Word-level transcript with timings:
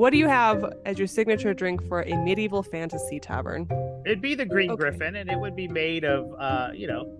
What 0.00 0.12
do 0.12 0.16
you 0.16 0.28
have 0.28 0.64
as 0.86 0.96
your 0.96 1.06
signature 1.06 1.52
drink 1.52 1.86
for 1.86 2.00
a 2.04 2.16
medieval 2.24 2.62
fantasy 2.62 3.20
tavern? 3.20 3.68
It'd 4.06 4.22
be 4.22 4.34
the 4.34 4.46
Green 4.46 4.70
Okay. 4.70 4.80
Griffin, 4.80 5.16
and 5.16 5.30
it 5.30 5.38
would 5.38 5.54
be 5.54 5.68
made 5.68 6.04
of, 6.04 6.34
uh, 6.38 6.70
you 6.72 6.86
know, 6.86 7.18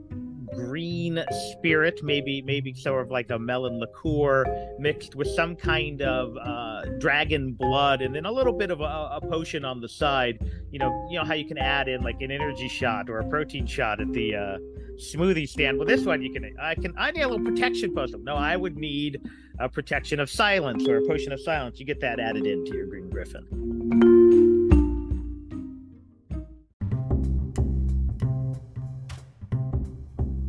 green 0.54 1.22
spirit, 1.52 2.00
maybe 2.02 2.40
maybe 2.40 2.72
sort 2.72 3.02
of 3.02 3.10
like 3.10 3.28
a 3.28 3.38
melon 3.38 3.78
liqueur 3.78 4.46
mixed 4.78 5.14
with 5.14 5.28
some 5.28 5.56
kind 5.56 6.00
of 6.00 6.34
uh, 6.38 6.86
dragon 6.98 7.52
blood, 7.52 8.00
and 8.00 8.14
then 8.14 8.24
a 8.24 8.32
little 8.32 8.54
bit 8.54 8.70
of 8.70 8.80
a, 8.80 8.84
a 8.84 9.20
potion 9.28 9.62
on 9.62 9.82
the 9.82 9.88
side. 9.88 10.38
You 10.70 10.78
know, 10.78 11.06
you 11.10 11.18
know 11.18 11.24
how 11.26 11.34
you 11.34 11.44
can 11.44 11.58
add 11.58 11.86
in 11.86 12.00
like 12.00 12.22
an 12.22 12.30
energy 12.30 12.68
shot 12.68 13.10
or 13.10 13.18
a 13.18 13.28
protein 13.28 13.66
shot 13.66 14.00
at 14.00 14.10
the 14.14 14.34
uh, 14.34 14.58
smoothie 14.96 15.46
stand. 15.46 15.76
Well, 15.76 15.86
this 15.86 16.06
one 16.06 16.22
you 16.22 16.32
can. 16.32 16.56
I 16.58 16.76
can. 16.76 16.94
I 16.96 17.10
need 17.10 17.20
a 17.20 17.28
little 17.28 17.44
protection 17.44 17.94
potion. 17.94 18.24
No, 18.24 18.36
I 18.36 18.56
would 18.56 18.78
need 18.78 19.20
a 19.60 19.68
protection 19.68 20.18
of 20.18 20.30
silence 20.30 20.88
or 20.88 20.96
a 20.96 21.06
potion 21.06 21.32
of 21.32 21.40
silence. 21.40 21.78
You 21.78 21.84
get 21.84 22.00
that 22.00 22.18
added 22.18 22.46
into 22.46 22.74
your 22.74 22.86
Green 22.86 23.10
Griffin. 23.10 23.46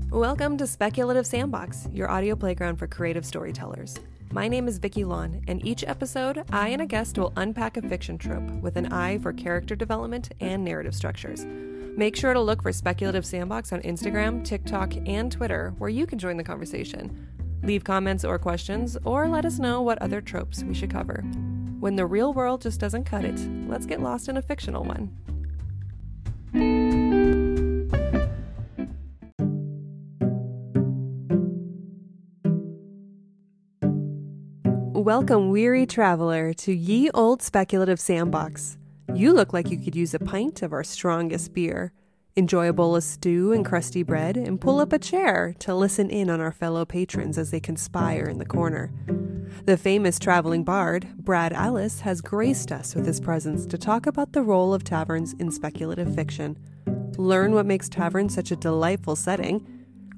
Welcome 0.10 0.58
to 0.58 0.66
Speculative 0.66 1.28
Sandbox, 1.28 1.90
your 1.92 2.10
audio 2.10 2.38
playground 2.38 2.78
for 2.78 2.88
creative 2.88 3.26
storytellers. 3.26 3.98
My 4.32 4.48
name 4.48 4.70
is 4.70 4.78
Vicky 4.78 5.04
Lawn, 5.04 5.42
and 5.46 5.66
each 5.66 5.84
episode, 5.84 6.46
I 6.54 6.70
and 6.70 6.82
a 6.82 6.86
guest 6.86 7.18
will 7.18 7.34
unpack 7.36 7.76
a 7.76 7.82
fiction 7.82 8.18
trope 8.18 8.50
with 8.62 8.78
an 8.78 8.94
eye 8.94 9.18
for 9.18 9.34
character 9.34 9.76
development 9.76 10.32
and 10.40 10.64
narrative 10.64 10.96
structures. 10.96 11.46
Make 11.98 12.16
sure 12.16 12.34
to 12.34 12.40
look 12.40 12.62
for 12.62 12.72
Speculative 12.72 13.26
Sandbox 13.26 13.74
on 13.74 13.82
Instagram, 13.82 14.46
TikTok, 14.46 14.94
and 15.06 15.30
Twitter, 15.30 15.74
where 15.80 15.90
you 15.90 16.06
can 16.06 16.18
join 16.18 16.38
the 16.38 16.44
conversation. 16.46 17.28
Leave 17.64 17.84
comments 17.84 18.26
or 18.26 18.40
questions, 18.40 18.98
or 19.06 19.28
let 19.28 19.46
us 19.46 19.60
know 19.60 19.82
what 19.82 20.02
other 20.02 20.20
tropes 20.20 20.64
we 20.64 20.74
should 20.74 20.90
cover. 20.90 21.22
When 21.80 21.96
the 21.96 22.06
real 22.06 22.34
world 22.34 22.62
just 22.62 22.80
doesn't 22.80 23.06
cut 23.06 23.24
it, 23.24 23.40
let's 23.68 23.86
get 23.86 24.02
lost 24.02 24.30
in 24.30 24.38
a 24.38 24.42
fictional 24.42 24.84
one. 24.84 25.16
Welcome, 34.94 35.50
weary 35.50 35.86
traveler, 35.88 36.54
to 36.54 36.72
Ye 36.72 37.10
Old 37.12 37.42
Speculative 37.42 38.00
Sandbox. 38.00 38.78
You 39.14 39.34
look 39.34 39.52
like 39.52 39.72
you 39.72 39.78
could 39.78 39.96
use 39.96 40.14
a 40.14 40.20
pint 40.20 40.62
of 40.62 40.74
our 40.74 40.84
strongest 40.84 41.54
beer. 41.54 41.92
Enjoy 42.38 42.70
a 42.70 42.74
bowl 42.74 42.96
of 42.96 43.04
stew 43.04 43.52
and 43.52 43.66
crusty 43.66 44.04
bread, 44.04 44.38
and 44.38 44.62
pull 44.62 44.80
up 44.80 44.94
a 44.94 45.00
chair 45.00 45.54
to 45.60 45.76
listen 45.76 46.10
in 46.10 46.30
on 46.30 46.40
our 46.40 46.54
fellow 46.54 46.86
patrons 46.86 47.38
as 47.38 47.52
they 47.52 47.60
conspire 47.60 48.24
in 48.24 48.38
the 48.38 48.46
corner. 48.46 48.90
The 49.66 49.76
famous 49.76 50.18
traveling 50.18 50.64
bard, 50.64 51.10
Brad 51.18 51.52
Allis, 51.52 52.00
has 52.00 52.22
graced 52.22 52.72
us 52.72 52.96
with 52.96 53.06
his 53.06 53.20
presence 53.20 53.66
to 53.66 53.78
talk 53.78 54.06
about 54.06 54.32
the 54.32 54.44
role 54.44 54.74
of 54.74 54.86
taverns 54.86 55.34
in 55.40 55.52
speculative 55.52 56.16
fiction. 56.16 56.58
Learn 57.18 57.54
what 57.54 57.66
makes 57.66 57.90
taverns 57.90 58.34
such 58.34 58.50
a 58.50 58.56
delightful 58.56 59.18
setting, 59.18 59.68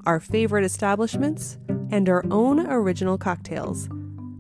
our 0.06 0.20
favorite 0.20 0.66
establishments, 0.66 1.58
and 1.90 2.08
our 2.08 2.24
own 2.30 2.60
original 2.68 3.18
cocktails. 3.18 3.90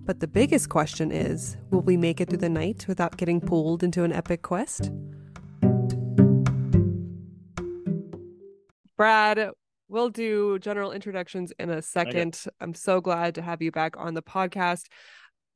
But 0.05 0.19
the 0.19 0.27
biggest 0.27 0.69
question 0.69 1.11
is 1.11 1.57
will 1.71 1.81
we 1.81 1.97
make 1.97 2.21
it 2.21 2.29
through 2.29 2.37
the 2.37 2.49
night 2.49 2.85
without 2.87 3.17
getting 3.17 3.41
pulled 3.41 3.81
into 3.81 4.03
an 4.03 4.13
epic 4.13 4.43
quest? 4.43 4.91
Brad, 8.97 9.49
we'll 9.87 10.09
do 10.09 10.59
general 10.59 10.91
introductions 10.91 11.51
in 11.59 11.69
a 11.69 11.81
second. 11.81 12.43
I'm 12.59 12.73
so 12.73 13.01
glad 13.01 13.35
to 13.35 13.41
have 13.41 13.61
you 13.61 13.71
back 13.71 13.95
on 13.97 14.13
the 14.13 14.21
podcast. 14.21 14.85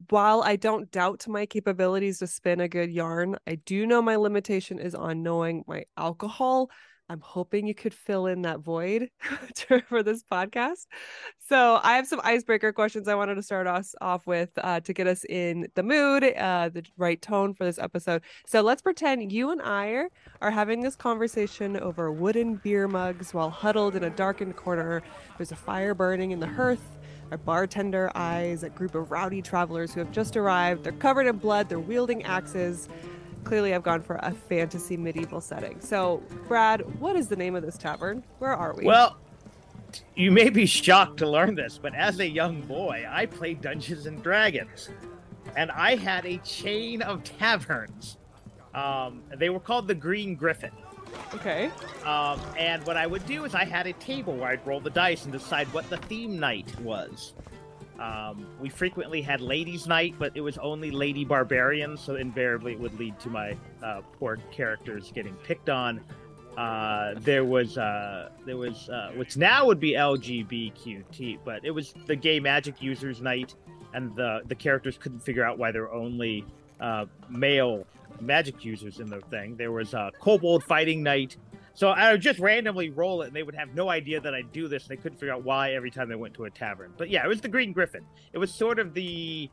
While 0.10 0.44
I 0.44 0.58
don't 0.58 0.92
doubt 0.92 1.28
my 1.28 1.46
capabilities 1.46 2.20
to 2.20 2.28
spin 2.28 2.60
a 2.60 2.68
good 2.68 2.92
yarn, 2.92 3.38
I 3.48 3.56
do 3.56 3.86
know 3.88 4.02
my 4.02 4.16
limitation 4.16 4.80
is 4.80 4.94
on 4.94 5.24
knowing 5.24 5.64
my 5.68 5.86
alcohol. 5.98 6.70
I'm 7.10 7.22
hoping 7.22 7.68
you 7.68 7.74
could 7.74 7.94
fill 7.94 8.28
in 8.28 8.42
that 8.42 8.60
void 8.60 9.10
for 9.88 10.04
this 10.04 10.24
podcast. 10.24 10.88
So 11.48 11.80
I 11.82 11.96
have 11.96 12.06
some 12.06 12.20
icebreaker 12.24 12.74
questions 12.74 13.08
I 13.08 13.16
wanted 13.16 13.36
to 13.36 13.44
start 13.44 13.66
us 13.66 13.96
off 14.02 14.28
with 14.28 14.50
uh, 14.58 14.82
to 14.82 14.94
get 14.94 15.08
us 15.08 15.24
in 15.26 15.68
the 15.76 15.84
mood, 15.84 16.24
uh, 16.24 16.70
the 16.70 16.84
right 16.98 17.22
tone 17.22 17.54
for 17.54 17.64
this 17.64 17.80
episode. 17.80 18.24
So 18.46 18.62
let's 18.62 18.82
pretend 18.82 19.32
you 19.32 19.52
and 19.52 19.62
I 19.62 19.88
are, 19.88 20.10
are 20.42 20.52
having 20.52 20.82
this 20.82 20.96
conversation 20.96 21.78
over 21.78 22.12
wooden 22.12 22.56
beer 22.56 22.88
mugs 22.88 23.34
while 23.34 23.50
huddled 23.50 23.96
in 23.96 24.04
a 24.04 24.10
darkened 24.10 24.58
corner. 24.58 25.02
There's 25.38 25.54
a 25.54 25.56
fire 25.56 25.94
burning 25.94 26.32
in 26.32 26.40
the 26.40 26.48
hearth. 26.48 26.98
Our 27.32 27.38
bartender 27.38 28.10
eyes 28.16 28.64
a 28.64 28.70
group 28.70 28.96
of 28.96 29.12
rowdy 29.12 29.42
travelers 29.42 29.94
who 29.94 30.00
have 30.00 30.12
just 30.12 30.38
arrived. 30.38 30.84
They're 30.84 30.94
covered 30.94 31.28
in 31.28 31.38
blood. 31.38 31.68
They're 31.68 31.80
wielding 31.80 32.24
axes. 32.24 32.88
Clearly, 33.48 33.74
I've 33.74 33.84
gone 33.84 34.02
for 34.02 34.18
a 34.22 34.32
fantasy 34.32 34.98
medieval 34.98 35.40
setting. 35.40 35.80
So, 35.80 36.22
Brad, 36.48 36.82
what 37.00 37.16
is 37.16 37.30
the 37.30 37.36
name 37.38 37.56
of 37.56 37.64
this 37.64 37.78
tavern? 37.78 38.24
Where 38.40 38.54
are 38.54 38.74
we? 38.74 38.84
Well, 38.84 39.16
you 40.16 40.32
may 40.32 40.50
be 40.50 40.66
shocked 40.66 41.18
to 41.20 41.30
learn 41.30 41.56
this, 41.56 41.78
but 41.78 41.96
as 41.96 42.20
a 42.20 42.28
young 42.28 42.62
boy, 42.62 43.06
I 43.10 43.26
played 43.26 43.62
Dungeons 43.62 44.06
and 44.06 44.22
Dragons, 44.22 44.90
and 45.56 45.72
I 45.72 45.96
had 45.96 46.26
a 46.26 46.38
chain 46.40 47.02
of 47.02 47.24
taverns. 47.24 48.18
Um, 48.76 49.24
they 49.38 49.50
were 49.50 49.62
called 49.62 49.88
the 49.88 49.96
Green 49.96 50.36
Griffin. 50.36 50.72
okay. 51.34 51.72
Um, 52.04 52.42
and 52.58 52.86
what 52.86 52.98
I 52.98 53.08
would 53.08 53.26
do 53.26 53.46
is 53.46 53.56
I 53.56 53.64
had 53.64 53.88
a 53.88 53.94
table 53.94 54.36
where 54.36 54.50
I'd 54.50 54.68
roll 54.68 54.82
the 54.82 54.90
dice 54.90 55.24
and 55.24 55.32
decide 55.32 55.72
what 55.74 55.90
the 55.90 55.98
theme 55.98 56.38
night 56.38 56.78
was. 56.82 57.34
Um, 58.00 58.46
we 58.60 58.70
frequently 58.70 59.22
had 59.22 59.42
ladies' 59.42 59.88
night, 59.88 60.16
but 60.20 60.32
it 60.36 60.42
was 60.42 60.58
only 60.60 60.92
lady 60.92 61.26
barbarians, 61.26 62.00
so 62.00 62.16
invariably 62.16 62.74
it 62.74 62.80
would 62.80 62.98
lead 63.00 63.20
to 63.22 63.30
my 63.30 63.58
uh, 63.84 64.02
poor 64.20 64.38
characters 64.52 65.12
getting 65.14 65.34
picked 65.38 65.70
on. 65.70 66.02
Uh, 66.58 67.14
there 67.18 67.46
was 67.46 67.78
uh, 67.78 68.30
there 68.46 68.58
was 68.58 68.90
uh, 68.90 69.12
which 69.16 69.38
now 69.38 69.66
would 69.66 69.80
be 69.80 69.94
LGBTQT, 69.94 71.40
but 71.44 71.64
it 71.64 71.72
was 71.72 71.94
the 72.06 72.16
gay 72.16 72.40
magic 72.40 72.82
users 72.82 73.22
night, 73.22 73.56
and 73.94 74.16
the 74.16 74.42
the 74.46 74.56
characters 74.56 74.98
couldn't 74.98 75.20
figure 75.20 75.44
out 75.44 75.58
why 75.58 75.72
there 75.72 75.84
were 75.84 75.94
only 75.94 76.46
uh, 76.80 77.06
male 77.30 77.86
magic 78.22 78.66
users 78.66 79.00
in 79.00 79.08
the 79.08 79.22
thing. 79.22 79.56
There 79.56 79.72
was 79.72 79.94
a 79.94 80.12
kobold 80.20 80.64
fighting 80.64 81.04
night. 81.04 81.38
So 81.78 81.90
I 81.90 82.12
would 82.12 82.22
just 82.22 82.40
randomly 82.40 82.90
roll 82.90 83.22
it, 83.22 83.28
and 83.28 83.36
they 83.36 83.44
would 83.44 83.54
have 83.54 83.76
no 83.76 83.88
idea 83.88 84.20
that 84.20 84.34
I'd 84.34 84.52
do 84.52 84.68
this. 84.68 84.82
And 84.82 84.90
they 84.90 85.00
couldn't 85.00 85.20
figure 85.20 85.32
out 85.32 85.44
why 85.44 85.74
every 85.74 85.92
time 85.92 86.10
they 86.10 86.16
went 86.16 86.34
to 86.34 86.46
a 86.46 86.50
tavern. 86.50 86.92
But 86.98 87.12
yeah, 87.12 87.24
it 87.24 87.28
was 87.28 87.40
the 87.40 87.50
Green 87.50 87.72
Griffin. 87.72 88.04
It 88.34 88.40
was 88.40 88.52
sort 88.52 88.80
of 88.80 88.96
the 88.96 89.48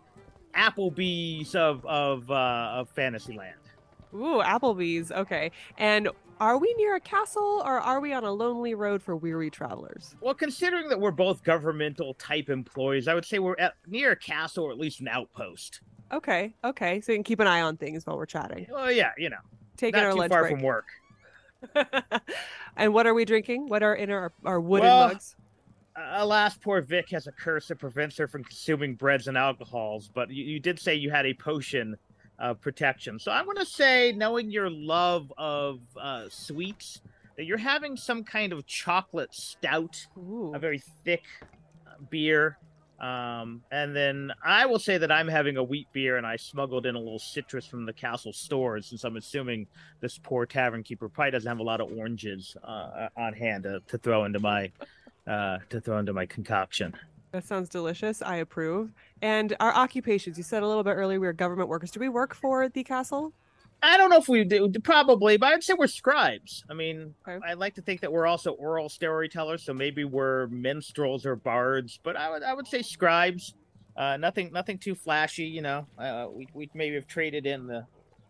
Applebee's 0.54 1.54
of 1.54 1.84
of 1.84 2.30
uh, 2.30 2.70
of 2.76 2.88
Fantasyland. 2.88 3.58
Ooh, 4.14 4.40
Applebee's. 4.42 5.12
Okay. 5.12 5.50
And 5.76 6.08
are 6.40 6.56
we 6.56 6.72
near 6.78 6.96
a 6.96 7.00
castle 7.00 7.62
or 7.62 7.78
are 7.78 8.00
we 8.00 8.14
on 8.14 8.24
a 8.24 8.32
lonely 8.32 8.72
road 8.74 9.02
for 9.02 9.14
weary 9.14 9.50
travelers? 9.50 10.16
Well, 10.22 10.32
considering 10.32 10.88
that 10.88 10.98
we're 10.98 11.10
both 11.10 11.44
governmental 11.44 12.14
type 12.14 12.48
employees, 12.48 13.06
I 13.06 13.12
would 13.12 13.26
say 13.26 13.38
we're 13.38 13.56
at 13.58 13.74
near 13.86 14.12
a 14.12 14.16
castle 14.16 14.64
or 14.64 14.70
at 14.70 14.78
least 14.78 15.00
an 15.00 15.08
outpost. 15.08 15.82
Okay. 16.10 16.54
Okay. 16.64 17.02
So 17.02 17.12
you 17.12 17.18
can 17.18 17.24
keep 17.24 17.40
an 17.40 17.48
eye 17.48 17.60
on 17.60 17.76
things 17.76 18.06
while 18.06 18.16
we're 18.16 18.24
chatting. 18.24 18.66
Well, 18.70 18.90
yeah, 18.90 19.10
you 19.18 19.28
know, 19.28 19.36
Taking 19.76 20.00
not 20.00 20.06
our 20.06 20.12
too 20.12 20.18
lunch 20.20 20.30
far 20.32 20.42
break. 20.42 20.54
from 20.54 20.62
work. 20.62 20.86
and 22.76 22.92
what 22.92 23.06
are 23.06 23.14
we 23.14 23.24
drinking? 23.24 23.68
What 23.68 23.82
are 23.82 23.94
in 23.94 24.10
our, 24.10 24.32
our 24.44 24.60
wooden 24.60 24.86
Well, 24.88 25.08
mugs? 25.08 25.36
Alas, 25.96 26.56
poor 26.56 26.80
Vic 26.80 27.10
has 27.10 27.26
a 27.26 27.32
curse 27.32 27.68
that 27.68 27.78
prevents 27.78 28.16
her 28.18 28.26
from 28.26 28.42
consuming 28.42 28.94
breads 28.94 29.28
and 29.28 29.38
alcohols. 29.38 30.10
But 30.12 30.30
you, 30.30 30.44
you 30.44 30.60
did 30.60 30.80
say 30.80 30.94
you 30.94 31.10
had 31.10 31.26
a 31.26 31.34
potion 31.34 31.96
of 32.38 32.60
protection, 32.60 33.18
so 33.18 33.30
I'm 33.30 33.44
going 33.44 33.58
to 33.58 33.66
say, 33.66 34.12
knowing 34.16 34.50
your 34.50 34.68
love 34.68 35.32
of 35.38 35.78
uh, 35.96 36.24
sweets, 36.28 37.00
that 37.36 37.44
you're 37.44 37.58
having 37.58 37.96
some 37.96 38.24
kind 38.24 38.52
of 38.52 38.66
chocolate 38.66 39.32
stout, 39.34 40.06
Ooh. 40.18 40.52
a 40.54 40.58
very 40.58 40.82
thick 41.04 41.22
uh, 41.86 41.92
beer. 42.10 42.58
Um, 43.00 43.62
and 43.70 43.94
then 43.94 44.32
I 44.44 44.66
will 44.66 44.78
say 44.78 44.98
that 44.98 45.10
I'm 45.10 45.28
having 45.28 45.56
a 45.56 45.62
wheat 45.62 45.88
beer, 45.92 46.16
and 46.16 46.26
I 46.26 46.36
smuggled 46.36 46.86
in 46.86 46.94
a 46.94 46.98
little 46.98 47.18
citrus 47.18 47.66
from 47.66 47.86
the 47.86 47.92
castle 47.92 48.32
stores, 48.32 48.86
since 48.86 49.04
I'm 49.04 49.16
assuming 49.16 49.66
this 50.00 50.18
poor 50.18 50.46
tavern 50.46 50.82
keeper 50.82 51.08
probably 51.08 51.32
doesn't 51.32 51.48
have 51.48 51.58
a 51.58 51.64
lot 51.64 51.80
of 51.80 51.90
oranges 51.96 52.56
uh, 52.62 53.08
on 53.16 53.32
hand 53.32 53.64
to, 53.64 53.80
to 53.88 53.98
throw 53.98 54.24
into 54.24 54.38
my 54.38 54.70
uh, 55.26 55.58
to 55.70 55.80
throw 55.80 55.98
into 55.98 56.12
my 56.12 56.26
concoction. 56.26 56.94
That 57.32 57.44
sounds 57.44 57.68
delicious. 57.68 58.22
I 58.22 58.36
approve. 58.36 58.92
And 59.20 59.56
our 59.58 59.74
occupations, 59.74 60.38
you 60.38 60.44
said 60.44 60.62
a 60.62 60.68
little 60.68 60.84
bit 60.84 60.92
earlier 60.92 61.18
we 61.18 61.26
are 61.26 61.32
government 61.32 61.68
workers. 61.68 61.90
Do 61.90 61.98
we 61.98 62.08
work 62.08 62.32
for 62.32 62.68
the 62.68 62.84
castle? 62.84 63.32
I 63.82 63.96
don't 63.98 64.08
know 64.08 64.16
if 64.16 64.28
we 64.28 64.44
do, 64.44 64.70
probably, 64.82 65.36
but 65.36 65.52
I'd 65.52 65.62
say 65.62 65.74
we're 65.74 65.86
scribes. 65.86 66.64
I 66.70 66.74
mean, 66.74 67.14
Okay. 67.28 67.44
I'd 67.46 67.58
like 67.58 67.74
to 67.74 67.82
think 67.82 68.00
that 68.00 68.10
we're 68.10 68.26
also 68.26 68.52
oral 68.52 68.88
storytellers, 68.88 69.62
so 69.62 69.74
maybe 69.74 70.04
we're 70.04 70.46
minstrels 70.46 71.26
or 71.26 71.36
bards, 71.36 72.00
but 72.02 72.16
I 72.16 72.30
would 72.30 72.42
I 72.42 72.54
would 72.54 72.66
say 72.66 72.82
scribes. 72.82 73.54
Uh, 73.96 74.16
nothing 74.16 74.50
nothing 74.52 74.78
too 74.78 74.94
flashy, 74.94 75.44
you 75.44 75.62
know. 75.62 75.86
Uh, 75.98 76.26
we 76.32 76.48
we 76.54 76.70
maybe 76.74 76.94
have 76.94 77.06
traded 77.06 77.46
in 77.46 77.66
the 77.66 77.86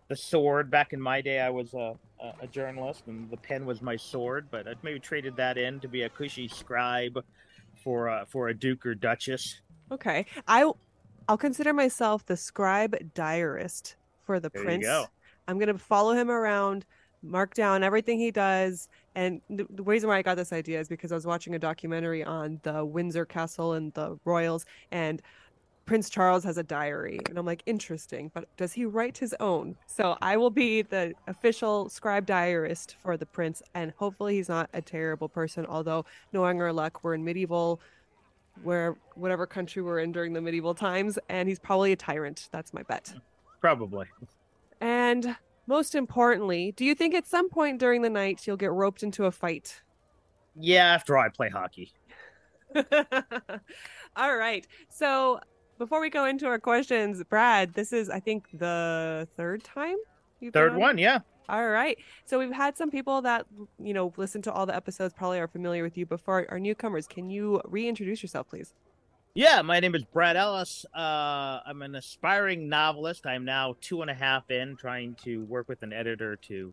the 0.09 0.17
sword. 0.17 0.71
Back 0.71 0.93
in 0.93 1.01
my 1.01 1.21
day, 1.21 1.41
I 1.41 1.51
was 1.51 1.73
a, 1.73 1.95
a, 2.21 2.33
a 2.43 2.47
journalist, 2.49 3.05
and 3.07 3.31
the 3.31 3.37
pen 3.39 3.65
was 3.65 3.81
my 3.81 3.97
sword. 3.97 4.49
But 4.51 4.67
I'd 4.69 4.83
maybe 4.83 4.99
traded 4.99 5.37
that 5.37 5.57
in 5.57 5.81
to 5.81 5.89
be 5.89 6.03
a 6.03 6.09
cushy 6.09 6.49
scribe 6.49 7.25
for 7.83 8.09
uh, 8.09 8.25
for 8.27 8.49
a 8.49 8.55
duke 8.55 8.85
or 8.85 8.95
duchess. 8.95 9.61
Okay. 9.91 10.27
I 10.49 10.71
I'll 11.29 11.39
consider 11.39 11.73
myself 11.73 12.27
the 12.27 12.37
scribe 12.37 13.15
diarist 13.15 13.97
for 14.27 14.41
the 14.41 14.51
There 14.51 14.63
you 14.63 14.67
prince. 14.67 14.87
I'm 15.49 15.59
gonna 15.59 15.79
follow 15.79 16.13
him 16.13 16.31
around, 16.31 16.85
mark 17.23 17.55
down 17.55 17.83
everything 17.83 18.19
he 18.19 18.31
does. 18.31 18.89
And 19.15 19.41
the, 19.49 19.67
the 19.71 19.83
reason 19.83 20.09
why 20.09 20.19
I 20.19 20.23
got 20.23 20.37
this 20.37 20.53
idea 20.53 20.81
is 20.81 20.89
because 20.89 21.13
I 21.13 21.15
was 21.15 21.27
watching 21.27 21.55
a 21.55 21.59
documentary 21.59 22.25
on 22.25 22.61
the 22.63 22.85
Windsor 22.85 23.25
Castle 23.25 23.75
and 23.75 23.93
the 23.95 24.19
royals, 24.25 24.67
and 24.91 25.23
Prince 25.87 26.09
Charles 26.09 26.45
has 26.45 26.57
a 26.57 26.63
diary, 26.63 27.21
and 27.29 27.39
I'm 27.39 27.45
like, 27.45 27.63
interesting, 27.67 28.31
but 28.33 28.49
does 28.57 28.73
he 28.73 28.87
write 28.87 29.19
his 29.19 29.35
own? 29.39 29.77
So 29.87 30.17
I 30.23 30.37
will 30.39 30.51
be 30.51 30.81
the 30.81 31.13
official 31.27 31.91
scribe 31.91 32.25
diarist 32.25 32.97
for 33.03 33.19
the 33.19 33.27
prince, 33.27 33.63
and 33.75 33.93
hopefully 33.99 34.37
he's 34.37 34.49
not 34.49 34.71
a 34.73 34.81
terrible 34.81 35.29
person. 35.29 35.67
Although, 35.67 36.07
knowing 36.33 36.63
our 36.63 36.73
luck, 36.73 37.05
we're 37.05 37.13
in 37.13 37.23
medieval, 37.23 37.81
where 38.63 38.97
whatever 39.15 39.47
country 39.47 39.83
we're 39.83 39.99
in 39.99 40.11
during 40.11 40.33
the 40.33 40.41
medieval 40.41 40.75
times, 40.75 41.19
and 41.29 41.49
he's 41.49 41.59
probably 41.59 41.93
a 41.93 41.97
tyrant. 41.97 42.49
That's 42.51 42.73
my 42.73 42.83
bet. 42.85 43.13
Probably. 43.61 44.07
And 44.81 45.37
most 45.67 45.95
importantly, 45.95 46.73
do 46.73 46.85
you 46.85 46.95
think 46.95 47.15
at 47.15 47.27
some 47.27 47.49
point 47.49 47.79
during 47.81 48.03
the 48.03 48.11
night 48.11 48.47
you'll 48.47 48.57
get 48.57 48.73
roped 48.73 49.03
into 49.03 49.25
a 49.25 49.31
fight? 49.31 49.83
Yeah, 50.57 50.87
after 50.95 51.19
I 51.19 51.29
play 51.29 51.49
hockey. 51.49 51.93
All 54.17 54.37
right. 54.37 54.67
So 54.89 55.41
before 55.79 56.01
we 56.01 56.11
go 56.11 56.27
into 56.27 56.47
our 56.47 56.59
questions, 56.59 57.23
Brad, 57.25 57.75
this 57.75 57.93
is 57.93 58.11
I 58.11 58.21
think 58.21 58.47
the 58.53 59.29
third 59.37 59.65
time 59.65 59.97
Third 60.53 60.73
on? 60.73 60.81
one, 60.81 60.99
yeah. 60.99 61.21
All 61.49 61.69
right. 61.69 61.99
So 62.27 62.39
we've 62.39 62.53
had 62.53 62.77
some 62.77 62.91
people 62.91 63.23
that 63.23 63.47
you 63.79 63.95
know 63.95 64.13
listen 64.17 64.43
to 64.43 64.53
all 64.53 64.67
the 64.67 64.75
episodes, 64.75 65.15
probably 65.15 65.39
are 65.39 65.49
familiar 65.49 65.83
with 65.83 65.97
you. 65.97 66.07
Before 66.07 66.47
our 66.51 66.59
newcomers, 66.59 67.07
can 67.07 67.31
you 67.31 67.61
reintroduce 67.65 68.23
yourself, 68.23 68.49
please? 68.49 68.75
Yeah, 69.37 69.63
my 69.63 69.81
name 69.81 69.97
is 69.97 70.05
Brad 70.05 70.37
Allis. 70.37 70.87
Uh, 70.95 71.59
I'm 71.67 71.83
an 71.83 71.97
aspiring 71.97 72.69
novelist. 72.69 73.27
I'm 73.27 73.45
now 73.45 73.75
two 73.81 74.01
and 74.01 74.09
a 74.09 74.15
half 74.15 74.49
in, 74.53 74.77
trying 74.77 75.17
to 75.25 75.45
work 75.47 75.69
with 75.69 75.83
an 75.83 75.93
editor 75.93 76.37
to 76.37 76.73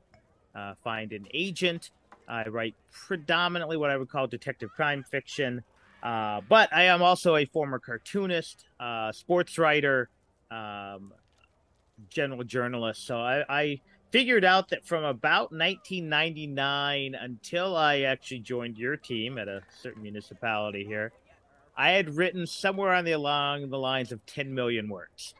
uh, 0.53 0.75
find 0.83 1.11
an 1.11 1.25
agent. 1.33 1.89
I 2.27 2.47
write 2.49 2.75
predominantly 2.91 3.77
what 3.77 3.89
I 3.89 3.97
would 3.97 4.09
call 4.09 4.27
detective 4.27 4.69
crime 4.75 5.03
fiction, 5.09 5.63
uh, 6.03 6.41
but 6.47 6.71
I 6.71 6.83
am 6.83 7.01
also 7.01 7.35
a 7.35 7.45
former 7.45 7.79
cartoonist, 7.79 8.65
uh, 8.79 9.11
sports 9.11 9.57
writer, 9.57 10.11
um, 10.51 11.13
general 12.11 12.43
journalist. 12.43 13.07
So 13.07 13.17
I, 13.17 13.43
I 13.49 13.81
figured 14.11 14.45
out 14.45 14.69
that 14.69 14.85
from 14.85 15.03
about 15.03 15.51
1999 15.51 17.15
until 17.15 17.75
I 17.75 18.01
actually 18.01 18.41
joined 18.41 18.77
your 18.77 18.97
team 18.97 19.39
at 19.39 19.47
a 19.47 19.61
certain 19.81 20.03
municipality 20.03 20.85
here, 20.85 21.11
I 21.75 21.91
had 21.91 22.15
written 22.15 22.45
somewhere 22.45 22.93
on 22.93 23.05
the 23.05 23.13
along 23.13 23.69
the 23.69 23.77
lines 23.77 24.11
of 24.11 24.25
10 24.25 24.53
million 24.53 24.89
words. 24.89 25.33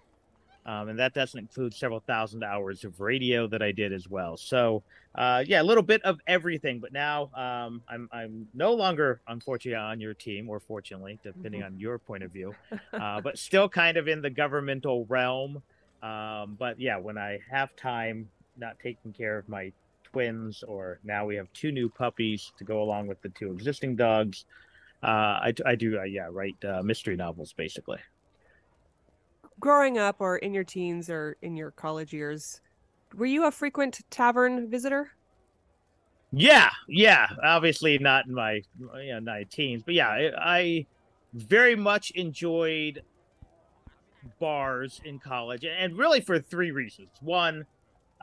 Um, 0.66 0.90
and 0.90 1.00
that 1.00 1.14
doesn't 1.14 1.40
include 1.40 1.74
several 1.74 2.02
thousand 2.02 2.44
hours 2.44 2.84
of 2.84 3.00
radio 3.02 3.48
that 3.48 3.64
I 3.64 3.72
did 3.72 3.92
as 3.92 4.08
well. 4.08 4.38
So, 4.38 4.84
uh, 5.16 5.44
yeah, 5.46 5.62
a 5.62 5.64
little 5.64 5.84
bit 5.84 6.04
of 6.04 6.20
everything. 6.28 6.80
But 6.80 6.94
now 6.94 7.32
um, 7.34 7.82
I'm 7.88 8.08
I'm 8.12 8.48
no 8.54 8.74
longer, 8.74 9.22
unfortunately, 9.28 9.76
on 9.76 10.00
your 10.00 10.14
team, 10.14 10.50
or 10.50 10.60
fortunately, 10.60 11.20
depending 11.24 11.64
on 11.64 11.80
your 11.80 11.98
point 11.98 12.24
of 12.24 12.32
view, 12.32 12.54
uh, 12.94 13.22
but 13.22 13.40
still 13.40 13.68
kind 13.68 13.98
of 13.98 14.08
in 14.08 14.22
the 14.22 14.30
governmental 14.30 15.06
realm. 15.06 15.64
Um, 16.04 16.56
but 16.60 16.80
yeah, 16.80 16.98
when 16.98 17.18
I 17.18 17.40
have 17.50 17.76
time, 17.76 18.30
not 18.58 18.78
taking 18.80 19.14
care 19.14 19.40
of 19.40 19.50
my 19.50 19.72
twins, 20.04 20.64
or 20.68 21.00
now 21.04 21.26
we 21.26 21.36
have 21.36 21.52
two 21.54 21.72
new 21.72 21.90
puppies 21.90 22.52
to 22.58 22.64
go 22.64 22.84
along 22.84 23.08
with 23.08 23.22
the 23.22 23.30
two 23.30 23.52
existing 23.52 23.96
dogs. 23.96 24.46
Uh, 25.04 25.08
I, 25.08 25.54
I 25.66 25.76
do, 25.76 26.00
uh, 26.00 26.04
yeah, 26.04 26.28
write 26.30 26.56
uh, 26.64 26.82
mystery 26.84 27.16
novels 27.16 27.54
basically. 27.54 27.98
Growing 29.60 29.98
up, 29.98 30.18
or 30.20 30.38
in 30.38 30.54
your 30.54 30.64
teens, 30.64 31.10
or 31.10 31.38
in 31.42 31.56
your 31.56 31.72
college 31.72 32.14
years, 32.14 32.62
were 33.16 33.26
you 33.26 33.46
a 33.46 33.52
frequent 33.52 34.00
tavern 34.10 34.70
visitor? 34.70 35.12
Yeah, 36.32 36.70
yeah. 36.88 37.28
Obviously, 37.44 37.98
not 38.00 38.26
in 38.26 38.34
my 38.34 38.62
you 38.96 39.14
know, 39.14 39.22
my 39.22 39.44
teens, 39.44 39.84
but 39.86 39.94
yeah, 39.94 40.10
I, 40.10 40.32
I 40.38 40.86
very 41.34 41.76
much 41.76 42.12
enjoyed 42.12 43.04
bars 44.40 45.02
in 45.04 45.20
college, 45.20 45.66
and 45.66 45.98
really 45.98 46.22
for 46.22 46.40
three 46.40 46.72
reasons. 46.72 47.10
One, 47.22 47.66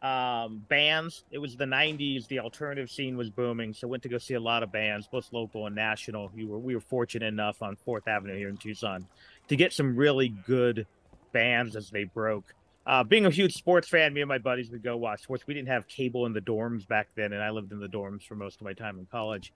um, 0.03 0.63
bands. 0.69 1.25
It 1.31 1.39
was 1.39 1.57
the 1.57 1.65
'90s; 1.65 2.29
the 2.29 2.41
alternative 2.41 2.91
scene 2.91 3.17
was 3.17 3.31
booming, 3.31 3.73
so 3.75 3.89
went 3.89 4.03
to 4.05 4.09
go 4.09 4.19
see 4.19 4.35
a 4.35 4.41
lot 4.41 4.63
of 4.63 4.71
bands, 4.71 5.09
both 5.09 5.33
local 5.33 5.67
and 5.67 5.75
national. 5.75 6.31
We 6.35 6.45
were 6.45 6.59
we 6.59 6.75
were 6.75 6.81
fortunate 6.81 7.27
enough 7.27 7.63
on 7.63 7.77
Fourth 7.77 8.07
Avenue 8.07 8.37
here 8.37 8.49
in 8.49 8.57
Tucson 8.57 9.07
to 9.49 9.57
get 9.57 9.73
some 9.73 9.97
really 9.97 10.29
good 10.29 10.87
bands 11.33 11.77
as 11.77 11.91
they 11.91 12.05
broke. 12.05 12.55
Uh, 12.87 13.05
being 13.05 13.27
a 13.27 13.31
huge 13.31 13.55
sports 13.55 13.87
fan, 13.87 14.15
me 14.15 14.23
and 14.23 14.29
my 14.29 14.39
buddies 14.39 14.71
would 14.71 14.83
go 14.83 14.97
watch 14.97 15.23
sports. 15.23 15.47
We 15.47 15.53
didn't 15.53 15.69
have 15.69 15.87
cable 15.89 16.25
in 16.25 16.33
the 16.33 16.41
dorms 16.41 16.89
back 16.89 17.09
then, 17.15 17.35
and 17.35 17.43
I 17.43 17.51
lived 17.51 17.71
in 17.73 17.81
the 17.81 17.87
dorms 17.87 18.23
for 18.23 18.35
most 18.35 18.61
of 18.61 18.63
my 18.63 18.73
time 18.73 18.99
in 18.99 19.07
college. 19.07 19.53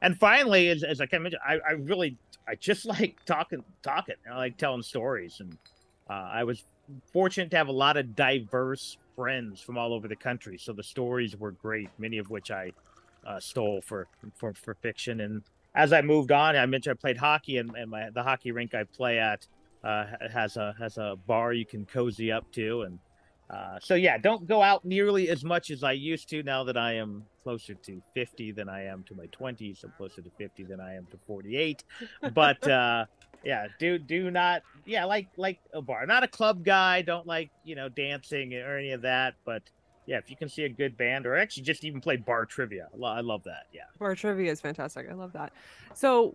And 0.00 0.18
finally, 0.18 0.68
as, 0.68 0.82
as 0.82 1.00
I 1.00 1.06
kind 1.06 1.20
of 1.20 1.32
mentioned, 1.32 1.42
I, 1.46 1.58
I 1.66 1.72
really, 1.74 2.16
I 2.48 2.56
just 2.56 2.84
like 2.86 3.24
talking, 3.24 3.62
talking. 3.82 4.16
I 4.28 4.36
like 4.36 4.56
telling 4.56 4.82
stories, 4.82 5.38
and 5.38 5.56
uh, 6.10 6.28
I 6.32 6.42
was 6.42 6.64
fortunate 7.12 7.50
to 7.50 7.56
have 7.56 7.68
a 7.68 7.72
lot 7.72 7.96
of 7.96 8.14
diverse 8.14 8.96
friends 9.16 9.60
from 9.60 9.78
all 9.78 9.92
over 9.92 10.08
the 10.08 10.16
country. 10.16 10.58
So 10.58 10.72
the 10.72 10.82
stories 10.82 11.36
were 11.36 11.52
great, 11.52 11.88
many 11.98 12.18
of 12.18 12.30
which 12.30 12.50
I 12.50 12.72
uh, 13.26 13.38
stole 13.40 13.80
for, 13.80 14.08
for 14.34 14.52
for 14.54 14.74
fiction. 14.74 15.20
And 15.20 15.42
as 15.74 15.92
I 15.92 16.02
moved 16.02 16.32
on, 16.32 16.56
I 16.56 16.66
mentioned 16.66 16.98
I 16.98 17.00
played 17.00 17.16
hockey, 17.16 17.58
and, 17.58 17.74
and 17.76 17.90
my 17.90 18.10
the 18.10 18.22
hockey 18.22 18.52
rink 18.52 18.74
I 18.74 18.84
play 18.84 19.18
at 19.18 19.46
uh, 19.84 20.06
has 20.32 20.56
a 20.56 20.74
has 20.78 20.98
a 20.98 21.16
bar 21.26 21.52
you 21.52 21.66
can 21.66 21.86
cozy 21.86 22.32
up 22.32 22.50
to, 22.52 22.82
and 22.82 22.98
uh, 23.50 23.78
so 23.80 23.94
yeah, 23.94 24.16
don't 24.16 24.46
go 24.46 24.62
out 24.62 24.84
nearly 24.84 25.28
as 25.28 25.44
much 25.44 25.70
as 25.70 25.84
I 25.84 25.92
used 25.92 26.28
to 26.30 26.42
now 26.42 26.64
that 26.64 26.76
I 26.76 26.94
am 26.94 27.24
closer 27.42 27.74
to 27.74 28.02
50 28.14 28.52
than 28.52 28.68
I 28.68 28.84
am 28.84 29.04
to 29.04 29.14
my 29.14 29.26
20s. 29.26 29.84
I'm 29.84 29.92
closer 29.96 30.22
to 30.22 30.30
50 30.38 30.64
than 30.64 30.80
I 30.80 30.94
am 30.94 31.06
to 31.10 31.18
48. 31.26 31.84
But 32.34 32.66
uh, 32.66 33.04
yeah, 33.44 33.68
do 33.78 33.98
do 33.98 34.30
not 34.30 34.62
yeah 34.84 35.04
like 35.04 35.28
like 35.36 35.58
a 35.72 35.82
bar, 35.82 36.06
not 36.06 36.22
a 36.22 36.28
club 36.28 36.64
guy. 36.64 37.02
Don't 37.02 37.26
like 37.26 37.50
you 37.64 37.74
know 37.74 37.88
dancing 37.88 38.54
or 38.54 38.76
any 38.76 38.92
of 38.92 39.02
that, 39.02 39.34
but. 39.44 39.62
Yeah, 40.04 40.18
if 40.18 40.28
you 40.28 40.36
can 40.36 40.48
see 40.48 40.64
a 40.64 40.68
good 40.68 40.96
band, 40.96 41.26
or 41.26 41.36
actually 41.36 41.62
just 41.62 41.84
even 41.84 42.00
play 42.00 42.16
bar 42.16 42.44
trivia, 42.44 42.88
I 42.92 43.20
love 43.20 43.44
that. 43.44 43.66
Yeah. 43.72 43.82
Bar 44.00 44.16
trivia 44.16 44.50
is 44.50 44.60
fantastic. 44.60 45.06
I 45.08 45.14
love 45.14 45.32
that. 45.34 45.52
So 45.94 46.34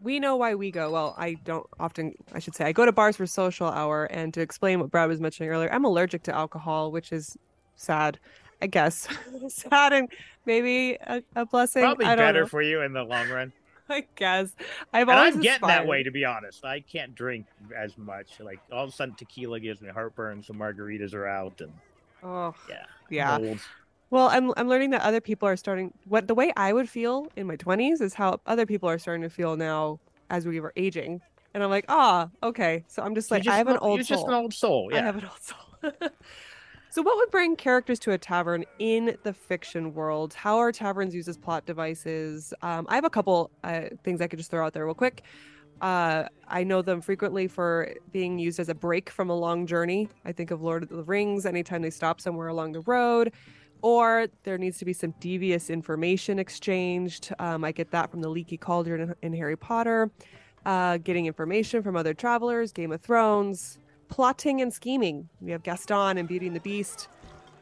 we 0.00 0.18
know 0.18 0.36
why 0.36 0.54
we 0.54 0.70
go. 0.70 0.90
Well, 0.90 1.14
I 1.18 1.34
don't 1.44 1.66
often, 1.78 2.14
I 2.32 2.38
should 2.38 2.54
say, 2.54 2.64
I 2.64 2.72
go 2.72 2.84
to 2.84 2.92
bars 2.92 3.16
for 3.16 3.26
social 3.26 3.68
hour. 3.68 4.06
And 4.06 4.32
to 4.34 4.40
explain 4.40 4.80
what 4.80 4.90
Brad 4.90 5.08
was 5.08 5.20
mentioning 5.20 5.50
earlier, 5.50 5.72
I'm 5.72 5.84
allergic 5.84 6.22
to 6.24 6.34
alcohol, 6.34 6.90
which 6.90 7.12
is 7.12 7.36
sad, 7.76 8.18
I 8.62 8.66
guess. 8.66 9.06
sad 9.48 9.92
and 9.92 10.08
maybe 10.46 10.96
a, 11.06 11.22
a 11.36 11.46
blessing. 11.46 11.82
Probably 11.82 12.06
I 12.06 12.16
don't 12.16 12.26
better 12.26 12.40
know. 12.40 12.46
for 12.46 12.62
you 12.62 12.82
in 12.82 12.92
the 12.92 13.02
long 13.02 13.28
run. 13.28 13.52
I 13.88 14.06
guess. 14.16 14.54
I've 14.92 15.08
and 15.08 15.18
always 15.18 15.34
I'm 15.36 15.40
getting 15.42 15.66
that 15.68 15.86
way, 15.86 16.02
to 16.02 16.10
be 16.10 16.24
honest. 16.24 16.64
I 16.64 16.80
can't 16.80 17.14
drink 17.14 17.46
as 17.76 17.96
much. 17.98 18.40
Like 18.40 18.60
all 18.72 18.84
of 18.84 18.88
a 18.90 18.92
sudden, 18.92 19.14
tequila 19.14 19.60
gives 19.60 19.80
me 19.80 19.88
heartburn, 19.88 20.42
so 20.42 20.54
margaritas 20.54 21.14
are 21.14 21.26
out, 21.26 21.60
and 21.60 21.72
Oh, 22.22 22.54
yeah, 22.68 22.84
yeah. 23.10 23.38
Well, 24.10 24.28
I'm 24.28 24.52
I'm 24.56 24.68
learning 24.68 24.90
that 24.90 25.02
other 25.02 25.20
people 25.20 25.48
are 25.48 25.56
starting 25.56 25.92
what 26.04 26.28
the 26.28 26.34
way 26.34 26.52
I 26.56 26.72
would 26.72 26.88
feel 26.88 27.26
in 27.36 27.46
my 27.46 27.56
20s 27.56 28.00
is 28.00 28.14
how 28.14 28.40
other 28.46 28.66
people 28.66 28.88
are 28.88 28.98
starting 28.98 29.22
to 29.22 29.30
feel 29.30 29.56
now 29.56 30.00
as 30.30 30.46
we 30.46 30.60
were 30.60 30.72
aging. 30.76 31.20
And 31.52 31.62
I'm 31.62 31.70
like, 31.70 31.84
"Ah, 31.88 32.28
okay." 32.42 32.84
So 32.88 33.02
I'm 33.02 33.14
just 33.14 33.30
like 33.30 33.42
just 33.42 33.54
I 33.54 33.58
have 33.58 33.68
an 33.68 33.78
old 33.78 33.98
You're 33.98 34.04
soul. 34.04 34.16
just 34.16 34.28
an 34.28 34.34
old 34.34 34.54
soul. 34.54 34.90
I 34.92 35.00
have 35.00 35.16
an 35.16 35.24
old 35.24 35.42
soul. 35.42 35.92
so 36.94 37.02
what 37.02 37.16
would 37.16 37.32
bring 37.32 37.56
characters 37.56 37.98
to 37.98 38.12
a 38.12 38.18
tavern 38.18 38.64
in 38.78 39.16
the 39.24 39.32
fiction 39.32 39.94
world? 39.94 40.32
How 40.32 40.58
are 40.58 40.70
taverns 40.70 41.12
used 41.12 41.28
as 41.28 41.36
plot 41.36 41.66
devices? 41.66 42.54
Um, 42.62 42.86
I 42.88 42.94
have 42.94 43.04
a 43.04 43.10
couple 43.10 43.50
uh, 43.64 43.86
things 44.04 44.20
I 44.20 44.28
could 44.28 44.38
just 44.38 44.48
throw 44.48 44.64
out 44.64 44.74
there 44.74 44.84
real 44.86 44.94
quick. 44.94 45.24
Uh, 45.80 46.28
I 46.46 46.62
know 46.62 46.82
them 46.82 47.00
frequently 47.00 47.48
for 47.48 47.92
being 48.12 48.38
used 48.38 48.60
as 48.60 48.68
a 48.68 48.76
break 48.76 49.10
from 49.10 49.28
a 49.28 49.34
long 49.34 49.66
journey. 49.66 50.08
I 50.24 50.30
think 50.30 50.52
of 50.52 50.62
Lord 50.62 50.84
of 50.84 50.88
the 50.88 51.02
Rings 51.02 51.46
anytime 51.46 51.82
they 51.82 51.90
stop 51.90 52.20
somewhere 52.20 52.46
along 52.46 52.70
the 52.70 52.82
road, 52.82 53.32
or 53.82 54.28
there 54.44 54.56
needs 54.56 54.78
to 54.78 54.84
be 54.84 54.92
some 54.92 55.14
devious 55.18 55.70
information 55.70 56.38
exchanged. 56.38 57.32
Um, 57.40 57.64
I 57.64 57.72
get 57.72 57.90
that 57.90 58.08
from 58.08 58.20
the 58.20 58.28
Leaky 58.28 58.56
Cauldron 58.56 59.16
in, 59.20 59.32
Harry 59.32 59.56
Potter, 59.56 60.12
uh, 60.64 60.98
getting 60.98 61.26
information 61.26 61.82
from 61.82 61.96
other 61.96 62.14
travelers, 62.14 62.70
Game 62.70 62.92
of 62.92 63.00
Thrones, 63.00 63.80
plotting 64.08 64.60
and 64.60 64.72
scheming. 64.72 65.28
We 65.40 65.50
have 65.52 65.62
Gaston 65.62 66.18
and 66.18 66.28
Beauty 66.28 66.46
and 66.46 66.56
the 66.56 66.60
Beast. 66.60 67.08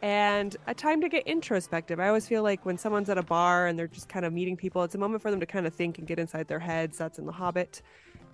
And 0.03 0.57
a 0.67 0.75
time 0.75 1.01
to 1.01 1.09
get 1.09 1.27
introspective. 1.29 2.01
I 2.01 2.09
always 2.09 2.27
feel 2.27 2.43
like 2.43 2.67
when 2.67 2.77
someone's 2.77 3.09
at 3.09 3.19
a 3.19 3.23
bar 3.23 3.69
and 3.69 3.79
they're 3.79 3.87
just 3.87 4.09
kind 4.09 4.27
of 4.27 4.33
meeting 4.33 4.57
people, 4.57 4.83
it's 4.83 4.97
a 4.97 4.99
moment 4.99 5.23
for 5.23 5.31
them 5.31 5.39
to 5.39 5.47
kind 5.47 5.65
of 5.65 5.73
think 5.73 5.99
and 5.99 6.07
get 6.09 6.19
inside 6.19 6.49
their 6.49 6.59
heads. 6.59 6.99
That's 6.99 7.21
in 7.21 7.27
The 7.27 7.33
Hobbit. 7.33 7.83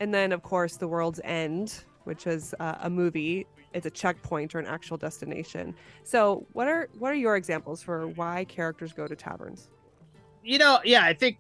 And 0.01 0.15
then, 0.15 0.33
of 0.33 0.43
course, 0.43 0.77
The 0.77 0.89
World's 0.89 1.21
End, 1.25 1.85
which 2.05 2.27
is 2.27 2.55
uh, 2.59 2.77
a 2.81 2.89
movie. 2.89 3.47
It's 3.75 3.85
a 3.85 3.91
checkpoint 3.91 4.55
or 4.55 4.61
an 4.61 4.67
actual 4.67 4.97
destination. 4.97 5.75
So, 6.05 6.47
what 6.55 6.69
are 6.69 6.89
what 6.99 7.13
are 7.13 7.17
your 7.17 7.37
examples 7.37 7.83
for 7.83 8.09
why 8.09 8.47
characters 8.47 8.95
go 8.95 9.07
to 9.07 9.15
taverns? 9.15 9.69
You 10.43 10.57
know, 10.57 10.81
yeah. 10.85 11.05
I 11.05 11.13
think 11.13 11.37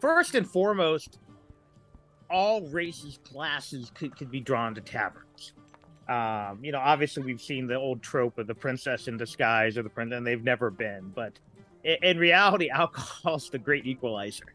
first 0.00 0.34
and 0.34 0.48
foremost, 0.48 1.20
all 2.28 2.62
races, 2.68 3.18
classes 3.22 3.92
could, 3.94 4.16
could 4.16 4.32
be 4.32 4.40
drawn 4.40 4.74
to 4.74 4.80
taverns. 4.80 5.52
Um, 6.08 6.64
you 6.64 6.72
know, 6.72 6.78
obviously 6.78 7.22
we've 7.22 7.40
seen 7.40 7.66
the 7.66 7.74
old 7.74 8.02
trope 8.02 8.38
of 8.38 8.46
the 8.46 8.54
princess 8.54 9.08
in 9.08 9.18
disguise 9.18 9.76
or 9.76 9.82
the 9.82 9.90
prince, 9.90 10.12
and 10.12 10.26
they've 10.26 10.42
never 10.42 10.70
been. 10.70 11.12
But 11.14 11.34
in, 11.84 11.96
in 12.02 12.18
reality, 12.18 12.70
alcohol's 12.74 13.50
the 13.50 13.58
great 13.58 13.86
equalizer. 13.86 14.54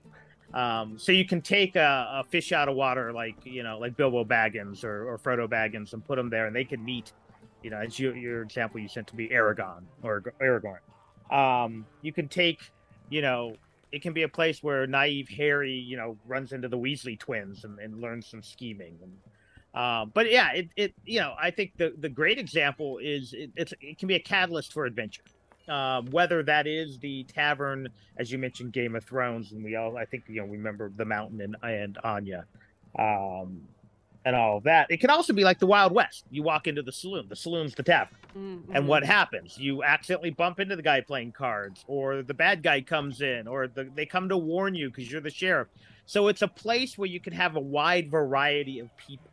Um, 0.53 1.00
so 1.00 1.12
you 1.12 1.25
can 1.25 1.41
take 1.41 1.75
a, 1.75 2.22
a, 2.22 2.24
fish 2.24 2.51
out 2.51 2.69
of 2.69 2.75
water, 2.75 3.12
like 3.12 3.36
you 3.43 3.63
know, 3.63 3.79
like 3.79 3.98
Bilbo 3.98 4.24
Baggins 4.24 4.83
or, 4.83 5.10
or 5.10 5.17
Frodo 5.17 5.48
Baggins, 5.48 5.93
and 5.93 6.05
put 6.05 6.15
them 6.15 6.29
there, 6.29 6.45
and 6.45 6.55
they 6.55 6.63
can 6.63 6.83
meet. 6.83 7.12
You 7.63 7.69
know, 7.69 7.77
as 7.77 7.98
you, 7.98 8.13
your 8.13 8.41
example 8.41 8.79
you 8.79 8.88
sent 8.88 9.07
to 9.07 9.15
be 9.15 9.31
Aragon 9.31 9.88
or 10.03 10.22
Aragorn. 10.41 10.79
Um, 11.33 11.86
you 12.01 12.12
can 12.12 12.27
take, 12.27 12.60
you 13.10 13.22
know, 13.22 13.55
it 13.93 14.01
can 14.01 14.12
be 14.12 14.24
a 14.24 14.27
place 14.27 14.62
where 14.62 14.86
naive 14.86 15.29
Harry, 15.29 15.72
you 15.72 15.95
know, 15.95 16.17
runs 16.27 16.51
into 16.51 16.67
the 16.67 16.77
Weasley 16.77 17.17
twins 17.17 17.63
and, 17.63 17.79
and 17.79 18.01
learns 18.01 18.27
some 18.27 18.43
scheming. 18.43 18.98
And, 19.01 19.13
um, 19.74 20.12
but 20.13 20.30
yeah, 20.32 20.53
it, 20.53 20.70
it, 20.75 20.94
you 21.06 21.20
know, 21.20 21.34
I 21.39 21.51
think 21.51 21.74
the, 21.77 21.94
the 21.98 22.10
great 22.10 22.38
example 22.38 23.00
is 23.00 23.34
it, 23.34 23.51
it's, 23.56 23.74
it 23.82 23.98
can 23.98 24.08
be 24.08 24.15
a 24.15 24.20
catalyst 24.20 24.74
for 24.74 24.86
adventure. 24.86 25.24
Um, 25.68 26.08
whether 26.08 26.44
that 26.44 26.68
is 26.68 27.00
the 27.00 27.24
tavern, 27.24 27.88
as 28.18 28.32
you 28.32 28.38
mentioned, 28.38 28.74
Game 28.74 28.96
of 28.96 29.06
Thrones, 29.06 29.53
and 29.53 29.63
we 29.63 29.75
all, 29.77 29.98
I 29.98 30.06
think, 30.06 30.25
you 30.27 30.42
know, 30.42 30.48
remember 30.48 30.92
the 30.96 31.06
mountain 31.06 31.39
and, 31.42 31.56
and 31.63 31.98
Arya. 32.03 32.46
Um, 33.00 33.62
and 34.25 34.36
all 34.36 34.58
of 34.58 34.63
that. 34.63 34.88
It 34.89 34.98
can 34.98 35.10
also 35.10 35.34
be 35.34 35.44
like 35.44 35.60
the 35.60 35.65
Wild 35.65 35.92
West. 35.92 36.25
You 36.32 36.44
walk 36.44 36.68
into 36.68 36.82
the 36.82 36.92
saloon, 36.92 37.27
the 37.27 37.36
saloon's 37.36 37.75
the 37.75 37.84
tavern. 37.84 38.15
Mm-hmm. 38.38 38.75
And 38.75 38.88
what 38.88 39.03
happens? 39.03 39.58
You 39.58 39.84
accidentally 39.84 40.30
bump 40.30 40.60
into 40.60 40.75
the 40.75 40.82
guy 40.82 41.01
playing 41.01 41.34
cards, 41.34 41.84
or 41.88 42.24
the 42.24 42.34
bad 42.34 42.63
guy 42.63 42.82
comes 42.82 43.22
in, 43.22 43.48
or 43.48 43.68
the, 43.68 43.89
they 43.96 44.06
come 44.06 44.30
to 44.30 44.38
warn 44.38 44.75
you 44.75 44.89
because 44.89 45.12
you're 45.12 45.22
the 45.22 45.30
sheriff. 45.30 45.68
So 46.06 46.27
it's 46.27 46.42
a 46.42 46.48
place 46.48 46.98
where 46.98 47.08
you 47.08 47.20
can 47.20 47.34
have 47.34 47.56
a 47.56 47.60
wide 47.60 48.10
variety 48.10 48.80
of 48.80 48.96
people. 48.98 49.30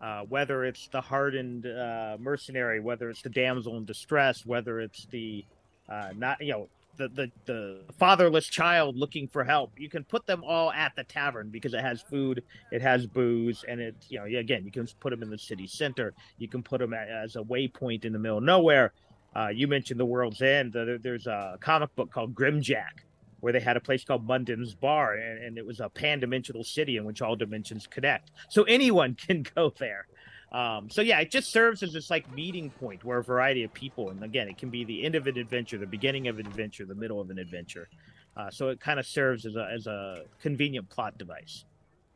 Uh, 0.00 0.22
whether 0.28 0.64
it's 0.64 0.86
the 0.88 1.00
hardened 1.00 1.66
uh, 1.66 2.16
mercenary, 2.20 2.78
whether 2.78 3.10
it's 3.10 3.22
the 3.22 3.28
damsel 3.28 3.76
in 3.76 3.84
distress, 3.84 4.46
whether 4.46 4.80
it's 4.80 5.06
the 5.06 5.44
uh, 5.88 6.10
not 6.16 6.40
you 6.40 6.52
know 6.52 6.68
the, 6.98 7.08
the 7.08 7.30
the 7.46 7.80
fatherless 7.98 8.46
child 8.46 8.96
looking 8.96 9.26
for 9.26 9.42
help. 9.42 9.72
You 9.76 9.88
can 9.88 10.04
put 10.04 10.24
them 10.24 10.44
all 10.44 10.70
at 10.70 10.94
the 10.94 11.02
tavern 11.02 11.48
because 11.48 11.74
it 11.74 11.80
has 11.80 12.00
food, 12.00 12.44
it 12.70 12.80
has 12.80 13.08
booze, 13.08 13.64
and 13.66 13.80
it 13.80 13.96
you 14.08 14.20
know 14.20 14.26
again 14.26 14.64
you 14.64 14.70
can 14.70 14.86
put 15.00 15.10
them 15.10 15.22
in 15.22 15.30
the 15.30 15.38
city 15.38 15.66
center. 15.66 16.14
You 16.38 16.46
can 16.46 16.62
put 16.62 16.80
them 16.80 16.94
as 16.94 17.34
a 17.34 17.40
waypoint 17.40 18.04
in 18.04 18.12
the 18.12 18.20
middle 18.20 18.38
of 18.38 18.44
nowhere. 18.44 18.92
Uh, 19.34 19.48
you 19.48 19.66
mentioned 19.66 19.98
the 19.98 20.06
World's 20.06 20.42
End. 20.42 20.72
there's 20.72 21.26
a 21.26 21.58
comic 21.60 21.94
book 21.96 22.10
called 22.12 22.34
Grimjack 22.34 23.02
where 23.40 23.52
they 23.52 23.60
had 23.60 23.76
a 23.76 23.80
place 23.80 24.04
called 24.04 24.26
Munden's 24.26 24.74
Bar, 24.74 25.14
and, 25.14 25.44
and, 25.44 25.58
it 25.58 25.64
was 25.64 25.80
a 25.80 25.88
pan-dimensional 25.88 26.64
city 26.64 26.96
in 26.96 27.04
which 27.04 27.22
all 27.22 27.36
dimensions 27.36 27.86
connect. 27.86 28.32
So 28.48 28.64
anyone 28.64 29.14
can 29.26 29.44
go 29.54 29.72
there. 29.78 30.06
Um, 30.50 30.88
so 30.88 31.02
yeah, 31.02 31.20
it 31.20 31.30
just 31.30 31.50
serves 31.50 31.82
as 31.82 31.92
this 31.92 32.10
like 32.10 32.32
meeting 32.34 32.70
point 32.70 33.04
where 33.04 33.18
a 33.18 33.24
variety 33.24 33.64
of 33.64 33.72
people, 33.74 34.10
and 34.10 34.22
again, 34.24 34.48
it 34.48 34.56
can 34.56 34.70
be 34.70 34.84
the 34.84 35.04
end 35.04 35.14
of 35.14 35.26
an 35.26 35.36
adventure, 35.36 35.76
the 35.76 35.86
beginning 35.86 36.28
of 36.28 36.38
an 36.38 36.46
adventure, 36.46 36.86
the 36.86 36.94
middle 36.94 37.20
of 37.20 37.30
an 37.30 37.38
adventure. 37.38 37.88
Uh, 38.36 38.50
so 38.50 38.68
it 38.68 38.80
kind 38.80 38.98
of 38.98 39.06
serves 39.06 39.44
as 39.44 39.56
a 39.56 39.68
as 39.70 39.86
a 39.86 40.22
convenient 40.40 40.88
plot 40.88 41.18
device. 41.18 41.64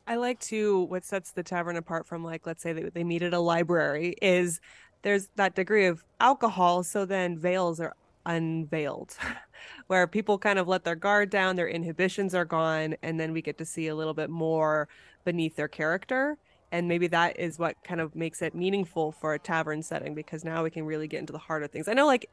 I 0.07 0.15
like 0.15 0.39
to 0.41 0.83
what 0.85 1.05
sets 1.05 1.31
the 1.31 1.43
tavern 1.43 1.75
apart 1.75 2.07
from 2.07 2.23
like 2.23 2.47
let's 2.47 2.63
say 2.63 2.73
they, 2.73 2.83
they 2.89 3.03
meet 3.03 3.21
at 3.21 3.33
a 3.33 3.39
library 3.39 4.15
is 4.21 4.59
there's 5.03 5.27
that 5.35 5.53
degree 5.53 5.85
of 5.85 6.03
alcohol, 6.19 6.83
so 6.83 7.05
then 7.05 7.37
veils 7.37 7.79
are 7.79 7.93
unveiled 8.25 9.15
where 9.87 10.07
people 10.07 10.37
kind 10.37 10.59
of 10.59 10.67
let 10.67 10.83
their 10.83 10.95
guard 10.95 11.29
down 11.29 11.55
their 11.55 11.67
inhibitions 11.67 12.33
are 12.33 12.45
gone 12.45 12.95
and 13.01 13.19
then 13.19 13.33
we 13.33 13.41
get 13.41 13.57
to 13.57 13.65
see 13.65 13.87
a 13.87 13.95
little 13.95 14.13
bit 14.13 14.29
more 14.29 14.87
beneath 15.25 15.55
their 15.55 15.67
character. 15.67 16.37
And 16.71 16.87
maybe 16.87 17.05
that 17.07 17.39
is 17.39 17.59
what 17.59 17.75
kind 17.83 18.01
of 18.01 18.15
makes 18.15 18.41
it 18.41 18.55
meaningful 18.55 19.11
for 19.11 19.35
a 19.35 19.39
tavern 19.39 19.83
setting 19.83 20.15
because 20.15 20.43
now 20.43 20.63
we 20.63 20.71
can 20.71 20.85
really 20.85 21.07
get 21.07 21.19
into 21.19 21.31
the 21.31 21.37
heart 21.37 21.61
of 21.61 21.69
things. 21.69 21.87
I 21.87 21.93
know 21.93 22.07
like 22.07 22.27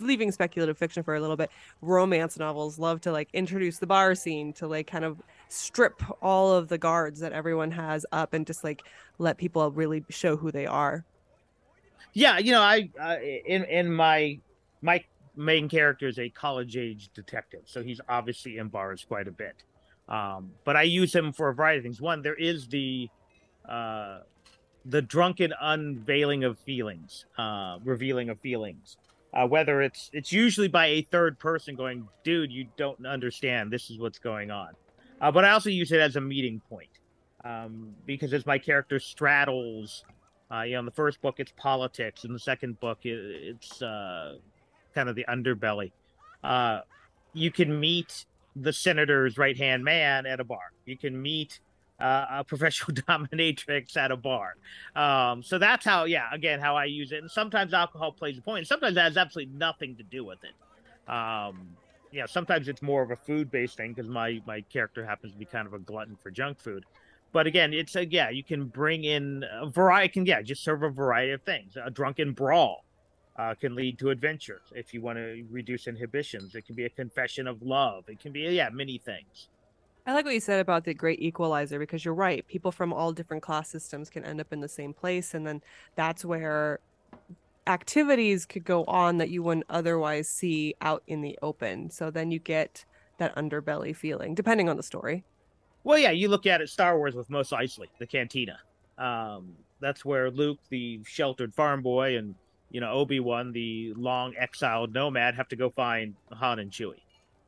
leaving 0.00 0.30
speculative 0.32 0.76
fiction 0.76 1.02
for 1.02 1.14
a 1.14 1.20
little 1.20 1.36
bit 1.36 1.50
romance 1.80 2.38
novels 2.38 2.78
love 2.78 3.00
to 3.00 3.12
like 3.12 3.30
introduce 3.32 3.78
the 3.78 3.86
bar 3.86 4.14
scene 4.14 4.52
to 4.52 4.66
like 4.66 4.86
kind 4.86 5.04
of 5.04 5.22
strip 5.48 6.02
all 6.22 6.52
of 6.52 6.68
the 6.68 6.76
guards 6.76 7.20
that 7.20 7.32
everyone 7.32 7.70
has 7.70 8.04
up 8.12 8.34
and 8.34 8.46
just 8.46 8.64
like 8.64 8.82
let 9.18 9.38
people 9.38 9.70
really 9.70 10.04
show 10.10 10.36
who 10.36 10.52
they 10.52 10.66
are. 10.66 11.04
Yeah 12.12 12.38
you 12.38 12.50
know 12.52 12.60
i 12.60 12.90
uh, 13.00 13.16
in 13.20 13.64
in 13.64 13.92
my 13.92 14.38
my 14.82 15.02
main 15.36 15.68
character 15.68 16.06
is 16.08 16.18
a 16.18 16.28
college 16.30 16.76
age 16.76 17.10
detective 17.14 17.62
so 17.64 17.82
he's 17.82 18.00
obviously 18.08 18.58
in 18.58 18.68
bars 18.68 19.04
quite 19.06 19.28
a 19.28 19.32
bit 19.32 19.62
um, 20.08 20.50
but 20.64 20.76
i 20.76 20.82
use 20.82 21.14
him 21.14 21.32
for 21.32 21.48
a 21.48 21.54
variety 21.54 21.78
of 21.78 21.84
things 21.84 22.00
one 22.00 22.22
there 22.22 22.34
is 22.34 22.68
the 22.68 23.08
uh, 23.68 24.20
the 24.84 25.02
drunken 25.02 25.52
unveiling 25.60 26.44
of 26.44 26.58
feelings, 26.58 27.26
uh, 27.38 27.78
revealing 27.84 28.30
of 28.30 28.40
feelings. 28.40 28.96
Uh, 29.32 29.46
whether 29.46 29.80
it's 29.80 30.10
it's 30.12 30.32
usually 30.32 30.66
by 30.66 30.86
a 30.86 31.02
third 31.12 31.38
person 31.38 31.76
going, 31.76 32.08
dude, 32.24 32.50
you 32.50 32.66
don't 32.76 33.06
understand. 33.06 33.70
This 33.70 33.88
is 33.90 33.98
what's 33.98 34.18
going 34.18 34.50
on. 34.50 34.70
Uh, 35.20 35.30
but 35.30 35.44
I 35.44 35.50
also 35.50 35.70
use 35.70 35.92
it 35.92 36.00
as 36.00 36.16
a 36.16 36.20
meeting 36.20 36.60
point 36.68 36.88
um, 37.44 37.94
because 38.06 38.32
as 38.32 38.44
my 38.44 38.58
character 38.58 38.98
straddles, 38.98 40.04
uh, 40.50 40.62
you 40.62 40.72
know, 40.72 40.80
in 40.80 40.84
the 40.84 40.90
first 40.90 41.20
book 41.20 41.36
it's 41.38 41.52
politics, 41.56 42.24
in 42.24 42.32
the 42.32 42.40
second 42.40 42.80
book 42.80 42.98
it, 43.04 43.18
it's 43.18 43.82
uh, 43.82 44.38
kind 44.94 45.08
of 45.08 45.14
the 45.14 45.24
underbelly. 45.28 45.92
Uh, 46.42 46.80
you 47.32 47.50
can 47.50 47.78
meet 47.78 48.26
the 48.56 48.72
senator's 48.72 49.38
right 49.38 49.56
hand 49.56 49.84
man 49.84 50.26
at 50.26 50.40
a 50.40 50.44
bar. 50.44 50.72
You 50.84 50.96
can 50.96 51.20
meet 51.20 51.60
uh, 52.00 52.26
a 52.30 52.44
professional 52.44 52.96
dominatrix 53.08 53.96
at 53.96 54.10
a 54.10 54.16
bar. 54.16 54.56
Um, 54.96 55.42
so 55.42 55.58
that's 55.58 55.84
how, 55.84 56.04
yeah, 56.04 56.28
again, 56.32 56.60
how 56.60 56.76
I 56.76 56.86
use 56.86 57.12
it. 57.12 57.18
And 57.18 57.30
sometimes 57.30 57.74
alcohol 57.74 58.12
plays 58.12 58.38
a 58.38 58.42
point, 58.42 58.58
and 58.58 58.66
sometimes 58.66 58.94
that 58.94 59.04
has 59.04 59.16
absolutely 59.16 59.54
nothing 59.54 59.96
to 59.96 60.02
do 60.02 60.24
with 60.24 60.38
it. 60.44 61.12
Um, 61.12 61.76
yeah, 62.12 62.26
sometimes 62.26 62.68
it's 62.68 62.82
more 62.82 63.02
of 63.02 63.10
a 63.10 63.16
food 63.16 63.50
based 63.50 63.76
thing 63.76 63.92
because 63.92 64.08
my 64.08 64.40
my 64.46 64.62
character 64.62 65.04
happens 65.04 65.32
to 65.32 65.38
be 65.38 65.44
kind 65.44 65.66
of 65.66 65.74
a 65.74 65.78
glutton 65.78 66.16
for 66.16 66.30
junk 66.30 66.58
food. 66.58 66.84
But 67.32 67.46
again, 67.46 67.72
it's 67.72 67.94
a 67.94 68.04
yeah, 68.04 68.30
you 68.30 68.42
can 68.42 68.64
bring 68.64 69.04
in 69.04 69.44
a 69.60 69.68
variety. 69.68 70.12
Can 70.12 70.26
yeah, 70.26 70.42
just 70.42 70.64
serve 70.64 70.82
a 70.82 70.88
variety 70.88 71.32
of 71.32 71.42
things. 71.42 71.76
A 71.82 71.90
drunken 71.90 72.32
brawl 72.32 72.84
uh, 73.40 73.54
can 73.54 73.74
lead 73.74 73.98
to 73.98 74.10
adventures 74.10 74.60
if 74.74 74.92
you 74.92 75.00
want 75.00 75.16
to 75.16 75.44
reduce 75.50 75.86
inhibitions. 75.86 76.54
It 76.54 76.66
can 76.66 76.74
be 76.74 76.84
a 76.84 76.90
confession 76.90 77.46
of 77.46 77.62
love. 77.62 78.04
It 78.08 78.20
can 78.20 78.32
be 78.32 78.40
yeah, 78.40 78.68
many 78.70 78.98
things. 78.98 79.48
I 80.06 80.12
like 80.12 80.26
what 80.26 80.34
you 80.34 80.40
said 80.40 80.60
about 80.60 80.84
the 80.84 80.92
great 80.92 81.20
equalizer 81.20 81.78
because 81.78 82.04
you're 82.04 82.14
right. 82.14 82.46
People 82.46 82.70
from 82.70 82.92
all 82.92 83.12
different 83.12 83.42
class 83.42 83.70
systems 83.70 84.10
can 84.10 84.24
end 84.24 84.40
up 84.40 84.52
in 84.52 84.60
the 84.60 84.68
same 84.68 84.92
place. 84.92 85.32
And 85.32 85.46
then 85.46 85.62
that's 85.94 86.22
where 86.22 86.80
activities 87.66 88.44
could 88.44 88.64
go 88.64 88.84
on 88.84 89.18
that 89.18 89.30
you 89.30 89.42
wouldn't 89.42 89.66
otherwise 89.70 90.28
see 90.28 90.74
out 90.82 91.02
in 91.06 91.22
the 91.22 91.38
open. 91.40 91.90
So 91.90 92.10
then 92.10 92.30
you 92.30 92.40
get 92.40 92.84
that 93.18 93.34
underbelly 93.36 93.96
feeling, 93.96 94.34
depending 94.34 94.68
on 94.68 94.76
the 94.76 94.82
story. 94.82 95.24
Well, 95.84 95.98
yeah, 95.98 96.10
you 96.10 96.28
look 96.28 96.46
at 96.46 96.60
it 96.60 96.68
Star 96.68 96.98
Wars 96.98 97.14
with 97.14 97.30
Mos 97.30 97.50
Eisley, 97.50 97.86
the 97.98 98.06
cantina. 98.06 98.58
Um, 98.98 99.54
that's 99.80 100.04
where 100.04 100.30
Luke, 100.30 100.58
the 100.68 101.00
sheltered 101.06 101.54
farm 101.54 101.80
boy, 101.80 102.18
and 102.18 102.34
you 102.70 102.80
know 102.80 102.92
Obi 102.92 103.20
Wan, 103.20 103.52
the 103.52 103.92
long 103.96 104.34
exiled 104.38 104.92
nomad, 104.92 105.34
have 105.34 105.48
to 105.48 105.56
go 105.56 105.70
find 105.70 106.14
Han 106.32 106.58
and 106.58 106.70
Chewie. 106.70 107.02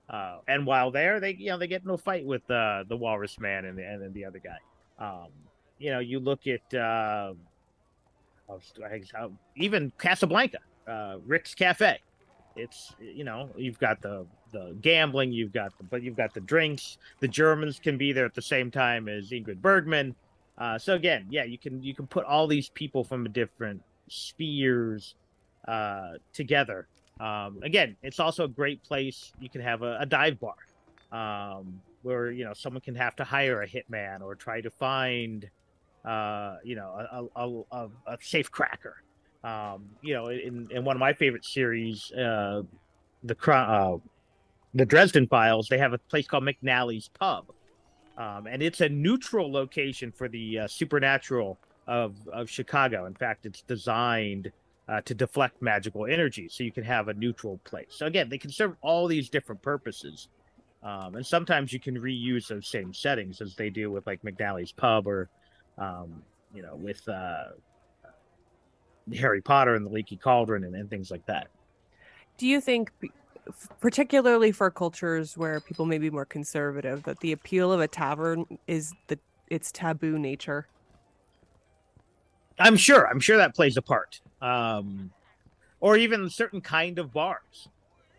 Uh, 0.09 0.39
and 0.49 0.67
while 0.67 0.91
there, 0.91 1.21
they 1.21 1.35
you 1.35 1.51
know 1.51 1.59
they 1.59 1.67
get 1.67 1.87
no 1.87 1.97
fight 1.97 2.25
with 2.27 2.49
uh, 2.51 2.85
the 2.89 2.97
Walrus 2.97 3.39
Man 3.41 3.65
and 3.65 3.79
the, 3.79 3.85
and 3.85 4.13
the 4.13 4.25
other 4.25 4.41
guy. 4.41 4.59
Um, 4.99 5.29
you 5.79 5.91
know, 5.91 6.01
you 6.01 6.21
look 6.21 6.47
at 6.47 6.75
uh, 6.75 7.33
even 9.57 9.93
Casablanca, 9.99 10.59
uh, 10.87 11.17
Rick's 11.27 11.55
Cafe. 11.55 11.99
It's 12.57 12.95
you 13.01 13.25
know 13.25 13.49
you've 13.57 13.79
got 13.79 14.03
the 14.03 14.27
the 14.53 14.77
gambling, 14.83 15.33
you've 15.33 15.53
got 15.53 15.77
the 15.79 15.85
but 15.85 16.03
you've 16.03 16.17
got 16.17 16.35
the 16.35 16.41
drinks. 16.41 16.99
The 17.21 17.29
Germans 17.29 17.79
can 17.79 17.97
be 17.97 18.13
there 18.13 18.27
at 18.27 18.35
the 18.35 18.43
same 18.43 18.71
time 18.71 19.09
as 19.09 19.31
Ingrid 19.31 19.63
Bergman. 19.63 20.15
Uh, 20.59 20.79
so 20.79 20.95
again, 20.95 21.27
yeah, 21.31 21.45
you 21.45 21.59
can 21.59 21.83
you 21.83 21.95
can 21.95 22.07
put 22.07 22.25
all 22.27 22.47
these 22.47 22.69
people 22.69 23.03
from 23.05 23.25
a 23.25 23.29
different 23.29 23.83
spheres 24.13 25.15
uh, 25.67 26.13
together 26.33 26.87
um, 27.23 27.61
again, 27.63 27.97
it's 28.03 28.19
also 28.19 28.45
a 28.45 28.49
great 28.49 28.83
place. 28.83 29.33
You 29.41 29.49
can 29.49 29.61
have 29.61 29.83
a, 29.83 29.99
a 30.01 30.07
dive 30.07 30.39
bar 30.41 30.57
um, 31.13 31.81
where 32.03 32.33
you 32.33 32.45
know 32.45 32.53
someone 32.53 32.81
can 32.81 32.97
have 32.97 33.15
to 33.17 33.25
hire 33.25 33.63
a 33.63 33.69
hitman 33.69 34.23
or 34.23 34.35
try 34.35 34.61
to 34.61 34.71
find 34.71 35.49
uh, 36.05 36.57
you 36.65 36.75
know 36.75 37.29
a, 37.37 37.75
a, 37.77 37.89
a, 38.07 38.19
safe 38.21 38.51
cracker. 38.51 38.97
Um, 39.45 39.85
you 40.03 40.15
know, 40.15 40.29
in, 40.29 40.69
in 40.71 40.85
one 40.85 40.97
of 40.97 41.01
my 41.01 41.13
favorite 41.13 41.45
series, 41.45 42.11
uh, 42.13 42.63
the 43.23 43.53
uh, 43.53 43.99
the 44.75 44.87
Dresden 44.87 45.27
Files, 45.29 45.69
they 45.69 45.79
have 45.79 45.93
a 45.93 45.99
place 45.99 46.27
called 46.27 46.45
McNally's 46.45 47.09
Pub, 47.09 47.45
um, 48.19 48.49
and 48.49 48.63
it's 48.63 48.81
a 48.81 48.89
neutral 48.89 49.53
location 49.53 50.11
for 50.11 50.29
the 50.29 50.61
uh, 50.61 50.67
supernatural 50.67 51.59
of 51.87 52.15
of 52.29 52.49
Chicago. 52.49 53.07
In 53.07 53.15
fact, 53.15 53.47
it's 53.47 53.63
designed 53.63 54.53
uh, 54.89 55.01
to 55.03 55.15
deflect 55.15 55.61
magical 55.63 56.07
energy. 56.07 56.49
So 56.49 56.65
you 56.65 56.73
can 56.73 56.85
have 56.85 57.09
a 57.09 57.15
neutral 57.15 57.59
place. 57.65 57.89
So 57.91 58.07
again, 58.07 58.29
they 58.29 58.39
can 58.39 58.51
serve 58.51 58.77
all 58.81 59.07
these 59.07 59.29
different 59.29 59.63
purposes. 59.63 60.29
Um, 60.83 61.15
and 61.15 61.25
sometimes 61.25 61.73
you 61.73 61.79
can 61.79 61.97
reuse 61.99 62.49
those 62.49 62.67
same 62.67 62.93
settings 62.93 63.41
as 63.41 63.55
they 63.55 63.71
do 63.71 63.91
with 63.91 64.07
like 64.07 64.21
McNally's 64.23 64.73
Pub 64.73 65.07
or, 65.07 65.29
um, 65.79 66.23
you 66.53 66.61
know, 66.61 66.75
with 66.75 67.09
uh, 67.09 67.51
Harry 69.15 69.41
Potter 69.41 69.77
and 69.77 69.87
the 69.87 69.91
Leaky 69.91 70.17
Cauldron 70.17 70.65
and, 70.65 70.75
and 70.75 70.91
things 70.91 71.11
like 71.11 71.25
that. 71.27 71.47
Do 72.37 72.49
you 72.49 72.61
think, 72.61 72.91
particularly 73.81 74.51
for 74.51 74.71
cultures 74.71 75.39
where 75.39 75.61
people 75.61 75.87
may 75.87 75.99
be 75.99 76.11
more 76.11 76.25
conservative, 76.25 77.05
that 77.05 77.21
the 77.21 77.31
appeal 77.31 77.73
of 77.73 77.81
a 77.81 77.87
tavern 77.87 78.59
is 78.67 78.93
the 79.07 79.19
its 79.49 79.71
taboo 79.71 80.19
nature? 80.19 80.67
I'm 82.63 82.77
sure. 82.77 83.07
I'm 83.09 83.21
sure 83.21 83.37
that 83.37 83.55
plays 83.55 83.77
a 83.77 83.83
part. 83.83 84.21
Um, 84.41 85.11
or 85.81 85.97
even 85.97 86.31
certain 86.31 86.61
kind 86.61 86.99
of 86.99 87.13
bars. 87.13 87.69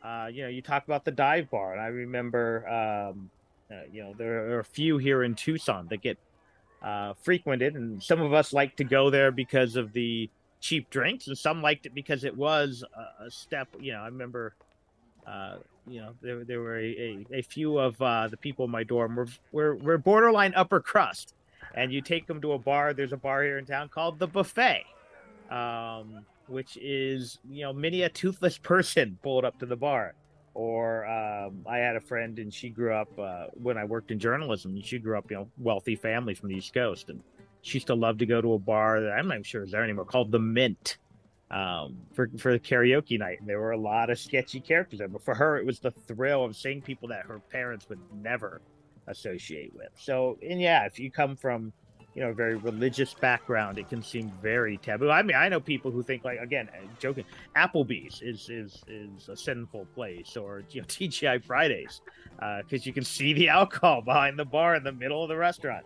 Uh, 0.04 0.28
you 0.32 0.44
know, 0.44 0.50
you 0.50 0.62
talk 0.62 0.84
about 0.86 1.06
the 1.06 1.12
dive 1.12 1.50
bar, 1.50 1.72
and 1.72 1.82
I 1.82 1.88
remember, 1.88 2.68
um, 2.68 3.30
uh, 3.72 3.84
you 3.92 4.04
know, 4.04 4.14
there 4.18 4.52
are 4.52 4.60
a 4.60 4.66
few 4.66 4.98
here 4.98 5.24
in 5.24 5.34
Tucson 5.34 5.88
that 5.90 6.02
get 6.02 6.18
uh, 6.82 7.14
frequented, 7.14 7.76
and 7.76 8.04
some 8.04 8.22
of 8.22 8.34
us 8.34 8.52
like 8.52 8.76
to 8.76 8.84
go 8.84 9.10
there 9.10 9.32
because 9.32 9.78
of 9.78 9.94
the 9.94 10.30
cheap 10.60 10.90
drinks, 10.90 11.28
and 11.28 11.38
some 11.38 11.62
liked 11.62 11.86
it 11.86 11.96
because 11.96 12.26
it 12.26 12.36
was 12.36 12.84
a, 12.94 13.26
a 13.26 13.32
step. 13.32 13.70
You 13.80 13.94
know, 13.94 14.02
I 14.02 14.08
remember, 14.08 14.56
uh, 15.26 15.56
you 15.88 16.02
know, 16.02 16.14
there, 16.22 16.44
there 16.44 16.60
were 16.60 16.78
a, 16.78 17.26
a, 17.32 17.38
a 17.38 17.42
few 17.42 17.78
of 17.78 18.02
uh, 18.02 18.28
the 18.28 18.38
people 18.38 18.66
in 18.66 18.72
my 18.72 18.84
dorm 18.84 19.16
were, 19.16 19.28
were 19.54 19.76
were 19.76 19.98
borderline 19.98 20.54
upper 20.56 20.82
crust, 20.82 21.34
and 21.74 21.92
you 21.92 22.02
take 22.02 22.28
them 22.28 22.42
to 22.42 22.54
a 22.54 22.60
bar. 22.60 22.94
There's 22.94 23.14
a 23.14 23.18
bar 23.18 23.44
here 23.44 23.58
in 23.58 23.66
town 23.66 23.90
called 23.90 24.20
the 24.20 24.28
Buffet. 24.28 24.84
Um, 25.50 26.26
which 26.48 26.78
is 26.78 27.40
you 27.50 27.64
know 27.64 27.74
many 27.74 28.04
a 28.04 28.10
toothless 28.10 28.58
person 28.58 29.18
pulled 29.24 29.46
up 29.46 29.58
to 29.60 29.66
the 29.66 29.76
bar 29.76 30.14
or 30.54 31.06
um, 31.06 31.66
i 31.68 31.78
had 31.78 31.96
a 31.96 32.02
friend 32.02 32.40
and 32.40 32.54
she 32.54 32.70
grew 32.70 32.94
up 32.94 33.08
uh, 33.18 33.46
when 33.54 33.78
i 33.78 33.84
worked 33.84 34.12
in 34.12 34.20
journalism 34.20 34.80
she 34.82 35.00
grew 35.00 35.18
up 35.18 35.30
you 35.32 35.38
know 35.38 35.48
wealthy 35.58 35.96
family 35.96 36.34
from 36.34 36.50
the 36.50 36.56
east 36.56 36.74
coast 36.74 37.10
and 37.10 37.22
she 37.62 37.78
used 37.78 37.88
to 37.88 37.96
love 37.96 38.18
to 38.18 38.26
go 38.26 38.42
to 38.42 38.54
a 38.54 38.60
bar 38.60 39.02
that 39.02 39.12
i'm 39.12 39.28
not 39.28 39.36
even 39.36 39.44
sure 39.44 39.64
is 39.64 39.72
there 39.72 39.84
anymore 39.84 40.06
called 40.06 40.32
the 40.32 40.40
mint 40.40 40.98
um, 41.52 41.98
for 42.14 42.30
for 42.38 42.58
karaoke 42.60 43.18
night 43.20 43.40
and 43.40 43.48
there 43.48 43.60
were 43.60 43.72
a 43.72 43.78
lot 43.78 44.10
of 44.10 44.20
sketchy 44.20 44.60
characters 44.60 45.00
there 45.00 45.08
but 45.08 45.24
for 45.24 45.36
her 45.36 45.58
it 45.58 45.66
was 45.66 45.80
the 45.80 45.92
thrill 45.92 46.44
of 46.44 46.56
seeing 46.56 46.82
people 46.82 47.08
that 47.08 47.26
her 47.26 47.40
parents 47.52 47.88
would 47.90 48.00
never 48.22 48.62
associate 49.08 49.72
with 49.76 49.90
so 49.96 50.38
and 50.48 50.62
yeah 50.62 50.86
if 50.86 51.00
you 51.00 51.12
come 51.12 51.36
from 51.36 51.74
you 52.16 52.22
know, 52.22 52.30
a 52.30 52.34
very 52.34 52.56
religious 52.56 53.14
background, 53.14 53.78
it 53.80 53.90
can 53.90 54.04
seem 54.04 54.32
very 54.42 54.78
taboo. 54.78 55.10
I 55.10 55.24
mean, 55.24 55.36
I 55.36 55.50
know 55.50 55.60
people 55.60 55.90
who 55.90 56.04
think 56.04 56.24
like 56.24 56.40
again, 56.40 56.70
uh, 56.70 56.86
joking, 57.00 57.26
Applebee's 57.56 58.22
is 58.22 58.50
is 58.50 58.84
is 58.88 59.30
a 59.30 59.36
sinful 59.36 59.88
place, 59.96 60.38
or 60.38 60.64
you 60.70 60.82
know, 60.82 60.88
TGI 60.88 61.44
Fridays, 61.44 62.02
because 62.36 62.82
uh, 62.82 62.84
you 62.84 62.94
can 62.94 63.04
see 63.04 63.34
the 63.34 63.50
alcohol 63.50 64.02
behind 64.02 64.38
the 64.38 64.46
bar 64.46 64.76
in 64.76 64.84
the 64.84 64.92
middle 64.92 65.24
of 65.24 65.30
the 65.30 65.38
restaurant. 65.38 65.86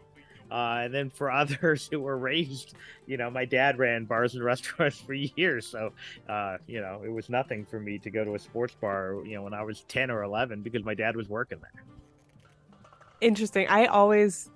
Uh, 0.50 0.80
and 0.84 0.94
then 0.94 1.10
for 1.10 1.30
others 1.32 1.88
who 1.92 2.00
were 2.00 2.18
raised, 2.18 2.76
you 3.06 3.18
know, 3.18 3.30
my 3.30 3.46
dad 3.46 3.78
ran 3.80 4.06
bars 4.06 4.36
and 4.36 4.44
restaurants 4.44 5.00
for 5.00 5.14
years, 5.14 5.66
so 5.66 5.94
uh, 6.28 6.58
you 6.68 6.82
know, 6.82 7.04
it 7.06 7.12
was 7.12 7.30
nothing 7.30 7.66
for 7.66 7.80
me 7.80 7.98
to 8.00 8.10
go 8.10 8.26
to 8.26 8.36
a 8.36 8.40
sports 8.40 8.76
bar, 8.82 9.16
you 9.26 9.36
know, 9.36 9.44
when 9.44 9.54
I 9.54 9.64
was 9.64 9.86
ten 9.88 10.12
or 10.12 10.24
eleven 10.24 10.62
because 10.62 10.84
my 10.84 10.94
dad 10.94 11.16
was 11.16 11.30
working 11.30 11.60
there. 11.62 11.84
Interesting. 13.22 13.68
I 13.68 13.86
always 13.86 14.50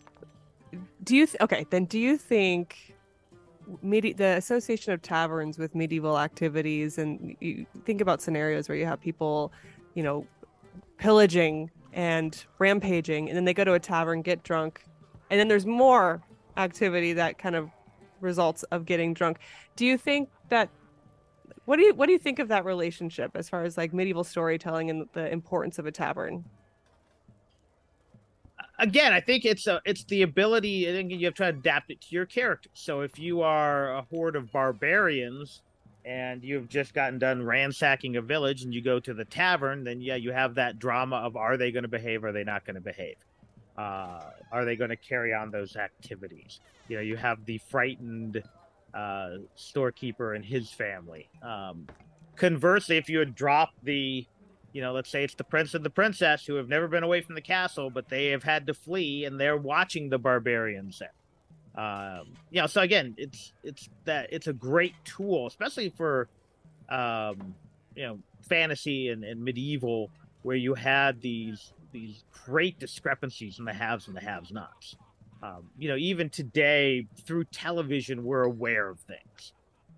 do 1.03 1.15
you 1.15 1.25
th- 1.25 1.41
okay 1.41 1.65
then 1.69 1.85
do 1.85 1.99
you 1.99 2.17
think 2.17 2.95
medi- 3.81 4.13
the 4.13 4.37
association 4.37 4.93
of 4.93 5.01
taverns 5.01 5.57
with 5.57 5.75
medieval 5.75 6.19
activities 6.19 6.97
and 6.97 7.35
you 7.39 7.65
think 7.85 8.01
about 8.01 8.21
scenarios 8.21 8.69
where 8.69 8.77
you 8.77 8.85
have 8.85 8.99
people 9.01 9.51
you 9.95 10.03
know 10.03 10.25
pillaging 10.97 11.69
and 11.93 12.45
rampaging 12.59 13.27
and 13.27 13.35
then 13.35 13.45
they 13.45 13.53
go 13.53 13.63
to 13.63 13.73
a 13.73 13.79
tavern 13.79 14.21
get 14.21 14.43
drunk 14.43 14.83
and 15.29 15.39
then 15.39 15.47
there's 15.47 15.65
more 15.65 16.21
activity 16.57 17.13
that 17.13 17.37
kind 17.37 17.55
of 17.55 17.69
results 18.19 18.63
of 18.63 18.85
getting 18.85 19.13
drunk 19.13 19.39
do 19.75 19.85
you 19.85 19.97
think 19.97 20.29
that 20.49 20.69
what 21.65 21.77
do 21.77 21.83
you 21.83 21.93
what 21.95 22.05
do 22.05 22.13
you 22.13 22.19
think 22.19 22.39
of 22.39 22.47
that 22.47 22.65
relationship 22.65 23.31
as 23.35 23.49
far 23.49 23.63
as 23.63 23.77
like 23.77 23.93
medieval 23.93 24.23
storytelling 24.23 24.89
and 24.89 25.07
the 25.13 25.31
importance 25.31 25.79
of 25.79 25.85
a 25.85 25.91
tavern 25.91 26.45
again, 28.81 29.13
I 29.13 29.21
think 29.21 29.45
it's 29.45 29.67
a 29.67 29.81
it's 29.85 30.03
the 30.05 30.23
ability. 30.23 30.89
I 30.89 30.91
think 30.91 31.11
you 31.11 31.25
have 31.25 31.35
to 31.35 31.47
adapt 31.47 31.91
it 31.91 32.01
to 32.01 32.07
your 32.09 32.25
character. 32.25 32.69
So 32.73 33.01
if 33.01 33.17
you 33.17 33.41
are 33.41 33.95
a 33.95 34.01
horde 34.01 34.35
of 34.35 34.51
barbarians 34.51 35.61
and 36.03 36.43
you've 36.43 36.67
just 36.67 36.93
gotten 36.93 37.19
done 37.19 37.43
ransacking 37.43 38.17
a 38.17 38.21
village 38.21 38.63
and 38.63 38.73
you 38.73 38.81
go 38.81 38.99
to 38.99 39.13
the 39.13 39.23
tavern, 39.23 39.83
then 39.83 40.01
yeah, 40.01 40.15
you 40.15 40.31
have 40.31 40.55
that 40.55 40.79
drama 40.79 41.17
of 41.17 41.37
are 41.37 41.55
they 41.55 41.71
going 41.71 41.83
to 41.83 41.89
behave? 41.89 42.23
Are 42.23 42.33
they 42.33 42.43
not 42.43 42.65
going 42.65 42.75
to 42.75 42.81
behave? 42.81 43.15
Uh, 43.77 44.31
are 44.51 44.65
they 44.65 44.75
going 44.75 44.89
to 44.89 44.97
carry 44.97 45.33
on 45.33 45.51
those 45.51 45.75
activities? 45.75 46.59
You 46.89 46.97
know, 46.97 47.03
you 47.03 47.15
have 47.15 47.45
the 47.45 47.59
frightened 47.69 48.43
uh, 48.93 49.29
storekeeper 49.55 50.33
and 50.33 50.43
his 50.43 50.71
family. 50.71 51.29
Um, 51.41 51.87
conversely, 52.35 52.97
if 52.97 53.07
you 53.07 53.19
had 53.19 53.33
dropped 53.33 53.75
the 53.85 54.25
you 54.73 54.81
know, 54.81 54.93
let's 54.93 55.09
say 55.09 55.23
it's 55.23 55.35
the 55.35 55.43
prince 55.43 55.73
and 55.73 55.83
the 55.83 55.89
princess 55.89 56.45
who 56.45 56.55
have 56.55 56.69
never 56.69 56.87
been 56.87 57.03
away 57.03 57.21
from 57.21 57.35
the 57.35 57.41
castle, 57.41 57.89
but 57.89 58.09
they 58.09 58.27
have 58.27 58.43
had 58.43 58.67
to 58.67 58.73
flee, 58.73 59.25
and 59.25 59.39
they're 59.39 59.57
watching 59.57 60.09
the 60.09 60.17
barbarians 60.17 60.99
there. 60.99 61.13
Um, 61.73 62.27
you 62.49 62.61
know, 62.61 62.67
so 62.67 62.81
again, 62.81 63.15
it's 63.17 63.53
it's 63.63 63.89
that 64.05 64.27
it's 64.31 64.47
a 64.47 64.53
great 64.53 64.93
tool, 65.05 65.47
especially 65.47 65.89
for, 65.89 66.27
um, 66.89 67.55
you 67.95 68.03
know, 68.03 68.19
fantasy 68.47 69.09
and, 69.09 69.23
and 69.23 69.41
medieval, 69.43 70.09
where 70.43 70.57
you 70.57 70.73
had 70.73 71.21
these 71.21 71.73
these 71.91 72.23
great 72.45 72.79
discrepancies 72.79 73.59
in 73.59 73.65
the 73.65 73.73
haves 73.73 74.07
and 74.07 74.15
the 74.15 74.21
have-nots. 74.21 74.95
Um, 75.43 75.69
you 75.77 75.89
know, 75.89 75.95
even 75.97 76.29
today 76.29 77.07
through 77.25 77.45
television, 77.45 78.23
we're 78.23 78.43
aware 78.43 78.89
of 78.89 78.99
things. 78.99 79.53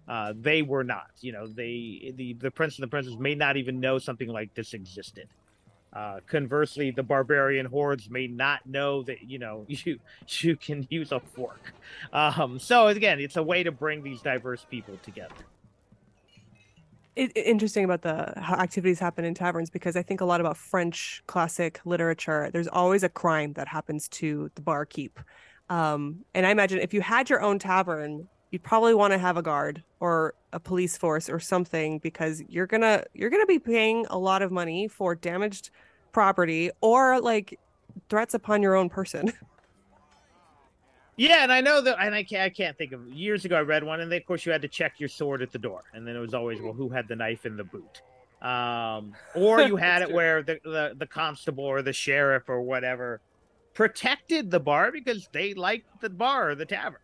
Uh, 0.08 0.34
they 0.36 0.62
were 0.62 0.84
not. 0.84 1.12
You 1.22 1.32
know, 1.32 1.48
they 1.48 2.14
the 2.16 2.34
the 2.34 2.52
prince 2.52 2.78
and 2.78 2.84
the 2.84 2.88
princess 2.88 3.16
may 3.18 3.36
not 3.36 3.58
even 3.58 3.80
know 3.80 4.00
something 4.00 4.28
like 4.28 4.54
this 4.54 4.74
existed. 4.74 5.28
Uh, 5.94 6.20
conversely, 6.26 6.90
the 6.90 7.04
barbarian 7.04 7.68
hordes 7.68 8.10
may 8.10 8.26
not 8.26 8.66
know 8.66 9.04
that 9.04 9.30
you 9.30 9.38
know 9.38 9.66
you 9.70 10.00
you 10.40 10.56
can 10.56 10.86
use 10.90 11.12
a 11.12 11.20
fork. 11.20 11.74
Um, 12.12 12.60
so 12.60 12.88
again, 12.88 13.20
it's 13.20 13.38
a 13.38 13.44
way 13.44 13.64
to 13.64 13.72
bring 13.72 14.04
these 14.04 14.22
diverse 14.22 14.66
people 14.70 14.98
together. 15.04 15.36
It, 17.16 17.32
interesting 17.38 17.86
about 17.86 18.02
the 18.02 18.34
how 18.38 18.56
activities 18.56 19.00
happen 19.00 19.24
in 19.24 19.36
taverns 19.36 19.70
because 19.70 19.96
I 19.96 20.02
think 20.02 20.20
a 20.20 20.26
lot 20.26 20.42
about 20.42 20.58
French 20.58 21.22
classic 21.28 21.80
literature. 21.86 22.50
There's 22.52 22.68
always 22.68 23.04
a 23.04 23.10
crime 23.10 23.54
that 23.54 23.68
happens 23.68 24.10
to 24.10 24.50
the 24.56 24.62
barkeep, 24.62 25.20
um, 25.70 26.26
and 26.34 26.46
I 26.48 26.50
imagine 26.50 26.80
if 26.80 26.92
you 26.92 27.02
had 27.02 27.30
your 27.30 27.42
own 27.42 27.60
tavern, 27.60 28.28
you'd 28.54 28.64
probably 28.64 28.94
want 28.94 29.12
to 29.12 29.18
have 29.18 29.36
a 29.36 29.42
guard 29.42 29.84
or 30.00 30.36
a 30.54 30.60
police 30.60 30.96
force 30.96 31.28
or 31.28 31.40
something 31.40 31.98
because 31.98 32.44
you're 32.48 32.68
gonna 32.68 33.04
you're 33.16 33.32
gonna 33.32 33.48
be 33.48 33.58
paying 33.58 34.06
a 34.12 34.18
lot 34.18 34.44
of 34.44 34.52
money 34.52 34.88
for 34.88 35.16
damaged 35.16 35.72
property 36.12 36.70
or 36.80 37.20
like 37.20 37.60
threats 38.10 38.36
upon 38.36 38.62
your 38.62 38.76
own 38.76 38.90
person. 38.90 39.34
Yeah, 41.16 41.44
and 41.44 41.54
I 41.54 41.62
know 41.62 41.80
that, 41.80 41.98
and 42.00 42.16
I 42.16 42.24
can't, 42.24 42.42
I 42.42 42.50
can't 42.50 42.76
think 42.76 42.92
of 42.92 43.08
years 43.08 43.46
ago. 43.46 43.56
I 43.56 43.62
read 43.62 43.84
one, 43.84 44.02
and 44.02 44.12
then, 44.12 44.18
of 44.18 44.26
course 44.26 44.48
you 44.48 44.52
had 44.52 44.64
to 44.64 44.68
check 44.68 44.94
your 44.98 45.10
sword 45.10 45.44
at 45.44 45.52
the 45.52 45.60
door, 45.60 45.84
and 45.94 46.08
then 46.08 46.16
it 46.16 46.20
was 46.20 46.34
always, 46.34 46.60
well, 46.60 46.74
who 46.74 46.90
had 46.90 47.08
the 47.08 47.16
knife 47.16 47.46
in 47.46 47.56
the 47.56 47.64
boot, 47.64 48.02
um, 48.42 49.14
or 49.36 49.62
you 49.62 49.76
had 49.76 50.02
it 50.02 50.06
true. 50.06 50.16
where 50.16 50.42
the, 50.42 50.60
the 50.64 50.96
the 50.98 51.06
constable 51.06 51.66
or 51.66 51.84
the 51.84 51.94
sheriff 51.94 52.50
or 52.50 52.62
whatever 52.64 53.22
protected 53.76 54.50
the 54.50 54.60
bar 54.60 54.92
because 54.92 55.30
they 55.32 55.54
liked 55.54 55.86
the 56.02 56.10
bar 56.10 56.50
or 56.50 56.56
the 56.56 56.66
tavern. 56.66 57.00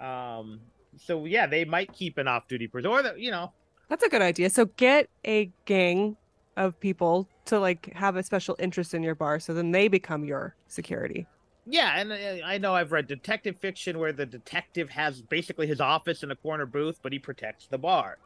Um, 0.00 0.60
so 1.04 1.24
yeah, 1.24 1.46
they 1.46 1.64
might 1.64 1.92
keep 1.92 2.18
an 2.18 2.28
off-duty 2.28 2.68
person, 2.68 2.90
or 2.90 3.02
the, 3.02 3.14
you 3.16 3.30
know. 3.30 3.52
That's 3.88 4.04
a 4.04 4.08
good 4.08 4.22
idea. 4.22 4.50
So 4.50 4.66
get 4.66 5.08
a 5.26 5.50
gang 5.64 6.16
of 6.56 6.78
people 6.78 7.28
to 7.46 7.58
like 7.58 7.92
have 7.94 8.16
a 8.16 8.22
special 8.22 8.56
interest 8.58 8.94
in 8.94 9.02
your 9.02 9.14
bar, 9.14 9.40
so 9.40 9.54
then 9.54 9.72
they 9.72 9.88
become 9.88 10.24
your 10.24 10.54
security. 10.68 11.26
Yeah, 11.66 11.94
and 11.96 12.12
uh, 12.12 12.44
I 12.44 12.58
know 12.58 12.74
I've 12.74 12.92
read 12.92 13.06
detective 13.06 13.56
fiction 13.60 13.98
where 13.98 14.12
the 14.12 14.26
detective 14.26 14.90
has 14.90 15.22
basically 15.22 15.66
his 15.66 15.80
office 15.80 16.22
in 16.22 16.30
a 16.30 16.36
corner 16.36 16.66
booth, 16.66 16.98
but 17.02 17.12
he 17.12 17.18
protects 17.18 17.66
the 17.66 17.78
bar. 17.78 18.18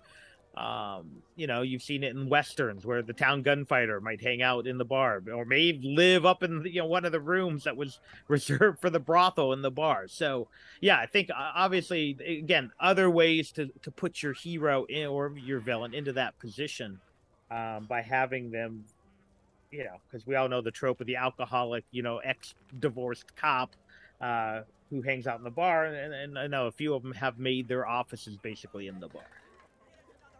Um, 0.56 1.22
you 1.34 1.48
know, 1.48 1.62
you've 1.62 1.82
seen 1.82 2.04
it 2.04 2.14
in 2.14 2.28
westerns 2.28 2.86
where 2.86 3.02
the 3.02 3.12
town 3.12 3.42
gunfighter 3.42 4.00
might 4.00 4.20
hang 4.20 4.40
out 4.40 4.68
in 4.68 4.78
the 4.78 4.84
bar, 4.84 5.20
or 5.32 5.44
may 5.44 5.72
live 5.82 6.24
up 6.24 6.44
in 6.44 6.62
you 6.64 6.80
know 6.80 6.86
one 6.86 7.04
of 7.04 7.12
the 7.12 7.20
rooms 7.20 7.64
that 7.64 7.76
was 7.76 7.98
reserved 8.28 8.80
for 8.80 8.88
the 8.88 9.00
brothel 9.00 9.52
in 9.52 9.62
the 9.62 9.70
bar. 9.70 10.06
So, 10.06 10.48
yeah, 10.80 10.98
I 10.98 11.06
think 11.06 11.30
uh, 11.30 11.52
obviously 11.54 12.16
again 12.24 12.70
other 12.78 13.10
ways 13.10 13.50
to 13.52 13.68
to 13.82 13.90
put 13.90 14.22
your 14.22 14.32
hero 14.32 14.84
in 14.84 15.06
or 15.06 15.32
your 15.36 15.58
villain 15.58 15.92
into 15.92 16.12
that 16.12 16.38
position 16.38 17.00
um, 17.50 17.86
by 17.88 18.00
having 18.00 18.52
them, 18.52 18.84
you 19.72 19.84
know, 19.84 19.96
because 20.06 20.24
we 20.24 20.36
all 20.36 20.48
know 20.48 20.60
the 20.60 20.70
trope 20.70 21.00
of 21.00 21.08
the 21.08 21.16
alcoholic, 21.16 21.84
you 21.90 22.02
know, 22.02 22.18
ex 22.18 22.54
divorced 22.78 23.34
cop. 23.34 23.70
Uh, 24.20 24.62
who 24.90 25.02
hangs 25.02 25.26
out 25.26 25.38
in 25.38 25.44
the 25.44 25.50
bar, 25.50 25.86
and, 25.86 26.14
and 26.14 26.38
I 26.38 26.46
know 26.46 26.66
a 26.66 26.70
few 26.70 26.94
of 26.94 27.02
them 27.02 27.12
have 27.14 27.38
made 27.38 27.66
their 27.66 27.86
offices 27.86 28.36
basically 28.36 28.86
in 28.86 29.00
the 29.00 29.08
bar. 29.08 29.24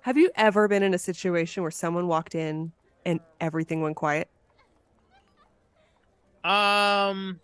Have 0.04 0.18
you 0.18 0.30
ever 0.36 0.68
been 0.68 0.82
in 0.82 0.92
a 0.92 0.98
situation 0.98 1.62
where 1.62 1.70
someone 1.70 2.06
walked 2.06 2.34
in 2.34 2.72
and 3.06 3.20
everything 3.40 3.80
went 3.80 3.96
quiet? 3.96 4.28
Um, 6.44 7.40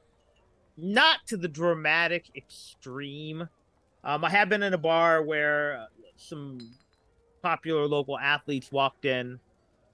not 0.76 1.20
to 1.28 1.38
the 1.38 1.48
dramatic 1.48 2.26
extreme. 2.36 3.48
Um, 4.04 4.22
I 4.26 4.28
have 4.28 4.50
been 4.50 4.62
in 4.62 4.74
a 4.74 4.78
bar 4.78 5.22
where 5.22 5.86
some 6.18 6.58
popular 7.42 7.86
local 7.86 8.18
athletes 8.18 8.70
walked 8.70 9.06
in, 9.06 9.40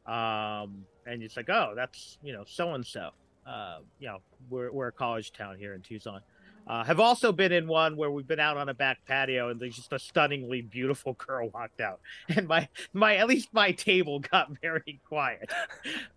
um, 0.05 0.85
and 1.07 1.23
it's 1.23 1.37
like, 1.37 1.49
oh, 1.49 1.73
that's 1.77 2.19
you 2.21 2.33
know 2.33 2.43
so 2.49 2.75
and 2.75 2.85
so. 2.85 3.11
Uh, 3.47 3.79
you 4.01 4.09
know, 4.09 4.19
we're 4.51 4.73
we're 4.73 4.89
a 4.89 4.93
college 4.93 5.33
town 5.33 5.57
here 5.57 5.75
in 5.75 5.83
Tucson. 5.83 6.21
Uh, 6.67 6.83
have 6.83 6.99
also 6.99 7.31
been 7.31 7.53
in 7.53 7.69
one 7.69 7.97
where 7.97 8.11
we've 8.11 8.27
been 8.27 8.41
out 8.41 8.57
on 8.57 8.69
a 8.69 8.75
back 8.75 8.99
patio 9.07 9.51
and 9.51 9.61
there's 9.61 9.77
just 9.77 9.93
a 9.93 9.99
stunningly 9.99 10.63
beautiful 10.63 11.13
girl 11.15 11.49
walked 11.51 11.81
out, 11.81 12.01
and 12.29 12.49
my 12.49 12.69
my 12.93 13.17
at 13.17 13.29
least 13.29 13.49
my 13.53 13.71
table 13.73 14.19
got 14.21 14.51
very 14.63 15.01
quiet. 15.09 15.51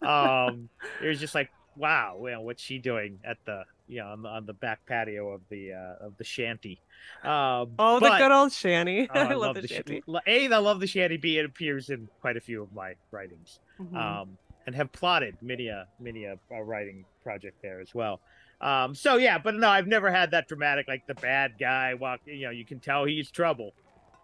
Um, 0.02 0.70
it 1.04 1.08
was 1.08 1.20
just 1.20 1.36
like, 1.36 1.52
wow, 1.76 2.16
well, 2.18 2.44
what's 2.44 2.64
she 2.64 2.80
doing 2.80 3.20
at 3.24 3.38
the 3.46 3.64
you 3.88 4.00
know 4.00 4.08
on 4.08 4.22
the, 4.24 4.30
on 4.30 4.46
the 4.46 4.54
back 4.54 4.86
patio 4.88 5.30
of 5.32 5.42
the 5.50 5.74
uh, 5.74 6.06
of 6.06 6.18
the 6.18 6.24
shanty? 6.24 6.82
Um, 7.24 7.74
oh, 7.78 8.00
but, 8.00 8.14
the 8.14 8.18
good 8.18 8.32
old 8.32 8.52
shanty! 8.52 9.08
oh, 9.14 9.20
I, 9.20 9.34
love, 9.34 9.56
the, 9.56 9.62
the 9.62 9.68
shanty. 9.68 10.02
Sh- 10.02 10.26
a, 10.28 10.48
I 10.48 10.58
love 10.58 10.80
the 10.80 10.88
shanty. 10.88 11.18
B, 11.18 11.38
it 11.38 11.46
appears 11.46 11.90
in 11.90 12.10
quite 12.22 12.38
a 12.38 12.42
few 12.42 12.62
of 12.64 12.74
my 12.74 12.96
writings, 13.12 13.60
Mhm. 13.80 13.96
um, 13.96 14.38
and 14.66 14.76
have 14.76 14.92
plotted 14.92 15.38
many 15.42 15.68
a 15.68 15.88
many 16.00 16.26
a, 16.26 16.38
a 16.52 16.64
writing 16.64 17.06
project 17.24 17.62
there 17.62 17.80
as 17.80 17.94
well. 17.94 18.20
Um, 18.62 18.94
so 18.94 19.16
yeah, 19.16 19.38
but 19.38 19.56
no, 19.56 19.70
I've 19.70 19.88
never 19.88 20.12
had 20.12 20.32
that 20.32 20.48
dramatic 20.48 20.88
like 20.88 21.08
the 21.08 21.16
bad 21.16 21.54
guy 21.60 21.94
walk. 21.94 22.20
You 22.26 22.46
know, 22.46 22.50
you 22.52 22.66
can 22.66 22.80
tell 22.80 23.06
he's 23.06 23.32
trouble. 23.32 23.74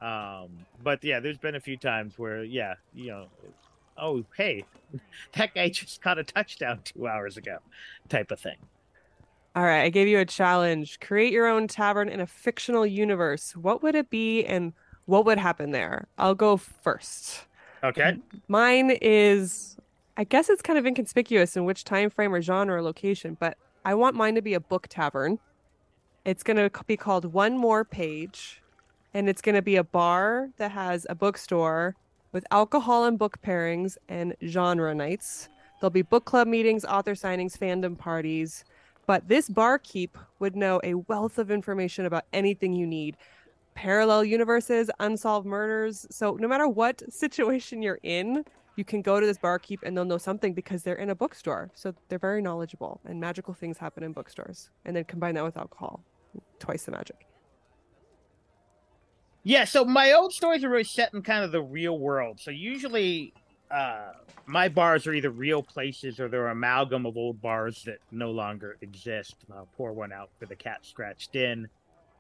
Um, 0.02 0.50
but 0.84 1.04
yeah, 1.04 1.20
there's 1.20 1.38
been 1.38 1.56
a 1.56 1.60
few 1.60 1.78
times 1.78 2.18
where 2.18 2.44
yeah, 2.44 2.76
you 2.94 3.08
know, 3.08 3.28
oh 3.98 4.26
hey, 4.36 4.66
that 5.34 5.56
guy 5.56 5.70
just 5.70 6.02
caught 6.02 6.18
a 6.18 6.24
touchdown 6.24 6.82
two 6.84 7.08
hours 7.08 7.38
ago, 7.38 7.58
type 8.10 8.32
of 8.32 8.40
thing. 8.40 8.58
All 9.56 9.64
right, 9.64 9.84
I 9.84 9.90
gave 9.90 10.10
you 10.10 10.20
a 10.20 10.26
challenge. 10.26 11.00
Create 11.00 11.32
your 11.32 11.48
own 11.48 11.70
tavern 11.70 12.10
in 12.10 12.20
a 12.20 12.28
fictional 12.28 12.86
universe. 12.86 13.56
What 13.56 13.82
would 13.84 13.96
it 13.96 14.10
be 14.10 14.44
and 14.44 14.74
what 15.06 15.26
would 15.26 15.38
happen 15.38 15.72
there? 15.72 16.08
I'll 16.18 16.36
go 16.36 16.58
first. 16.58 17.46
Okay. 17.82 18.18
Mine 18.50 18.98
is 19.02 19.78
I 20.18 20.24
guess 20.24 20.50
it's 20.50 20.62
kind 20.62 20.78
of 20.78 20.86
inconspicuous 20.86 21.56
in 21.56 21.66
which 21.66 21.84
time 21.84 22.10
frame 22.10 22.34
or 22.34 22.42
genre 22.42 22.76
or 22.76 22.82
location, 22.82 23.38
but 23.40 23.58
I 23.88 23.94
want 23.94 24.16
mine 24.16 24.34
to 24.34 24.42
be 24.42 24.56
a 24.56 24.60
book 24.60 24.88
tavern. 24.90 25.38
It's 26.26 26.42
going 26.42 26.58
to 26.58 26.72
be 26.88 26.98
called 26.98 27.34
One 27.34 27.56
More 27.56 27.86
Page, 27.86 28.64
and 29.14 29.30
it's 29.30 29.44
going 29.44 29.54
to 29.54 29.62
be 29.62 29.76
a 29.76 29.84
bar 29.84 30.50
that 30.58 30.72
has 30.72 31.06
a 31.08 31.14
bookstore 31.14 31.96
with 32.32 32.48
alcohol 32.50 33.06
and 33.06 33.20
book 33.20 33.38
pairings 33.46 33.96
and 34.10 34.36
genre 34.44 34.96
nights. 34.96 35.50
There'll 35.80 35.92
be 35.92 36.02
book 36.02 36.26
club 36.26 36.48
meetings, 36.48 36.84
author 36.84 37.14
signings, 37.14 37.56
fandom 37.56 37.96
parties. 37.96 38.66
But 39.06 39.28
this 39.28 39.50
barkeep 39.50 40.18
would 40.40 40.56
know 40.56 40.82
a 40.84 40.96
wealth 40.96 41.38
of 41.38 41.52
information 41.52 42.08
about 42.08 42.26
anything 42.34 42.74
you 42.74 42.88
need 42.88 43.18
parallel 43.76 44.24
universes, 44.24 44.90
unsolved 45.00 45.46
murders. 45.46 46.08
So, 46.10 46.38
no 46.40 46.48
matter 46.48 46.68
what 46.68 47.04
situation 47.14 47.84
you're 47.84 48.00
in, 48.02 48.46
you 48.76 48.84
can 48.86 49.02
go 49.02 49.20
to 49.20 49.26
this 49.26 49.38
barkeep 49.38 49.80
and 49.84 49.96
they'll 49.96 50.06
know 50.06 50.18
something 50.18 50.54
because 50.54 50.84
they're 50.84 50.96
in 50.96 51.10
a 51.10 51.16
bookstore. 51.16 51.72
So, 51.74 51.94
they're 52.10 52.20
very 52.20 52.42
knowledgeable, 52.42 53.02
and 53.06 53.20
magical 53.20 53.54
things 53.54 53.78
happen 53.78 54.04
in 54.04 54.14
bookstores. 54.14 54.70
And 54.86 54.96
then 54.96 55.04
combine 55.06 55.36
that 55.36 55.44
with 55.44 55.58
alcohol, 55.58 56.04
twice 56.60 56.84
the 56.84 56.92
magic. 56.92 57.26
Yeah, 59.48 59.66
so 59.66 59.86
my 59.86 60.14
old 60.14 60.34
stories 60.34 60.64
are 60.64 60.70
really 60.70 60.84
set 60.84 61.14
in 61.14 61.22
kind 61.22 61.44
of 61.44 61.52
the 61.52 61.62
real 61.62 62.00
world. 62.00 62.40
So 62.40 62.50
usually 62.52 63.32
uh 63.72 64.12
my 64.48 64.70
bars 64.70 65.08
are 65.08 65.14
either 65.14 65.32
real 65.32 65.64
places 65.64 66.20
or 66.20 66.28
they're 66.28 66.50
amalgam 66.50 67.06
of 67.06 67.18
old 67.18 67.42
bars 67.42 67.84
that 67.86 67.98
no 68.12 68.32
longer 68.32 68.78
exist. 68.82 69.36
I'll 69.54 69.68
pour 69.78 69.94
one 69.94 70.12
out 70.12 70.30
for 70.40 70.46
the 70.46 70.56
cat 70.56 70.80
scratched 70.84 71.36
in 71.36 71.68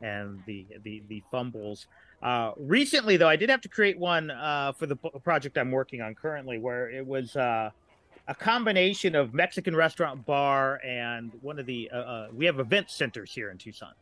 and 0.01 0.39
the 0.45 0.67
the 0.83 1.01
the 1.07 1.23
fumbles. 1.31 1.87
Uh 2.25 2.53
recently 2.57 3.17
though 3.17 3.29
I 3.29 3.35
did 3.35 3.51
have 3.51 3.61
to 3.61 3.69
create 3.69 3.99
one 3.99 4.31
uh 4.31 4.71
for 4.73 4.87
the 4.87 4.95
project 4.95 5.59
I'm 5.59 5.71
working 5.71 6.01
on 6.01 6.15
currently 6.15 6.57
where 6.57 6.89
it 6.89 7.05
was 7.05 7.35
uh 7.35 7.69
a 8.27 8.33
combination 8.33 9.13
of 9.13 9.35
Mexican 9.35 9.75
restaurant 9.75 10.25
bar 10.25 10.81
and 10.83 11.31
one 11.41 11.59
of 11.59 11.67
the 11.67 11.89
uh, 11.93 11.97
uh 11.97 12.27
we 12.33 12.45
have 12.47 12.59
event 12.59 12.89
centers 12.89 13.31
here 13.31 13.51
in 13.51 13.59
Tucson. 13.59 13.93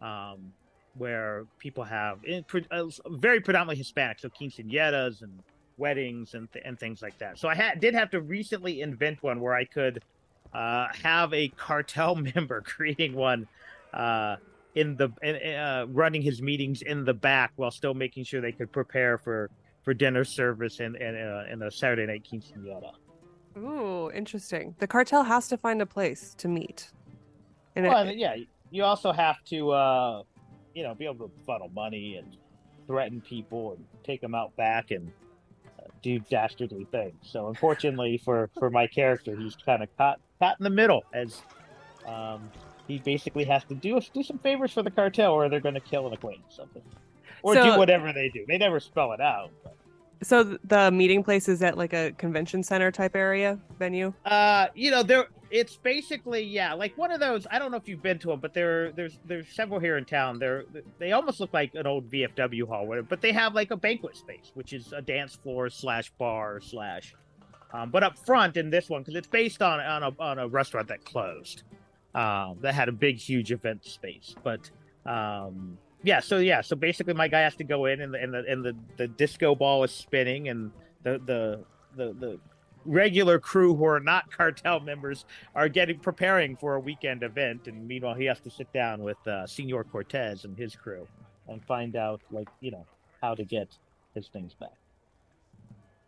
Um 0.00 0.52
where 0.94 1.44
people 1.58 1.84
have 1.84 2.24
in, 2.24 2.42
uh, 2.70 2.84
very 3.10 3.40
predominantly 3.40 3.76
Hispanic, 3.76 4.18
so 4.18 4.30
quinceañeras 4.30 5.20
and 5.20 5.38
weddings 5.76 6.32
and 6.32 6.50
th- 6.50 6.64
and 6.66 6.80
things 6.80 7.02
like 7.02 7.18
that. 7.18 7.38
So 7.38 7.46
I 7.50 7.54
had 7.54 7.80
did 7.80 7.92
have 7.94 8.08
to 8.12 8.22
recently 8.22 8.80
invent 8.80 9.22
one 9.22 9.38
where 9.40 9.54
I 9.54 9.66
could 9.66 10.02
have 10.54 11.34
a 11.34 11.48
cartel 11.48 12.14
member 12.34 12.62
creating 12.62 13.14
one 13.14 13.46
in 14.76 14.94
the 14.96 15.10
in, 15.22 15.54
uh, 15.54 15.86
running 15.88 16.22
his 16.22 16.40
meetings 16.40 16.82
in 16.82 17.04
the 17.04 17.14
back 17.14 17.52
while 17.56 17.70
still 17.70 17.94
making 17.94 18.24
sure 18.24 18.40
they 18.40 18.52
could 18.52 18.70
prepare 18.70 19.18
for 19.18 19.50
for 19.82 19.92
dinner 19.92 20.24
service 20.24 20.78
and 20.80 20.94
and, 20.96 21.16
uh, 21.16 21.50
and 21.50 21.62
a 21.62 21.70
Saturday 21.70 22.06
night 22.06 22.26
quinceañera. 22.30 22.92
Ooh, 23.56 24.10
interesting. 24.14 24.76
The 24.78 24.86
cartel 24.86 25.24
has 25.24 25.48
to 25.48 25.56
find 25.56 25.80
a 25.80 25.86
place 25.86 26.34
to 26.38 26.48
meet. 26.48 26.90
And 27.74 27.86
Well, 27.86 28.06
it, 28.06 28.18
yeah, 28.18 28.36
you 28.70 28.84
also 28.84 29.12
have 29.12 29.42
to 29.46 29.70
uh, 29.70 30.22
you 30.74 30.82
know 30.82 30.94
be 30.94 31.06
able 31.06 31.28
to 31.28 31.34
funnel 31.46 31.70
money 31.74 32.16
and 32.16 32.36
threaten 32.86 33.20
people 33.22 33.72
and 33.72 33.84
take 34.04 34.20
them 34.20 34.34
out 34.34 34.54
back 34.56 34.90
and 34.90 35.10
uh, 35.78 35.86
do 36.02 36.18
dastardly 36.18 36.86
things. 36.92 37.16
So 37.22 37.48
unfortunately 37.48 38.18
for 38.18 38.50
for 38.58 38.70
my 38.70 38.86
character, 38.86 39.34
he's 39.34 39.56
kind 39.56 39.82
of 39.82 39.88
caught 39.96 40.20
caught 40.38 40.60
in 40.60 40.64
the 40.64 40.70
middle 40.70 41.02
as 41.14 41.40
um, 42.06 42.50
he 42.86 42.98
basically 42.98 43.44
has 43.44 43.64
to 43.64 43.74
do 43.74 44.00
do 44.12 44.22
some 44.22 44.38
favors 44.38 44.72
for 44.72 44.82
the 44.82 44.90
cartel, 44.90 45.32
or 45.32 45.48
they're 45.48 45.60
going 45.60 45.74
to 45.74 45.80
kill 45.80 46.06
an 46.06 46.12
acquaintance 46.12 46.58
of 46.58 46.72
him, 46.72 46.82
or 47.42 47.54
So- 47.54 47.72
do 47.72 47.78
whatever 47.78 48.12
they 48.12 48.28
do. 48.28 48.44
They 48.46 48.58
never 48.58 48.80
spell 48.80 49.12
it 49.12 49.20
out. 49.20 49.50
But. 49.62 49.74
so 50.22 50.58
the 50.64 50.90
meeting 50.90 51.22
place 51.22 51.48
is 51.48 51.62
at 51.62 51.76
like 51.76 51.92
a 51.92 52.12
convention 52.12 52.62
center 52.62 52.90
type 52.90 53.16
area 53.16 53.58
venue. 53.78 54.12
Uh, 54.24 54.66
you 54.74 54.90
know, 54.90 55.02
there 55.02 55.26
it's 55.50 55.76
basically 55.76 56.42
yeah, 56.42 56.72
like 56.74 56.96
one 56.98 57.10
of 57.10 57.20
those. 57.20 57.46
I 57.50 57.58
don't 57.58 57.70
know 57.70 57.76
if 57.76 57.88
you've 57.88 58.02
been 58.02 58.18
to 58.20 58.28
them, 58.28 58.40
but 58.40 58.54
there 58.54 58.92
there's 58.92 59.18
there's 59.24 59.48
several 59.48 59.78
here 59.80 59.96
in 59.96 60.04
town. 60.04 60.38
They're 60.38 60.64
they 60.98 61.12
almost 61.12 61.40
look 61.40 61.52
like 61.52 61.74
an 61.74 61.86
old 61.86 62.10
VFW 62.10 62.66
hall, 62.68 62.86
where- 62.86 63.02
but 63.02 63.20
they 63.20 63.32
have 63.32 63.54
like 63.54 63.70
a 63.70 63.76
banquet 63.76 64.16
space, 64.16 64.50
which 64.54 64.72
is 64.72 64.92
a 64.92 65.02
dance 65.02 65.34
floor 65.36 65.70
slash 65.70 66.10
bar 66.18 66.60
slash. 66.60 67.14
Um, 67.72 67.90
but 67.90 68.02
up 68.04 68.16
front 68.24 68.56
in 68.56 68.70
this 68.70 68.88
one, 68.88 69.02
because 69.02 69.16
it's 69.16 69.26
based 69.28 69.60
on 69.60 69.80
on 69.80 70.02
a 70.04 70.10
on 70.20 70.38
a 70.38 70.48
restaurant 70.48 70.88
that 70.88 71.04
closed, 71.04 71.62
um, 72.16 72.56
that 72.62 72.74
had 72.74 72.88
a 72.88 72.92
big 72.92 73.18
huge 73.18 73.52
event 73.52 73.84
space. 73.84 74.34
But 74.42 74.70
um, 75.04 75.78
yeah, 76.02 76.20
so 76.20 76.38
yeah, 76.38 76.62
so 76.62 76.74
basically 76.74 77.14
my 77.14 77.28
guy 77.28 77.40
has 77.40 77.54
to 77.56 77.64
go 77.64 77.86
in 77.86 78.00
and 78.00 78.14
the 78.14 78.22
and 78.22 78.34
the 78.34 78.44
and 78.48 78.64
the, 78.64 78.76
the 78.96 79.06
disco 79.06 79.54
ball 79.54 79.84
is 79.84 79.92
spinning 79.92 80.48
and 80.48 80.72
the 81.04 81.20
the 81.26 81.64
the 81.96 82.14
the 82.14 82.40
regular 82.84 83.38
crew 83.38 83.74
who 83.76 83.84
are 83.84 84.00
not 84.00 84.30
cartel 84.36 84.80
members 84.80 85.24
are 85.54 85.68
getting 85.68 85.98
preparing 85.98 86.56
for 86.56 86.76
a 86.76 86.80
weekend 86.80 87.22
event 87.22 87.66
and 87.68 87.86
meanwhile 87.86 88.14
he 88.14 88.24
has 88.24 88.40
to 88.40 88.50
sit 88.50 88.72
down 88.72 89.02
with 89.02 89.18
uh, 89.26 89.46
senor 89.46 89.84
cortez 89.84 90.44
and 90.44 90.56
his 90.56 90.76
crew 90.76 91.06
and 91.48 91.64
find 91.64 91.96
out 91.96 92.20
like 92.30 92.48
you 92.60 92.70
know 92.70 92.86
how 93.20 93.34
to 93.34 93.44
get 93.44 93.68
his 94.14 94.28
things 94.28 94.54
back 94.54 94.70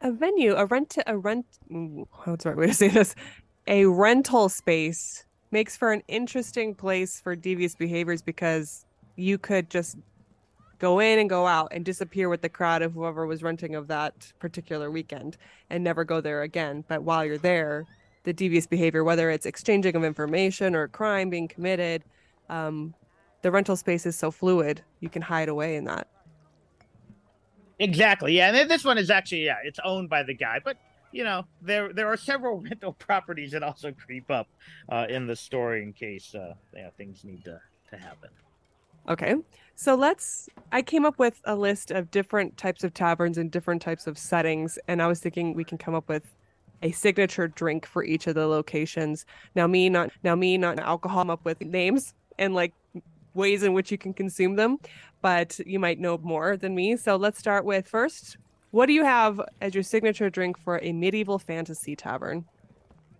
A 0.01 0.12
venue, 0.12 0.55
a 0.55 0.66
rent, 0.66 0.97
a 1.07 1.18
rent. 1.18 1.47
What's 1.68 2.44
the 2.44 2.51
right 2.51 2.59
way 2.59 2.66
to 2.68 2.75
say 2.75 2.88
this? 2.88 3.16
A 3.66 3.87
rental 3.87 4.49
space 4.49 5.25
makes 5.51 5.77
for 5.77 5.93
an 5.93 6.03
interesting 6.09 6.75
place 6.75 7.21
for 7.21 7.37
devious 7.37 7.75
behaviors 7.75 8.23
because 8.23 8.85
you 9.17 9.39
could 9.39 9.71
just 9.71 9.97
go 10.79 11.01
in 11.01 11.19
and 11.19 11.29
go 11.29 11.47
out 11.47 11.69
and 11.73 11.85
disappear 11.85 12.29
with 12.29 12.43
the 12.43 12.49
crowd 12.49 12.83
of 12.83 12.93
whoever 12.93 13.27
was 13.27 13.43
renting 13.43 13.75
of 13.75 13.89
that 13.89 14.33
particular 14.39 14.91
weekend 14.91 15.37
and 15.71 15.83
never 15.83 16.05
go 16.05 16.21
there 16.21 16.43
again. 16.43 16.85
But 16.89 17.03
while 17.03 17.25
you're 17.25 17.39
there, 17.39 17.87
the 18.25 18.33
devious 18.33 18.67
behavior, 18.67 19.05
whether 19.05 19.31
it's 19.31 19.47
exchanging 19.47 19.97
of 19.97 20.05
information 20.05 20.75
or 20.77 20.89
crime 20.89 21.31
being 21.31 21.49
committed, 21.49 22.05
um, 22.49 22.95
the 23.43 23.51
rental 23.51 23.77
space 23.77 24.07
is 24.07 24.17
so 24.17 24.31
fluid. 24.31 24.83
You 25.01 25.09
can 25.09 25.23
hide 25.23 25.49
away 25.49 25.77
in 25.77 25.85
that. 25.85 26.09
exactly 27.79 28.37
yeah 28.37 28.53
and 28.55 28.71
this 28.71 28.85
one 28.85 28.99
is 28.99 29.11
actually 29.11 29.45
yeah 29.45 29.57
it's 29.65 29.79
owned 29.85 30.09
by 30.09 30.23
the 30.23 30.35
guy 30.35 30.61
but 30.65 30.77
you 31.12 31.25
know 31.25 31.44
there 31.62 31.92
there 31.92 32.09
are 32.09 32.16
several 32.16 32.61
rental 32.68 32.92
properties 32.92 33.53
that 33.53 33.62
also 33.62 33.92
creep 33.92 34.31
up 34.31 34.49
uh, 34.90 35.07
in 35.09 35.27
the 35.27 35.37
story 35.37 35.83
in 35.83 35.92
case 35.92 36.35
uh, 36.35 36.55
yeah, 36.75 36.90
things 36.97 37.25
need 37.25 37.44
to, 37.44 37.61
to 37.90 37.97
happen 37.97 38.31
Okay. 39.09 39.37
So 39.75 39.94
let's 39.94 40.49
I 40.71 40.83
came 40.83 41.07
up 41.07 41.18
with 41.18 41.40
a 41.44 41.57
list 41.57 41.90
of 41.90 42.11
different 42.11 42.57
types 42.59 42.85
of 42.85 42.92
taverns 42.92 43.38
and 43.38 43.51
different 43.51 43.81
types 43.81 44.07
of 44.07 44.18
settings 44.18 44.79
and 44.87 45.01
I 45.01 45.07
was 45.07 45.21
thinking 45.21 45.55
we 45.55 45.64
can 45.64 45.79
come 45.79 45.94
up 45.94 46.09
with 46.09 46.37
a 46.83 46.92
signature 46.92 47.49
drink 47.49 47.87
for 47.87 48.05
each 48.05 48.27
of 48.27 48.35
the 48.35 48.47
locations. 48.47 49.25
Now 49.55 49.66
me 49.66 49.88
not 49.88 50.11
now 50.23 50.35
me 50.35 50.59
not 50.59 50.79
alcohol 50.79 51.23
I'm 51.23 51.31
up 51.31 51.44
with 51.44 51.61
names 51.62 52.12
and 52.38 52.55
like 52.55 52.75
ways 53.35 53.62
in 53.62 53.73
which 53.73 53.90
you 53.90 53.99
can 53.99 54.12
consume 54.12 54.57
them, 54.57 54.79
but 55.23 55.59
you 55.61 55.79
might 55.79 55.99
know 55.99 56.18
more 56.18 56.57
than 56.57 56.75
me. 56.75 56.97
So 56.97 57.16
let's 57.16 57.38
start 57.38 57.64
with 57.64 57.88
first, 57.88 58.37
what 58.70 58.87
do 58.87 58.92
you 58.92 59.04
have 59.04 59.40
as 59.61 59.74
your 59.74 59.83
signature 59.83 60.31
drink 60.31 60.59
for 60.59 60.78
a 60.83 60.92
medieval 60.92 61.38
fantasy 61.38 61.96
tavern? 61.96 62.44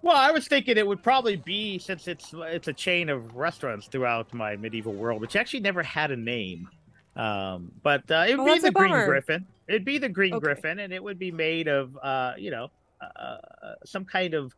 Well, 0.02 0.16
I 0.16 0.30
was 0.30 0.46
thinking 0.46 0.76
it 0.76 0.87
would 0.87 1.02
probably 1.02 1.37
be 1.37 1.78
since 1.78 2.06
it's 2.06 2.32
it's 2.32 2.68
a 2.68 2.72
chain 2.72 3.08
of 3.08 3.34
restaurants 3.34 3.88
throughout 3.88 4.32
my 4.32 4.56
medieval 4.56 4.94
world, 4.94 5.20
which 5.20 5.34
actually 5.34 5.61
never 5.61 5.82
had 5.82 6.11
a 6.11 6.16
name. 6.16 6.68
Um, 7.16 7.72
but 7.82 8.08
uh, 8.11 8.24
it'd 8.28 8.38
Oh, 8.38 8.44
be 8.44 8.61
the 8.61 8.70
Green. 8.70 8.92
Griffin. 9.04 9.46
It'd 9.66 9.84
be 9.84 9.98
the 9.98 10.08
Green 10.08 10.34
Okay. 10.34 10.44
Griffin, 10.44 10.78
and 10.78 10.92
it 10.92 11.02
would 11.02 11.18
be 11.18 11.32
made 11.32 11.66
of, 11.66 11.96
uh, 12.00 12.34
you 12.38 12.50
know, 12.52 12.68
uh, 13.02 13.20
uh, 13.22 13.74
some 13.84 14.04
kind 14.04 14.34
of 14.34 14.52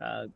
uh, 0.00 0.26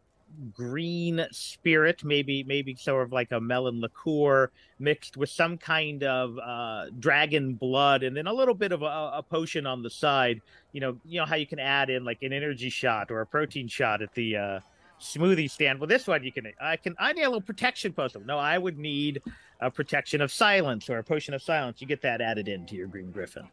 green 0.53 1.27
spirit, 1.31 2.05
maybe 2.05 2.45
maybe 2.45 2.75
sort 2.75 3.03
of 3.03 3.13
like 3.13 3.33
a 3.33 3.41
melon 3.41 3.81
liqueur 3.81 4.51
mixed 4.79 5.17
with 5.17 5.31
some 5.31 5.59
kind 5.59 6.03
of 6.05 6.39
uh, 6.39 6.87
dragon 6.99 7.55
blood, 7.55 8.03
and 8.03 8.17
then 8.17 8.27
a 8.27 8.33
little 8.33 8.55
bit 8.55 8.73
of 8.73 8.83
a, 8.83 9.13
a 9.15 9.25
potion 9.29 9.67
on 9.67 9.83
the 9.83 9.91
side. 9.91 10.41
You 10.73 10.81
know, 10.81 10.99
you 11.05 11.21
know 11.21 11.27
how 11.27 11.37
you 11.37 11.47
can 11.47 11.59
add 11.59 11.91
in 11.91 12.05
like 12.05 12.23
an 12.23 12.33
energy 12.33 12.71
shot 12.71 13.11
or 13.11 13.21
a 13.21 13.27
protein 13.27 13.69
shot 13.69 14.03
at 14.03 14.15
the 14.15 14.37
uh, 14.37 14.61
smoothie 15.01 15.51
stand. 15.51 15.79
Well, 15.81 15.89
this 15.89 16.07
one 16.07 16.25
you 16.25 16.33
can. 16.33 16.53
I 16.61 16.77
can. 16.77 16.95
I 16.99 17.13
need 17.13 17.23
a 17.23 17.29
little 17.29 17.41
protection 17.41 17.93
potion. 17.93 18.25
No, 18.27 18.39
I 18.39 18.59
would 18.59 18.79
need 18.79 19.23
a 19.61 19.71
protection 19.71 20.21
of 20.21 20.33
silence 20.33 20.89
or 20.91 20.99
a 20.99 21.05
potion 21.05 21.35
of 21.35 21.43
silence. 21.43 21.81
You 21.81 21.87
get 21.87 22.03
that 22.03 22.21
added 22.21 22.49
into 22.49 22.75
your 22.75 22.87
Green 22.87 23.11
Griffin. 23.11 23.49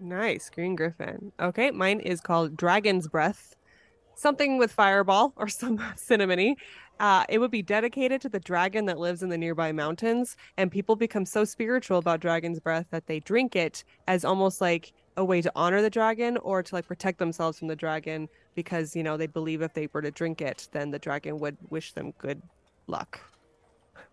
Nice, 0.00 0.50
Green 0.50 0.74
Griffin. 0.74 1.32
Okay, 1.38 1.70
mine 1.70 2.00
is 2.00 2.20
called 2.20 2.56
Dragon's 2.56 3.08
Breath. 3.08 3.56
Something 4.16 4.58
with 4.58 4.72
fireball 4.72 5.32
or 5.36 5.48
some 5.48 5.78
cinnamony. 5.96 6.56
Uh, 7.00 7.24
it 7.28 7.38
would 7.38 7.50
be 7.50 7.62
dedicated 7.62 8.20
to 8.20 8.28
the 8.28 8.38
dragon 8.38 8.86
that 8.86 8.98
lives 8.98 9.22
in 9.22 9.28
the 9.28 9.36
nearby 9.36 9.72
mountains, 9.72 10.36
and 10.56 10.70
people 10.70 10.94
become 10.94 11.26
so 11.26 11.44
spiritual 11.44 11.98
about 11.98 12.20
Dragon's 12.20 12.60
Breath 12.60 12.86
that 12.90 13.06
they 13.06 13.18
drink 13.18 13.56
it 13.56 13.82
as 14.06 14.24
almost 14.24 14.60
like 14.60 14.92
a 15.16 15.24
way 15.24 15.42
to 15.42 15.50
honor 15.56 15.82
the 15.82 15.90
dragon 15.90 16.36
or 16.38 16.62
to 16.62 16.74
like 16.74 16.86
protect 16.86 17.18
themselves 17.18 17.58
from 17.58 17.68
the 17.68 17.76
dragon 17.76 18.28
because 18.54 18.94
you 18.94 19.02
know 19.02 19.16
they 19.16 19.26
believe 19.26 19.60
if 19.62 19.72
they 19.74 19.88
were 19.92 20.02
to 20.02 20.10
drink 20.12 20.40
it, 20.40 20.68
then 20.72 20.90
the 20.92 20.98
dragon 20.98 21.40
would 21.40 21.56
wish 21.68 21.92
them 21.92 22.12
good 22.18 22.40
luck, 22.86 23.20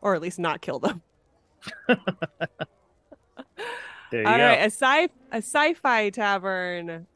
or 0.01 0.15
at 0.15 0.21
least 0.21 0.39
not 0.39 0.61
kill 0.61 0.79
them. 0.79 1.01
There 4.11 4.23
you 4.23 4.27
All 4.27 4.37
go. 4.37 4.43
right, 4.45 4.59
a 4.59 4.65
sci 4.65 5.03
a 5.31 5.37
sci-fi 5.37 6.09
tavern. 6.09 7.07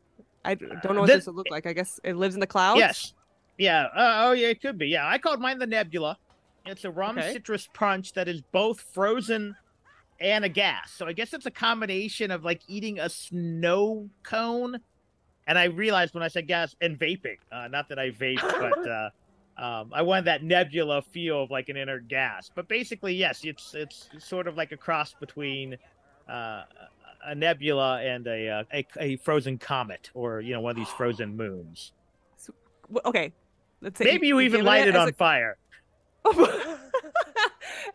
I 0.45 0.55
don't 0.55 0.93
know 0.93 1.01
what 1.01 1.07
This- 1.07 1.17
this 1.17 1.27
would 1.27 1.35
look 1.35 1.49
like. 1.51 1.65
I 1.65 1.73
guess 1.73 1.99
it 2.03 2.15
lives 2.15 2.35
in 2.35 2.39
the 2.39 2.47
clouds. 2.47 2.79
Yes. 2.79 3.13
Yeah. 3.57 3.85
Uh, 3.95 4.27
oh, 4.27 4.31
yeah. 4.33 4.47
It 4.49 4.61
could 4.61 4.77
be. 4.77 4.87
Yeah. 4.87 5.07
I 5.07 5.17
called 5.17 5.39
mine 5.39 5.59
the 5.59 5.67
Nebula. 5.67 6.17
It's 6.65 6.83
a 6.85 6.91
rum 6.91 7.17
Okay. 7.17 7.33
citrus 7.33 7.67
punch 7.73 8.13
that 8.13 8.27
is 8.27 8.41
both 8.51 8.81
frozen 8.93 9.55
and 10.19 10.45
a 10.45 10.49
gas. 10.49 10.91
So 10.91 11.05
I 11.07 11.13
guess 11.13 11.33
it's 11.33 11.45
a 11.45 11.51
combination 11.51 12.31
of 12.31 12.43
like 12.43 12.61
eating 12.67 12.99
a 12.99 13.09
snow 13.09 14.09
cone. 14.23 14.77
And 15.47 15.59
I 15.59 15.65
realized 15.65 16.13
when 16.15 16.23
I 16.23 16.27
said 16.27 16.47
gas 16.47 16.75
and 16.81 16.97
vaping, 16.97 17.37
uh, 17.51 17.67
not 17.67 17.87
that 17.89 17.99
I 17.99 18.09
vape, 18.11 18.41
but 18.41 18.89
uh, 18.89 19.09
um, 19.63 19.91
I 19.93 20.01
wanted 20.01 20.25
that 20.25 20.43
nebula 20.43 21.01
feel 21.03 21.43
of 21.43 21.51
like 21.51 21.69
an 21.69 21.77
inner 21.77 21.99
gas. 21.99 22.49
But 22.53 22.67
basically, 22.67 23.13
yes, 23.13 23.41
it's 23.43 23.75
it's 23.75 24.09
sort 24.17 24.47
of 24.47 24.57
like 24.57 24.71
a 24.71 24.77
cross 24.77 25.13
between 25.19 25.77
uh, 26.27 26.63
a 27.25 27.35
nebula 27.35 28.01
and 28.01 28.25
a, 28.27 28.49
uh, 28.49 28.63
a 28.73 28.85
a 28.99 29.15
frozen 29.17 29.57
comet, 29.57 30.09
or 30.13 30.41
you 30.41 30.53
know, 30.53 30.61
one 30.61 30.71
of 30.71 30.77
these 30.77 30.89
frozen 30.97 31.35
moons. 31.37 31.91
W- 32.87 33.01
Okay. 33.05 33.33
Let's 33.81 33.97
say 33.99 34.05
Maybe 34.05 34.27
you 34.27 34.39
even 34.39 34.59
give 34.61 34.65
light 34.65 34.87
it 34.87 34.95
on 34.95 35.11
fire. 35.13 35.57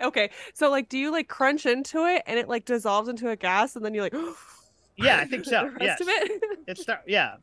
okay, 0.03 0.31
so 0.55 0.71
like, 0.71 0.89
do 0.89 0.99
you 0.99 1.11
like 1.11 1.29
crunch 1.29 1.67
into 1.67 2.05
it 2.07 2.23
and 2.27 2.39
it 2.39 2.49
like 2.49 2.65
dissolves 2.65 3.09
into 3.09 3.29
a 3.31 3.37
gas, 3.37 3.77
and 3.77 3.85
then 3.85 3.95
you 3.95 4.03
like? 4.03 4.15
Yeah, 4.97 5.17
I 5.19 5.25
think 5.25 5.47
so. 5.47 5.71
the 5.79 5.79
rest 5.79 5.81
Yes. 5.81 6.01
of 6.03 6.09
it. 6.11 6.43
It's 6.67 6.83
start. 6.83 7.01
Yeah, 7.07 7.37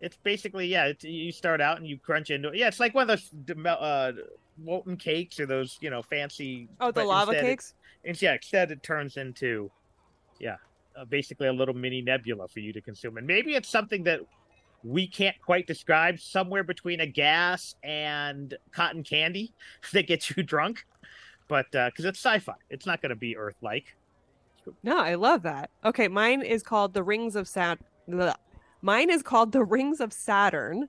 it's 0.00 0.16
basically 0.22 0.66
yeah. 0.68 0.86
It's, 0.86 1.04
you 1.04 1.30
start 1.30 1.60
out 1.60 1.76
and 1.76 1.86
you 1.86 1.98
crunch 1.98 2.30
into 2.30 2.48
it. 2.48 2.56
Yeah, 2.56 2.68
it's 2.68 2.80
like 2.80 2.94
one 2.94 3.10
of 3.10 3.20
those 3.46 3.66
uh, 3.66 4.12
molten 4.56 4.96
cakes 4.96 5.38
or 5.38 5.44
those 5.44 5.76
you 5.82 5.90
know 5.90 6.00
fancy. 6.02 6.66
oh, 6.80 6.90
the 6.90 7.04
lava 7.04 7.32
instead 7.32 7.44
it- 7.44 7.50
cakes. 7.50 7.74
and 8.06 8.22
yeah, 8.22 8.34
instead 8.34 8.70
it 8.70 8.82
turns 8.82 9.18
into, 9.18 9.70
yeah, 10.40 10.56
uh, 10.96 11.04
basically 11.04 11.48
a 11.48 11.52
little 11.52 11.74
mini 11.74 12.02
nebula 12.02 12.48
for 12.48 12.60
you 12.60 12.72
to 12.72 12.80
consume. 12.80 13.16
And 13.16 13.26
maybe 13.26 13.54
it's 13.54 13.68
something 13.68 14.04
that 14.04 14.20
we 14.82 15.06
can't 15.06 15.36
quite 15.44 15.66
describe. 15.66 16.20
Somewhere 16.20 16.64
between 16.64 17.00
a 17.00 17.06
gas 17.06 17.74
and 17.82 18.56
cotton 18.72 19.02
candy 19.02 19.52
that 19.92 20.06
gets 20.06 20.36
you 20.36 20.42
drunk. 20.42 20.86
But 21.48 21.66
because 21.70 22.04
it's 22.04 22.18
sci-fi, 22.18 22.54
it's 22.70 22.86
not 22.86 23.00
going 23.00 23.10
to 23.10 23.16
be 23.16 23.36
Earth-like. 23.36 23.94
No, 24.82 24.98
I 24.98 25.14
love 25.14 25.42
that. 25.42 25.70
Okay, 25.84 26.08
mine 26.08 26.42
is 26.42 26.62
called 26.62 26.92
the 26.92 27.02
Rings 27.02 27.36
of 27.36 27.46
Sat. 27.46 27.78
bleh. 28.08 28.34
Mine 28.82 29.10
is 29.10 29.22
called 29.22 29.52
the 29.52 29.64
Rings 29.64 30.00
of 30.00 30.12
Saturn. 30.12 30.88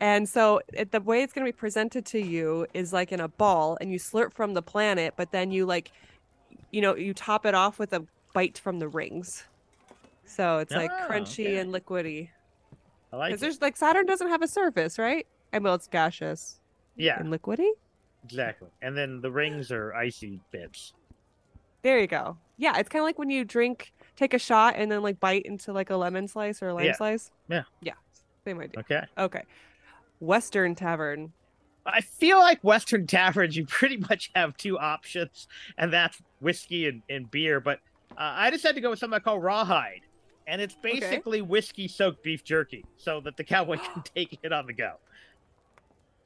And 0.00 0.28
so 0.28 0.60
it, 0.72 0.92
the 0.92 1.00
way 1.00 1.22
it's 1.22 1.32
going 1.32 1.46
to 1.46 1.52
be 1.52 1.56
presented 1.56 2.04
to 2.06 2.20
you 2.20 2.66
is 2.74 2.92
like 2.92 3.12
in 3.12 3.20
a 3.20 3.28
ball, 3.28 3.78
and 3.80 3.90
you 3.90 3.98
slurp 3.98 4.34
from 4.34 4.52
the 4.52 4.62
planet, 4.62 5.14
but 5.16 5.30
then 5.30 5.50
you 5.50 5.64
like, 5.66 5.92
you 6.70 6.82
know, 6.82 6.94
you 6.96 7.14
top 7.14 7.46
it 7.46 7.54
off 7.54 7.78
with 7.78 7.92
a 7.92 8.04
bite 8.34 8.58
from 8.58 8.78
the 8.78 8.88
rings. 8.88 9.44
So 10.26 10.58
it's 10.58 10.72
like 10.72 10.90
Oh, 10.92 11.08
crunchy 11.08 11.46
okay. 11.46 11.58
and 11.58 11.72
liquidy. 11.72 12.28
I 13.12 13.16
like 13.16 13.28
Because 13.30 13.40
it. 13.40 13.46
there's 13.46 13.60
like 13.62 13.76
Saturn 13.78 14.04
doesn't 14.04 14.28
have 14.28 14.42
a 14.42 14.48
surface, 14.48 14.98
right? 14.98 15.26
I 15.52 15.58
mean, 15.58 15.72
it's 15.72 15.86
gaseous 15.88 16.60
Yeah, 16.96 17.18
and 17.18 17.32
liquidy. 17.32 17.70
exactly. 18.24 18.68
And 18.82 18.96
then 18.96 19.20
the 19.22 19.30
rings 19.30 19.70
are 19.70 19.94
icy 19.94 20.40
bits. 20.50 20.92
There 21.82 21.98
you 21.98 22.06
go. 22.06 22.36
Yeah, 22.56 22.78
it's 22.78 22.88
kind 22.88 23.00
of 23.02 23.06
like 23.06 23.18
when 23.18 23.30
you 23.30 23.44
drink, 23.44 23.92
take 24.16 24.32
a 24.34 24.38
shot, 24.38 24.74
and 24.76 24.90
then 24.90 25.02
like 25.02 25.20
bite 25.20 25.42
into 25.42 25.72
like 25.72 25.90
a 25.90 25.96
lemon 25.96 26.28
slice 26.28 26.62
or 26.62 26.68
a 26.68 26.74
lime 26.74 26.86
Yeah. 26.86 26.96
slice. 26.96 27.30
Yeah. 27.48 27.62
Yeah. 27.82 27.92
Same 28.44 28.60
idea. 28.60 28.80
Okay. 28.80 29.02
Okay. 29.18 29.42
Western 30.20 30.74
Tavern. 30.74 31.32
I 31.86 32.00
feel 32.00 32.38
like 32.38 32.62
Western 32.64 33.06
taverns, 33.06 33.56
you 33.56 33.66
pretty 33.66 33.98
much 33.98 34.30
have 34.34 34.56
two 34.56 34.78
options, 34.78 35.46
and 35.76 35.92
that's 35.92 36.20
whiskey 36.40 36.88
and, 36.88 37.02
and 37.10 37.30
beer. 37.30 37.60
But 37.60 37.80
uh, 38.16 38.32
I 38.36 38.50
decided 38.50 38.74
to 38.76 38.80
go 38.80 38.90
with 38.90 38.98
something 38.98 39.16
I 39.16 39.20
call 39.20 39.38
rawhide, 39.38 40.00
and 40.46 40.60
it's 40.60 40.74
Okay. 40.74 41.00
basically 41.00 41.42
whiskey 41.42 41.88
soaked 41.88 42.22
beef 42.22 42.44
jerky, 42.44 42.84
so 42.96 43.20
that 43.20 43.36
the 43.36 43.44
cowboy 43.44 43.76
can 43.94 44.02
take 44.14 44.38
it 44.42 44.52
on 44.52 44.66
the 44.66 44.72
go. 44.72 44.94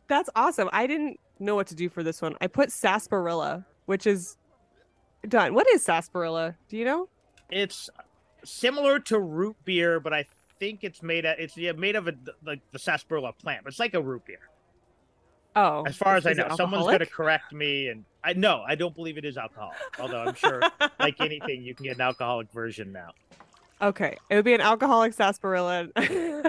That's 0.09 0.31
awesome. 0.35 0.68
I 0.72 0.87
didn't 0.87 1.20
know 1.38 1.55
what 1.55 1.66
to 1.68 1.74
do 1.74 1.88
for 1.88 2.03
this 2.03 2.22
one. 2.22 2.35
I 2.40 2.46
put 2.46 2.72
sarsaparilla, 2.72 3.66
which 3.87 4.07
is 4.07 4.37
done. 5.29 5.53
What 5.55 5.68
is 5.70 5.83
sarsaparilla? 5.85 6.57
Do 6.68 6.77
you 6.77 6.85
know? 6.85 7.09
It's 7.51 7.90
similar 8.44 8.98
to 9.01 9.18
root 9.20 9.57
beer, 9.64 10.01
but 10.01 10.12
I 10.14 10.27
think 10.59 10.81
it's 10.83 11.03
made 11.03 11.24
of 11.27 11.38
it's 11.38 11.57
made 11.57 11.94
of 11.96 12.09
a, 12.09 12.14
like 12.44 12.61
the 12.72 12.79
sarsaparilla 12.79 13.33
plant. 13.35 13.64
It's 13.66 13.79
like 13.79 13.94
a 13.94 14.03
root 14.03 14.24
beer, 14.27 14.48
Oh, 15.56 15.84
as 15.87 15.96
far 15.96 16.16
as 16.16 16.26
I 16.26 16.32
know. 16.34 16.48
Someone's 16.56 16.87
going 16.87 16.98
to 17.00 17.06
correct 17.06 17.52
me, 17.52 17.88
and 17.88 18.04
I 18.22 18.32
no, 18.34 18.62
I 18.66 18.74
don't 18.74 18.94
believe 18.94 19.18
it 19.18 19.24
is 19.24 19.37
alcohol. 19.37 19.72
Although 19.98 20.20
I'm 20.20 20.34
sure, 20.34 20.62
like 21.00 21.20
anything, 21.20 21.62
you 21.62 21.74
can 21.74 21.84
get 21.84 21.96
an 21.96 22.02
alcoholic 22.02 22.50
version 22.52 22.92
now. 22.92 23.11
Okay, 23.80 24.16
it 24.28 24.34
would 24.34 24.44
be 24.44 24.54
an 24.54 24.61
alcoholic 24.61 25.12
sarsaparilla 25.12 25.88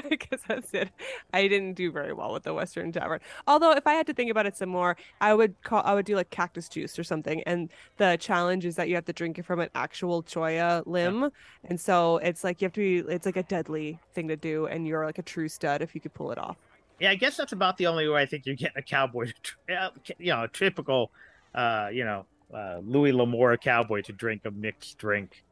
because 0.09 0.39
that's 0.47 0.73
it. 0.73 0.89
I 1.31 1.47
didn't 1.47 1.73
do 1.73 1.91
very 1.91 2.11
well 2.11 2.33
with 2.33 2.41
the 2.41 2.55
Western 2.55 2.91
Tavern. 2.91 3.19
Although, 3.45 3.71
if 3.71 3.85
I 3.85 3.93
had 3.93 4.07
to 4.07 4.13
think 4.13 4.31
about 4.31 4.47
it 4.47 4.57
some 4.57 4.69
more, 4.69 4.97
I 5.21 5.35
would 5.35 5.61
call 5.61 5.83
I 5.85 5.93
would 5.93 6.05
do 6.05 6.15
like 6.15 6.31
cactus 6.31 6.67
juice 6.67 6.97
or 6.97 7.03
something. 7.03 7.43
And 7.43 7.69
the 7.97 8.17
challenge 8.19 8.65
is 8.65 8.75
that 8.77 8.89
you 8.89 8.95
have 8.95 9.05
to 9.05 9.13
drink 9.13 9.37
it 9.37 9.45
from 9.45 9.59
an 9.59 9.69
actual 9.75 10.23
cholla 10.23 10.81
limb, 10.87 11.29
and 11.65 11.79
so 11.79 12.17
it's 12.17 12.43
like 12.43 12.61
you 12.61 12.65
have 12.65 12.73
to 12.73 13.03
be. 13.05 13.13
It's 13.13 13.27
like 13.27 13.37
a 13.37 13.43
deadly 13.43 13.99
thing 14.13 14.27
to 14.29 14.35
do, 14.35 14.65
and 14.65 14.87
you're 14.87 15.05
like 15.05 15.19
a 15.19 15.23
true 15.23 15.49
stud 15.49 15.83
if 15.83 15.93
you 15.93 16.01
could 16.01 16.15
pull 16.15 16.31
it 16.31 16.39
off. 16.39 16.57
Yeah, 16.99 17.11
I 17.11 17.15
guess 17.15 17.37
that's 17.37 17.53
about 17.53 17.77
the 17.77 17.87
only 17.87 18.07
way 18.07 18.21
I 18.21 18.25
think 18.25 18.45
you're 18.45 18.55
getting 18.55 18.77
a 18.77 18.81
cowboy, 18.81 19.31
to, 19.43 19.73
uh, 19.73 19.89
you 20.17 20.33
know, 20.33 20.43
a 20.43 20.47
typical, 20.47 21.11
uh, 21.55 21.89
you 21.91 22.03
know, 22.03 22.25
uh, 22.53 22.79
Louis 22.83 23.11
L'Amour 23.11 23.57
cowboy 23.57 24.01
to 24.01 24.11
drink 24.11 24.41
a 24.45 24.51
mixed 24.51 24.97
drink 24.97 25.43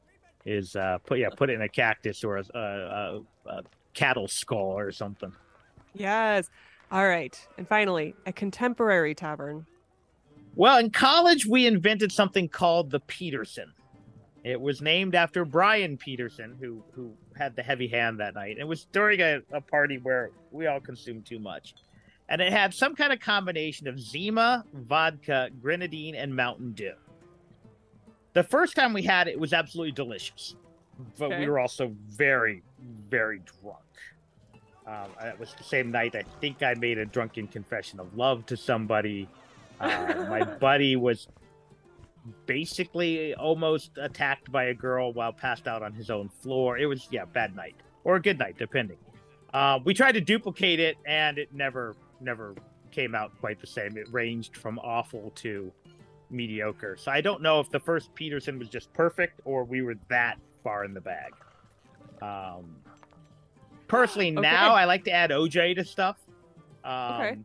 is 0.46 0.76
uh, 0.76 0.98
put 1.06 1.20
yeah, 1.20 1.30
put 1.30 1.50
it 1.50 1.54
in 1.54 1.62
a 1.62 1.70
cactus 1.70 2.24
or 2.24 2.38
a, 2.38 2.44
a, 2.54 2.60
a, 2.60 3.22
a 3.48 3.64
cattle 3.94 4.28
skull 4.28 4.78
or 4.78 4.92
something. 4.92 5.32
Yes. 5.94 6.50
All 6.90 7.06
right, 7.06 7.38
and 7.58 7.68
finally, 7.68 8.16
a 8.26 8.32
contemporary 8.32 9.14
tavern. 9.14 9.66
Well, 10.56 10.78
in 10.78 10.90
college, 10.90 11.46
we 11.46 11.68
invented 11.68 12.14
something 12.14 12.48
called 12.48 12.92
the 12.92 13.02
Peterson. 13.02 13.74
It 14.48 14.62
was 14.62 14.82
named 14.82 15.14
after 15.14 15.44
Brian 15.44 15.98
Peterson, 15.98 16.56
who 16.62 16.82
who 16.94 17.14
had 17.38 17.56
the 17.58 17.62
heavy 17.64 17.88
hand 17.90 18.22
that 18.22 18.34
night. 18.34 18.56
It 18.58 18.64
was 18.64 18.86
during 18.94 19.20
a, 19.20 19.42
a 19.52 19.60
party 19.60 19.98
where 19.98 20.32
we 20.52 20.68
all 20.68 20.80
consumed 20.80 21.26
too 21.26 21.38
much. 21.38 21.74
And 22.30 22.42
it 22.42 22.54
had 22.54 22.74
some 22.74 22.96
kind 22.96 23.12
of 23.12 23.20
combination 23.20 23.88
of 23.90 24.00
Zima, 24.00 24.64
vodka, 24.74 25.50
grenadine, 25.62 26.16
and 26.16 26.34
Mountain 26.34 26.74
Dew. 26.74 26.94
The 28.34 28.44
first 28.44 28.76
time 28.76 28.94
we 28.94 29.02
had 29.04 29.28
it, 29.28 29.32
it 29.32 29.40
was 29.40 29.52
absolutely 29.52 29.92
delicious. 29.92 30.56
But 31.20 31.26
Okay. 31.26 31.40
we 31.42 31.48
were 31.50 31.60
also 31.60 31.94
very, 32.10 32.64
very 33.10 33.40
drunk. 33.62 33.84
Um, 34.86 35.10
it 35.26 35.38
was 35.40 35.54
the 35.56 35.64
same 35.64 35.92
night 35.92 36.16
I 36.16 36.24
think 36.40 36.64
I 36.64 36.74
made 36.76 36.98
a 36.98 37.06
drunken 37.06 37.48
confession 37.48 38.00
of 38.00 38.16
love 38.16 38.46
to 38.48 38.56
somebody. 38.56 39.28
Uh, 39.80 40.26
my 40.30 40.44
buddy 40.60 40.96
was 40.96 41.28
basically 42.46 43.34
almost 43.36 43.92
attacked 43.98 44.52
by 44.52 44.66
a 44.66 44.74
girl 44.74 45.14
while 45.14 45.34
passed 45.34 45.68
out 45.68 45.84
on 45.84 45.94
his 45.94 46.10
own 46.10 46.30
floor. 46.30 46.78
It 46.78 46.86
was 46.86 47.08
yeah, 47.12 47.26
bad 47.26 47.56
night 47.56 47.76
or 48.04 48.16
a 48.16 48.22
good 48.22 48.40
night, 48.40 48.56
depending. 48.58 48.98
Uh, 49.54 49.80
we 49.84 49.94
tried 49.94 50.14
to 50.14 50.22
duplicate 50.22 50.80
it, 50.80 50.98
and 51.06 51.38
it 51.38 51.54
never 51.54 51.96
never 52.20 52.56
came 52.92 53.16
out 53.16 53.32
quite 53.40 53.60
the 53.60 53.68
same. 53.68 53.98
It 53.98 54.12
ranged 54.12 54.58
from 54.58 54.80
awful 54.80 55.32
to 55.36 55.72
mediocre. 56.30 56.98
So 56.98 57.12
I 57.12 57.22
don't 57.22 57.42
know 57.42 57.60
if 57.60 57.70
the 57.70 57.80
first 57.80 58.14
Peterson 58.16 58.60
was 58.60 58.70
just 58.70 58.92
perfect 58.94 59.42
or 59.46 59.64
we 59.64 59.82
were 59.82 59.96
that 60.10 60.38
far 60.64 60.84
in 60.84 60.94
the 60.94 61.02
bag. 61.02 61.34
Um, 62.22 62.78
personally, 63.88 64.32
okay. 64.32 64.42
now 64.42 64.74
I 64.74 64.86
like 64.86 65.04
to 65.06 65.12
add 65.12 65.30
OJ 65.30 65.76
to 65.76 65.86
stuff. 65.86 66.18
Um, 66.84 67.14
okay. 67.14 67.38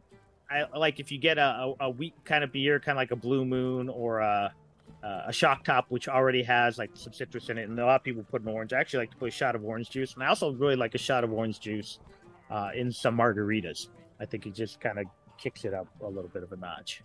I 0.51 0.79
like 0.79 1.01
if 1.01 1.11
you 1.11 1.19
get 1.19 1.39
a, 1.39 1.75
a, 1.81 1.87
a 1.87 1.91
weak 1.91 2.15
kind 2.25 2.45
of 2.45 2.53
beer, 2.53 2.79
kind 2.79 2.97
of 2.97 3.01
like 3.01 3.11
a 3.11 3.17
Blue 3.17 3.45
Moon 3.45 3.89
or 3.89 4.21
a, 4.21 4.53
a 5.03 5.33
Shock 5.33 5.65
Top, 5.65 5.87
which 5.89 6.09
already 6.09 6.43
has 6.43 6.79
like 6.79 6.91
some 6.95 7.13
citrus 7.13 7.49
in 7.49 7.59
it, 7.59 7.69
and 7.69 7.79
a 7.79 7.85
lot 7.85 7.97
of 7.97 8.05
people 8.05 8.25
put 8.31 8.43
an 8.43 8.49
orange. 8.49 8.73
I 8.73 8.81
actually 8.81 9.01
like 9.01 9.11
to 9.11 9.17
put 9.17 9.29
a 9.29 9.33
shot 9.33 9.55
of 9.55 9.65
orange 9.65 9.91
juice, 9.91 10.15
and 10.15 10.23
I 10.23 10.29
also 10.29 10.53
really 10.53 10.77
like 10.77 10.95
a 10.95 10.99
shot 10.99 11.25
of 11.25 11.33
orange 11.33 11.61
juice 11.61 11.99
uh, 12.51 12.71
in 12.75 12.93
some 12.93 13.17
margaritas. 13.17 13.89
I 14.21 14.27
think 14.27 14.47
it 14.47 14.55
just 14.55 14.81
kind 14.81 14.99
of 14.99 15.07
kicks 15.39 15.65
it 15.65 15.75
up 15.75 15.89
a 16.03 16.07
little 16.07 16.31
bit 16.31 16.43
of 16.43 16.53
a 16.53 16.57
notch. 16.57 17.03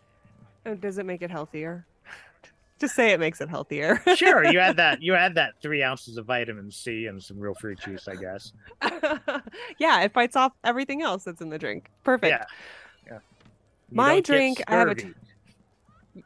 Oh, 0.65 0.75
does 0.75 0.97
it 0.97 1.05
make 1.05 1.21
it 1.21 1.31
healthier? 1.31 1.85
Just 2.79 2.93
say 2.93 3.11
it 3.11 3.19
makes 3.19 3.41
it 3.41 3.49
healthier. 3.49 4.03
sure, 4.15 4.45
you 4.45 4.59
add 4.59 4.77
that. 4.77 5.01
You 5.01 5.15
add 5.15 5.33
that 5.33 5.53
three 5.63 5.81
ounces 5.81 6.17
of 6.17 6.27
vitamin 6.27 6.69
C 6.69 7.07
and 7.07 7.23
some 7.23 7.39
real 7.39 7.55
fruit 7.55 7.79
juice, 7.79 8.07
I 8.07 8.15
guess. 8.15 8.53
yeah, 9.79 10.01
it 10.01 10.13
fights 10.13 10.35
off 10.35 10.51
everything 10.63 11.01
else 11.01 11.23
that's 11.23 11.41
in 11.41 11.49
the 11.49 11.57
drink. 11.57 11.89
Perfect. 12.03 12.45
Yeah. 13.07 13.13
yeah. 13.13 13.19
My 13.89 14.19
drink, 14.19 14.61
I 14.67 14.75
have 14.75 14.89
a. 14.89 14.95
T- 14.95 15.13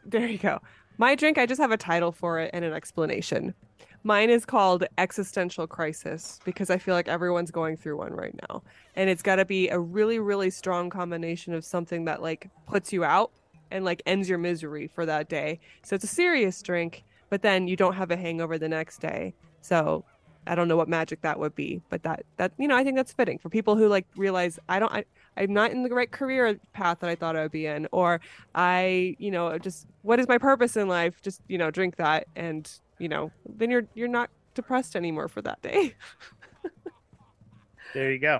there 0.05 0.27
you 0.27 0.39
go. 0.39 0.59
My 1.01 1.15
drink, 1.15 1.39
I 1.39 1.47
just 1.47 1.59
have 1.59 1.71
a 1.71 1.77
title 1.77 2.11
for 2.11 2.37
it 2.37 2.51
and 2.53 2.63
an 2.63 2.73
explanation. 2.73 3.55
Mine 4.03 4.29
is 4.29 4.45
called 4.45 4.83
Existential 4.99 5.65
Crisis 5.65 6.39
because 6.45 6.69
I 6.69 6.77
feel 6.77 6.93
like 6.93 7.07
everyone's 7.07 7.49
going 7.49 7.75
through 7.75 7.97
one 7.97 8.13
right 8.13 8.39
now. 8.47 8.61
And 8.95 9.09
it's 9.09 9.23
got 9.23 9.37
to 9.37 9.45
be 9.45 9.67
a 9.69 9.79
really, 9.79 10.19
really 10.19 10.51
strong 10.51 10.91
combination 10.91 11.55
of 11.55 11.65
something 11.65 12.05
that 12.05 12.21
like 12.21 12.51
puts 12.67 12.93
you 12.93 13.03
out 13.03 13.31
and 13.71 13.83
like 13.83 14.03
ends 14.05 14.29
your 14.29 14.37
misery 14.37 14.85
for 14.85 15.07
that 15.07 15.27
day. 15.27 15.59
So 15.81 15.95
it's 15.95 16.03
a 16.03 16.07
serious 16.07 16.61
drink, 16.61 17.03
but 17.31 17.41
then 17.41 17.67
you 17.67 17.75
don't 17.75 17.95
have 17.95 18.11
a 18.11 18.15
hangover 18.15 18.59
the 18.59 18.69
next 18.69 19.01
day. 19.01 19.33
So 19.61 20.05
I 20.47 20.55
don't 20.55 20.67
know 20.67 20.77
what 20.77 20.89
magic 20.89 21.21
that 21.21 21.39
would 21.39 21.55
be, 21.55 21.81
but 21.89 22.03
that 22.03 22.25
that 22.37 22.51
you 22.57 22.67
know 22.67 22.75
I 22.75 22.83
think 22.83 22.95
that's 22.95 23.13
fitting 23.13 23.37
for 23.37 23.49
people 23.49 23.75
who 23.75 23.87
like 23.87 24.05
realize 24.15 24.59
I 24.67 24.79
don't 24.79 24.91
I, 24.91 25.05
I'm 25.37 25.53
not 25.53 25.71
in 25.71 25.83
the 25.83 25.89
right 25.89 26.11
career 26.11 26.59
path 26.73 26.99
that 27.01 27.09
I 27.09 27.15
thought 27.15 27.35
I 27.35 27.43
would 27.43 27.51
be 27.51 27.65
in, 27.65 27.87
or 27.91 28.21
I 28.55 29.15
you 29.19 29.31
know 29.31 29.57
just 29.57 29.87
what 30.01 30.19
is 30.19 30.27
my 30.27 30.37
purpose 30.37 30.75
in 30.77 30.87
life? 30.87 31.21
Just 31.21 31.41
you 31.47 31.57
know 31.57 31.71
drink 31.71 31.97
that, 31.97 32.27
and 32.35 32.69
you 32.97 33.07
know 33.07 33.31
then 33.47 33.69
you're 33.69 33.85
you're 33.93 34.07
not 34.07 34.29
depressed 34.53 34.95
anymore 34.95 35.27
for 35.27 35.41
that 35.41 35.61
day. 35.61 35.95
there 37.93 38.11
you 38.11 38.19
go. 38.19 38.39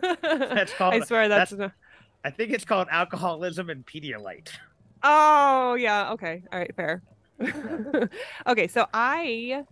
That's 0.00 0.72
called. 0.78 0.94
I 0.94 1.00
swear 1.00 1.28
that's. 1.28 1.50
that's 1.52 1.72
I 2.24 2.30
think 2.30 2.52
it's 2.52 2.64
called 2.64 2.88
alcoholism 2.90 3.70
and 3.70 3.86
Pedialyte. 3.86 4.48
Oh 5.02 5.74
yeah, 5.74 6.12
okay, 6.12 6.42
all 6.52 6.58
right, 6.58 6.74
fair. 6.74 7.02
okay, 8.46 8.66
so 8.66 8.86
I 8.92 9.64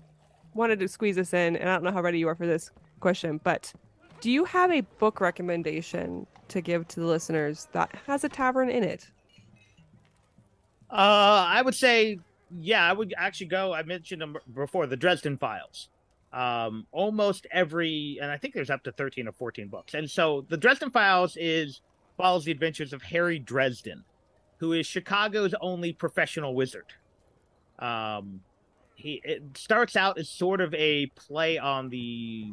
wanted 0.54 0.78
to 0.80 0.88
squeeze 0.88 1.16
this 1.16 1.34
in, 1.34 1.56
and 1.56 1.68
I 1.68 1.74
don't 1.74 1.84
know 1.84 1.92
how 1.92 2.02
ready 2.02 2.18
you 2.18 2.28
are 2.28 2.34
for 2.34 2.46
this 2.46 2.70
question, 3.00 3.40
but 3.42 3.72
do 4.20 4.30
you 4.30 4.44
have 4.44 4.70
a 4.70 4.80
book 4.80 5.20
recommendation 5.20 6.26
to 6.48 6.60
give 6.60 6.88
to 6.88 7.00
the 7.00 7.06
listeners 7.06 7.68
that 7.72 7.94
has 8.06 8.24
a 8.24 8.28
tavern 8.28 8.70
in 8.70 8.82
it? 8.82 9.10
Uh, 10.90 11.44
I 11.48 11.62
would 11.62 11.74
say, 11.74 12.18
yeah, 12.60 12.88
I 12.88 12.92
would 12.92 13.14
actually 13.16 13.48
go. 13.48 13.74
I 13.74 13.82
mentioned 13.82 14.22
them 14.22 14.36
before, 14.54 14.86
the 14.86 14.96
Dresden 14.96 15.36
Files. 15.36 15.88
Um, 16.32 16.86
almost 16.90 17.46
every, 17.52 18.18
and 18.20 18.30
I 18.30 18.36
think 18.36 18.54
there's 18.54 18.70
up 18.70 18.82
to 18.84 18.92
13 18.92 19.28
or 19.28 19.32
14 19.32 19.68
books. 19.68 19.94
And 19.94 20.10
so 20.10 20.44
the 20.48 20.56
Dresden 20.56 20.90
Files 20.90 21.36
is 21.38 21.80
follows 22.16 22.44
the 22.44 22.52
adventures 22.52 22.92
of 22.92 23.02
Harry 23.02 23.38
Dresden, 23.38 24.04
who 24.58 24.72
is 24.72 24.86
Chicago's 24.86 25.54
only 25.60 25.92
professional 25.92 26.54
wizard. 26.54 26.86
Um, 27.78 28.40
he 28.94 29.20
it 29.24 29.42
starts 29.57 29.96
out 29.96 30.18
as 30.18 30.28
sort 30.28 30.61
of 30.61 30.72
a 30.74 31.07
play 31.07 31.59
on 31.59 31.88
the 31.88 32.52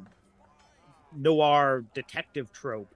noir 1.16 1.86
detective 1.94 2.52
trope 2.52 2.94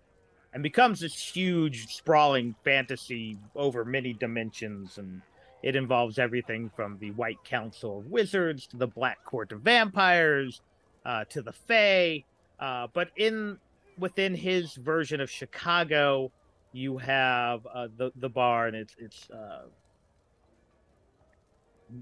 and 0.54 0.64
becomes 0.64 1.02
this 1.02 1.16
huge 1.16 1.94
sprawling 1.94 2.56
fantasy 2.64 3.38
over 3.56 3.84
many 3.84 4.14
dimensions. 4.14 4.98
And 4.98 5.22
it 5.64 5.76
involves 5.76 6.18
everything 6.18 6.72
from 6.76 6.98
the 7.00 7.12
white 7.12 7.44
council 7.44 8.00
of 8.00 8.06
wizards 8.08 8.66
to 8.68 8.78
the 8.78 8.88
black 8.88 9.24
court 9.26 9.52
of 9.52 9.62
vampires 9.62 10.62
uh, 11.06 11.26
to 11.26 11.42
the 11.42 11.52
fae. 11.52 12.24
Uh, 12.60 12.88
but 12.94 13.10
in 13.18 13.58
within 13.98 14.36
his 14.36 14.76
version 14.76 15.22
of 15.22 15.30
chicago 15.30 16.30
you 16.76 16.98
have 16.98 17.66
uh, 17.74 17.88
the 17.98 18.12
the 18.18 18.30
bar, 18.30 18.68
and 18.68 18.76
it's 18.76 18.96
it's 19.00 19.30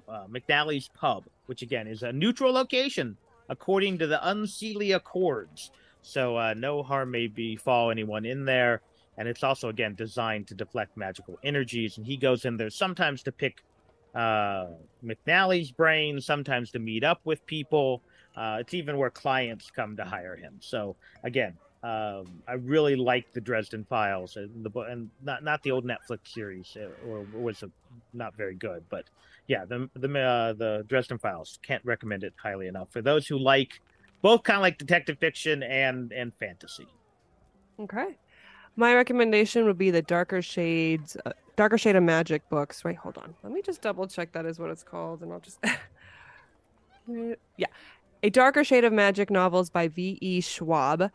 uh, 0.07 0.25
McNally's 0.27 0.89
Pub, 0.89 1.23
which 1.45 1.61
again 1.61 1.87
is 1.87 2.03
a 2.03 2.11
neutral 2.11 2.53
location 2.53 3.17
according 3.49 3.97
to 3.99 4.07
the 4.07 4.19
Unseelie 4.23 4.95
Accords. 4.95 5.71
So 6.01 6.37
uh, 6.37 6.53
no 6.55 6.83
harm 6.83 7.11
may 7.11 7.27
befall 7.27 7.91
anyone 7.91 8.25
in 8.25 8.45
there, 8.45 8.81
and 9.17 9.27
it's 9.27 9.43
also 9.43 9.69
again 9.69 9.95
designed 9.95 10.47
to 10.47 10.55
deflect 10.55 10.97
magical 10.97 11.39
energies. 11.43 11.97
And 11.97 12.05
he 12.05 12.17
goes 12.17 12.45
in 12.45 12.57
there 12.57 12.69
sometimes 12.69 13.23
to 13.23 13.31
pick 13.31 13.63
uh, 14.15 14.67
McNally's 15.03 15.71
brain, 15.71 16.19
sometimes 16.21 16.71
to 16.71 16.79
meet 16.79 17.03
up 17.03 17.21
with 17.23 17.45
people. 17.45 18.01
Uh, 18.35 18.57
it's 18.59 18.73
even 18.73 18.97
where 18.97 19.09
clients 19.09 19.69
come 19.69 19.95
to 19.97 20.03
hire 20.03 20.35
him. 20.35 20.55
So 20.59 20.95
again, 21.23 21.55
um, 21.83 22.41
I 22.47 22.53
really 22.53 22.95
like 22.95 23.33
the 23.33 23.41
Dresden 23.41 23.83
Files 23.83 24.37
and 24.37 24.63
the 24.65 24.79
and 24.81 25.09
not 25.21 25.43
not 25.43 25.61
the 25.63 25.71
old 25.71 25.85
Netflix 25.85 26.29
series 26.33 26.77
uh, 26.79 27.09
or 27.09 27.25
was 27.33 27.61
a, 27.61 27.69
not 28.13 28.35
very 28.37 28.55
good, 28.55 28.85
but 28.89 29.03
yeah, 29.47 29.65
the 29.65 29.89
the 29.95 30.19
uh, 30.19 30.53
the 30.53 30.85
Dresden 30.87 31.17
Files 31.17 31.59
can't 31.61 31.83
recommend 31.83 32.23
it 32.23 32.33
highly 32.41 32.67
enough 32.67 32.87
for 32.89 33.01
those 33.01 33.27
who 33.27 33.37
like 33.37 33.81
both 34.21 34.43
kind 34.43 34.55
of 34.55 34.61
like 34.61 34.77
detective 34.77 35.19
fiction 35.19 35.61
and 35.61 36.13
and 36.13 36.31
fantasy. 36.39 36.87
Okay, 37.77 38.17
my 38.77 38.95
recommendation 38.95 39.65
would 39.65 39.77
be 39.77 39.91
the 39.91 40.01
Darker 40.01 40.41
Shades, 40.41 41.17
uh, 41.25 41.33
Darker 41.57 41.77
Shade 41.77 41.97
of 41.97 42.03
Magic 42.03 42.47
books. 42.49 42.85
Wait, 42.85 42.95
hold 42.95 43.17
on, 43.17 43.35
let 43.43 43.51
me 43.51 43.61
just 43.61 43.81
double 43.81 44.07
check 44.07 44.31
that 44.31 44.45
is 44.45 44.57
what 44.57 44.69
it's 44.69 44.83
called, 44.83 45.21
and 45.21 45.33
I'll 45.33 45.41
just 45.41 45.59
yeah, 47.57 47.67
a 48.23 48.29
Darker 48.29 48.63
Shade 48.63 48.85
of 48.85 48.93
Magic 48.93 49.29
novels 49.29 49.69
by 49.69 49.89
V. 49.89 50.17
E. 50.21 50.39
Schwab. 50.39 51.11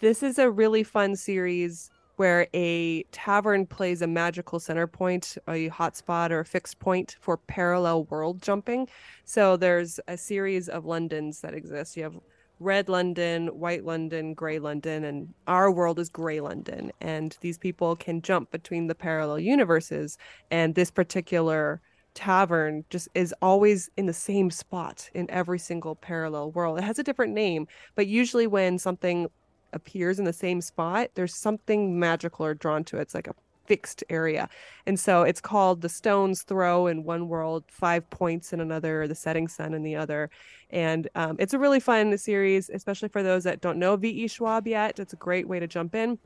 This 0.00 0.24
is 0.24 0.36
a 0.36 0.50
really 0.50 0.82
fun 0.82 1.14
series 1.14 1.90
where 2.16 2.48
a 2.52 3.04
tavern 3.12 3.64
plays 3.64 4.02
a 4.02 4.08
magical 4.08 4.58
center 4.58 4.88
point, 4.88 5.38
a 5.46 5.70
hotspot 5.70 6.32
or 6.32 6.40
a 6.40 6.44
fixed 6.44 6.80
point 6.80 7.16
for 7.20 7.36
parallel 7.36 8.02
world 8.06 8.42
jumping. 8.42 8.88
So 9.24 9.56
there's 9.56 10.00
a 10.08 10.16
series 10.16 10.68
of 10.68 10.84
Londons 10.84 11.40
that 11.42 11.54
exist. 11.54 11.96
You 11.96 12.02
have 12.02 12.18
red 12.58 12.88
London, 12.88 13.46
white 13.46 13.84
London, 13.84 14.34
gray 14.34 14.58
London, 14.58 15.04
and 15.04 15.32
our 15.46 15.70
world 15.70 16.00
is 16.00 16.08
gray 16.08 16.40
London. 16.40 16.90
And 17.00 17.36
these 17.42 17.58
people 17.58 17.94
can 17.94 18.22
jump 18.22 18.50
between 18.50 18.88
the 18.88 18.96
parallel 18.96 19.38
universes. 19.38 20.18
And 20.50 20.74
this 20.74 20.90
particular 20.90 21.80
tavern 22.18 22.84
just 22.90 23.08
is 23.14 23.32
always 23.40 23.90
in 23.96 24.06
the 24.06 24.12
same 24.12 24.50
spot 24.50 25.08
in 25.14 25.30
every 25.30 25.58
single 25.60 25.94
parallel 25.94 26.50
world. 26.50 26.76
It 26.76 26.82
has 26.82 26.98
a 26.98 27.04
different 27.04 27.32
name, 27.32 27.68
but 27.94 28.08
usually 28.08 28.48
when 28.48 28.76
something 28.76 29.28
appears 29.72 30.18
in 30.18 30.24
the 30.24 30.32
same 30.32 30.60
spot, 30.60 31.10
there's 31.14 31.32
something 31.32 31.96
magical 31.96 32.44
or 32.44 32.54
drawn 32.54 32.82
to 32.82 32.98
it. 32.98 33.02
It's 33.02 33.14
like 33.14 33.28
a 33.28 33.36
fixed 33.66 34.02
area. 34.10 34.48
And 34.84 34.98
so 34.98 35.22
it's 35.22 35.40
called 35.40 35.80
the 35.80 35.88
Stone's 35.88 36.42
Throw 36.42 36.88
in 36.88 37.04
one 37.04 37.28
world, 37.28 37.62
Five 37.68 38.10
Points 38.10 38.52
in 38.52 38.60
another, 38.60 39.06
the 39.06 39.14
Setting 39.14 39.46
Sun 39.46 39.72
in 39.72 39.84
the 39.84 39.94
other. 39.94 40.28
And 40.70 41.08
um, 41.14 41.36
it's 41.38 41.54
a 41.54 41.58
really 41.58 41.78
fun 41.78 42.18
series, 42.18 42.68
especially 42.68 43.10
for 43.10 43.22
those 43.22 43.44
that 43.44 43.60
don't 43.60 43.78
know 43.78 43.94
V.E. 43.94 44.26
Schwab 44.26 44.66
yet. 44.66 44.98
It's 44.98 45.12
a 45.12 45.16
great 45.16 45.46
way 45.46 45.60
to 45.60 45.68
jump 45.68 45.94
in. 45.94 46.18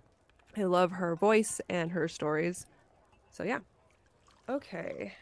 I 0.57 0.65
love 0.65 0.91
her 0.93 1.17
voice 1.17 1.61
and 1.69 1.91
her 1.91 2.09
stories. 2.09 2.65
So, 3.31 3.45
yeah. 3.45 3.59
Okay. 4.49 5.13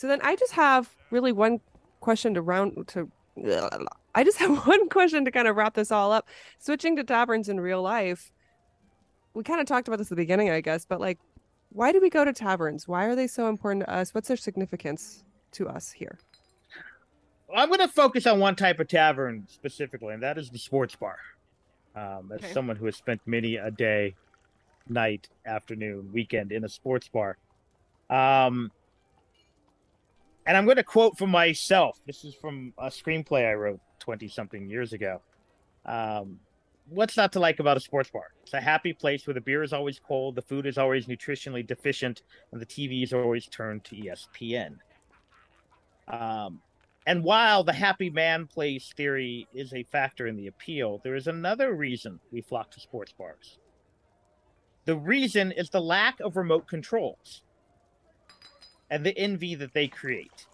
So 0.00 0.06
then 0.08 0.20
I 0.22 0.34
just 0.34 0.52
have 0.52 0.88
really 1.10 1.30
one 1.30 1.60
question 2.00 2.32
to 2.32 2.40
round 2.40 2.88
to 2.88 3.10
I 4.14 4.24
just 4.24 4.38
have 4.38 4.66
one 4.66 4.88
question 4.88 5.26
to 5.26 5.30
kind 5.30 5.46
of 5.46 5.56
wrap 5.56 5.74
this 5.74 5.92
all 5.92 6.10
up. 6.10 6.26
Switching 6.58 6.96
to 6.96 7.04
taverns 7.04 7.50
in 7.50 7.60
real 7.60 7.82
life, 7.82 8.32
we 9.34 9.44
kind 9.44 9.60
of 9.60 9.66
talked 9.66 9.88
about 9.88 9.98
this 9.98 10.06
at 10.06 10.16
the 10.16 10.16
beginning, 10.16 10.48
I 10.48 10.62
guess, 10.62 10.86
but 10.86 11.00
like, 11.02 11.18
why 11.68 11.92
do 11.92 12.00
we 12.00 12.08
go 12.08 12.24
to 12.24 12.32
taverns? 12.32 12.88
Why 12.88 13.04
are 13.04 13.14
they 13.14 13.26
so 13.26 13.48
important 13.48 13.84
to 13.84 13.92
us? 13.92 14.14
What's 14.14 14.28
their 14.28 14.38
significance 14.38 15.22
to 15.52 15.68
us 15.68 15.92
here? 15.92 16.18
I'm 17.54 17.68
going 17.68 17.80
to 17.80 17.88
focus 17.88 18.26
on 18.26 18.40
one 18.40 18.56
type 18.56 18.80
of 18.80 18.88
tavern 18.88 19.46
specifically, 19.50 20.14
and 20.14 20.22
that 20.22 20.38
is 20.38 20.48
the 20.48 20.58
sports 20.58 20.96
bar. 20.96 21.18
Um, 21.94 22.32
as 22.32 22.42
okay. 22.42 22.54
someone 22.54 22.76
who 22.76 22.86
has 22.86 22.96
spent 22.96 23.20
many 23.26 23.56
a 23.56 23.70
day, 23.70 24.14
night, 24.88 25.28
afternoon, 25.44 26.08
weekend 26.10 26.52
in 26.52 26.64
a 26.64 26.70
sports 26.70 27.08
bar, 27.08 27.36
um, 28.08 28.72
and 30.46 30.56
I'm 30.56 30.64
going 30.64 30.76
to 30.76 30.84
quote 30.84 31.18
from 31.18 31.30
myself. 31.30 31.98
This 32.06 32.24
is 32.24 32.34
from 32.34 32.72
a 32.78 32.86
screenplay 32.86 33.48
I 33.48 33.54
wrote 33.54 33.80
20 34.00 34.28
something 34.28 34.68
years 34.68 34.92
ago. 34.92 35.20
Um, 35.86 36.38
what's 36.88 37.16
not 37.16 37.32
to 37.32 37.40
like 37.40 37.60
about 37.60 37.76
a 37.76 37.80
sports 37.80 38.10
bar? 38.10 38.28
It's 38.42 38.54
a 38.54 38.60
happy 38.60 38.92
place 38.92 39.26
where 39.26 39.34
the 39.34 39.40
beer 39.40 39.62
is 39.62 39.72
always 39.72 39.98
cold, 39.98 40.34
the 40.34 40.42
food 40.42 40.66
is 40.66 40.78
always 40.78 41.06
nutritionally 41.06 41.66
deficient, 41.66 42.22
and 42.52 42.60
the 42.60 42.66
TV 42.66 43.02
is 43.02 43.12
always 43.12 43.46
turned 43.46 43.84
to 43.84 43.96
ESPN. 43.96 44.76
Um, 46.08 46.60
and 47.06 47.22
while 47.22 47.64
the 47.64 47.72
happy 47.72 48.10
man 48.10 48.46
place 48.46 48.92
theory 48.96 49.46
is 49.54 49.72
a 49.72 49.84
factor 49.84 50.26
in 50.26 50.36
the 50.36 50.48
appeal, 50.48 51.00
there 51.02 51.14
is 51.14 51.28
another 51.28 51.74
reason 51.74 52.20
we 52.30 52.40
flock 52.40 52.70
to 52.72 52.80
sports 52.80 53.12
bars. 53.12 53.58
The 54.84 54.96
reason 54.96 55.52
is 55.52 55.70
the 55.70 55.80
lack 55.80 56.20
of 56.20 56.36
remote 56.36 56.66
controls 56.66 57.42
and 58.90 59.04
the 59.04 59.16
envy 59.16 59.54
that 59.54 59.72
they 59.72 59.88
create. 59.88 60.46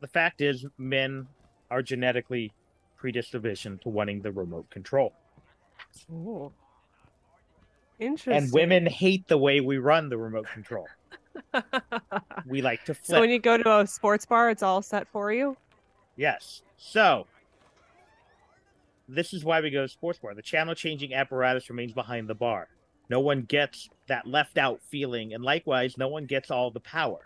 The 0.00 0.08
fact 0.08 0.40
is, 0.40 0.66
men 0.78 1.26
are 1.70 1.82
genetically 1.82 2.52
predisposition 2.96 3.78
to 3.78 3.88
wanting 3.88 4.20
the 4.20 4.30
remote 4.30 4.68
control. 4.70 5.12
Ooh. 6.12 6.52
Interesting. 7.98 8.32
And 8.32 8.52
women 8.52 8.86
hate 8.86 9.26
the 9.28 9.38
way 9.38 9.60
we 9.60 9.78
run 9.78 10.08
the 10.08 10.18
remote 10.18 10.46
control. 10.52 10.86
we 12.46 12.60
like 12.60 12.84
to 12.84 12.94
flip. 12.94 13.16
So 13.16 13.20
when 13.20 13.30
you 13.30 13.38
go 13.38 13.56
to 13.56 13.78
a 13.80 13.86
sports 13.86 14.26
bar, 14.26 14.50
it's 14.50 14.62
all 14.62 14.82
set 14.82 15.08
for 15.08 15.32
you? 15.32 15.56
Yes. 16.16 16.62
So 16.76 17.26
this 19.08 19.32
is 19.32 19.44
why 19.44 19.60
we 19.60 19.70
go 19.70 19.82
to 19.82 19.88
sports 19.88 20.18
bar. 20.18 20.34
The 20.34 20.42
channel 20.42 20.74
changing 20.74 21.14
apparatus 21.14 21.70
remains 21.70 21.92
behind 21.92 22.28
the 22.28 22.34
bar. 22.34 22.68
No 23.12 23.20
one 23.20 23.42
gets 23.42 23.90
that 24.06 24.26
left 24.26 24.56
out 24.56 24.80
feeling, 24.88 25.34
and 25.34 25.44
likewise, 25.44 25.98
no 25.98 26.08
one 26.08 26.24
gets 26.24 26.50
all 26.50 26.70
the 26.70 26.80
power. 26.80 27.20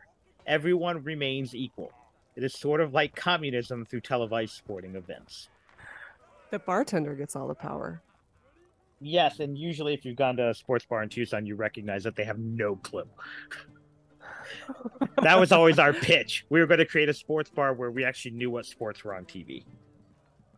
Everyone 0.45 1.05
remains 1.05 1.55
equal. 1.55 1.93
It 2.35 2.43
is 2.43 2.55
sort 2.55 2.81
of 2.81 2.93
like 2.93 3.15
communism 3.15 3.85
through 3.85 4.01
televised 4.01 4.55
sporting 4.55 4.97
events. 4.97 5.49
The 6.51 6.59
bartender 6.59 7.15
gets 7.15 7.37
all 7.37 7.47
the 7.47 7.55
power. 7.55 8.03
Yes, 9.01 9.39
and 9.39 9.57
usually 9.57 9.95
if 9.95 10.05
you've 10.05 10.17
gone 10.17 10.37
to 10.39 10.49
a 10.51 10.55
sports 10.55 10.85
bar 10.85 11.05
in 11.05 11.09
Tucson, 11.09 11.47
you 11.47 11.55
recognize 11.55 12.03
that 12.03 12.17
they 12.17 12.25
have 12.25 12.41
no 12.41 12.75
clue. 12.75 13.07
that 15.23 15.39
was 15.39 15.53
always 15.53 15.79
our 15.79 15.93
pitch. 15.93 16.45
We 16.49 16.59
were 16.59 16.67
going 16.67 16.81
to 16.81 16.85
create 16.85 17.09
a 17.09 17.15
sports 17.15 17.51
bar 17.51 17.75
where 17.75 17.93
we 17.93 18.05
actually 18.05 18.33
knew 18.33 18.51
what 18.51 18.67
sports 18.67 19.05
were 19.05 19.15
on 19.15 19.25
TV. 19.25 19.63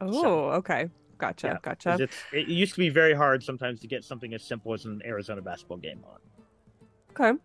Oh, 0.01 0.23
so, 0.23 0.39
okay. 0.53 0.89
Gotcha. 1.19 1.47
Yeah, 1.49 1.57
gotcha. 1.63 2.09
it 2.33 2.49
used 2.49 2.75
to 2.75 2.79
be 2.79 2.89
very 2.89 3.15
hard 3.15 3.43
sometimes 3.43 3.81
to 3.81 3.89
get 3.89 4.05
something 4.05 4.35
as 4.35 4.43
simple 4.43 4.73
as 4.73 4.85
an 4.85 5.03
Arizona 5.05 5.43
basketball 5.43 5.79
game 5.79 6.05
on. 6.09 6.19
Okay. 7.11 7.39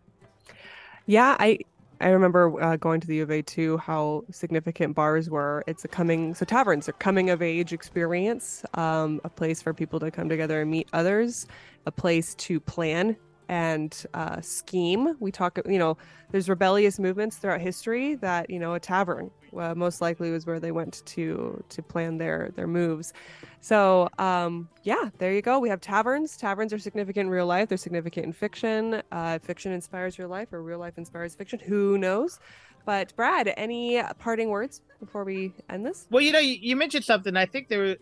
Yeah, 1.05 1.35
I 1.39 1.59
I 1.99 2.09
remember 2.09 2.61
uh, 2.61 2.75
going 2.75 2.99
to 3.01 3.07
the 3.07 3.15
U 3.17 3.23
of 3.23 3.31
A 3.31 3.41
too, 3.41 3.77
how 3.77 4.23
significant 4.29 4.93
bars 4.93 5.29
were. 5.29 5.63
It's 5.67 5.85
a 5.85 5.87
coming, 5.87 6.33
so 6.33 6.43
taverns 6.45 6.89
are 6.89 6.93
coming 6.93 7.29
of 7.29 7.41
age 7.41 7.71
experience, 7.71 8.65
um, 8.73 9.21
a 9.23 9.29
place 9.29 9.61
for 9.61 9.73
people 9.73 9.99
to 10.01 10.11
come 10.11 10.27
together 10.27 10.61
and 10.61 10.69
meet 10.69 10.89
others, 10.91 11.47
a 11.85 11.91
place 11.91 12.35
to 12.35 12.59
plan 12.59 13.15
and 13.49 14.05
uh, 14.13 14.41
scheme. 14.41 15.15
We 15.19 15.31
talk, 15.31 15.59
you 15.67 15.79
know, 15.79 15.97
there's 16.31 16.49
rebellious 16.49 16.99
movements 16.99 17.37
throughout 17.37 17.61
history 17.61 18.15
that, 18.15 18.49
you 18.49 18.59
know, 18.59 18.73
a 18.73 18.79
tavern 18.79 19.31
uh, 19.57 19.75
most 19.75 20.01
likely 20.01 20.31
was 20.31 20.45
where 20.45 20.59
they 20.59 20.71
went 20.71 21.05
to 21.05 21.63
to 21.69 21.81
plan 21.81 22.17
their 22.17 22.51
their 22.55 22.67
moves. 22.67 23.13
So 23.61 24.09
um, 24.17 24.69
yeah, 24.83 25.09
there 25.19 25.33
you 25.33 25.41
go. 25.41 25.59
We 25.59 25.69
have 25.69 25.81
taverns. 25.81 26.37
Taverns 26.37 26.73
are 26.73 26.79
significant 26.79 27.27
in 27.27 27.29
real 27.29 27.45
life. 27.45 27.69
They're 27.69 27.77
significant 27.77 28.25
in 28.25 28.33
fiction. 28.33 29.01
Uh, 29.11 29.39
fiction 29.39 29.71
inspires 29.71 30.19
real 30.19 30.29
life, 30.29 30.51
or 30.51 30.61
real 30.61 30.79
life 30.79 30.97
inspires 30.97 31.35
fiction. 31.35 31.59
Who 31.59 31.97
knows? 31.97 32.39
But 32.85 33.15
Brad, 33.15 33.53
any 33.55 34.01
parting 34.19 34.49
words 34.49 34.81
before 34.99 35.23
we 35.23 35.53
end 35.69 35.85
this? 35.85 36.07
Well, 36.09 36.21
you 36.21 36.33
know, 36.33 36.39
you, 36.39 36.57
you 36.59 36.75
mentioned 36.75 37.05
something. 37.05 37.37
I 37.37 37.45
think 37.45 37.69
there 37.69 37.95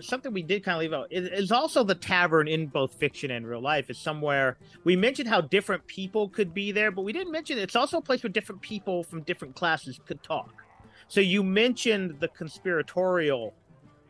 something 0.00 0.32
we 0.32 0.42
did 0.42 0.64
kind 0.64 0.76
of 0.76 0.80
leave 0.80 0.92
out. 0.92 1.08
Is 1.10 1.52
also 1.52 1.84
the 1.84 1.94
tavern 1.94 2.48
in 2.48 2.66
both 2.66 2.94
fiction 2.94 3.30
and 3.30 3.46
real 3.46 3.60
life. 3.60 3.90
Is 3.90 3.98
somewhere 3.98 4.56
we 4.84 4.96
mentioned 4.96 5.28
how 5.28 5.40
different 5.40 5.86
people 5.86 6.28
could 6.28 6.54
be 6.54 6.72
there 6.72 6.90
but 6.90 7.02
we 7.02 7.12
didn't 7.12 7.32
mention 7.32 7.58
it's 7.58 7.76
also 7.76 7.98
a 7.98 8.02
place 8.02 8.22
where 8.22 8.30
different 8.30 8.60
people 8.62 9.02
from 9.02 9.22
different 9.22 9.54
classes 9.54 9.98
could 10.06 10.22
talk. 10.22 10.62
So 11.08 11.20
you 11.20 11.42
mentioned 11.42 12.20
the 12.20 12.28
conspiratorial 12.28 13.54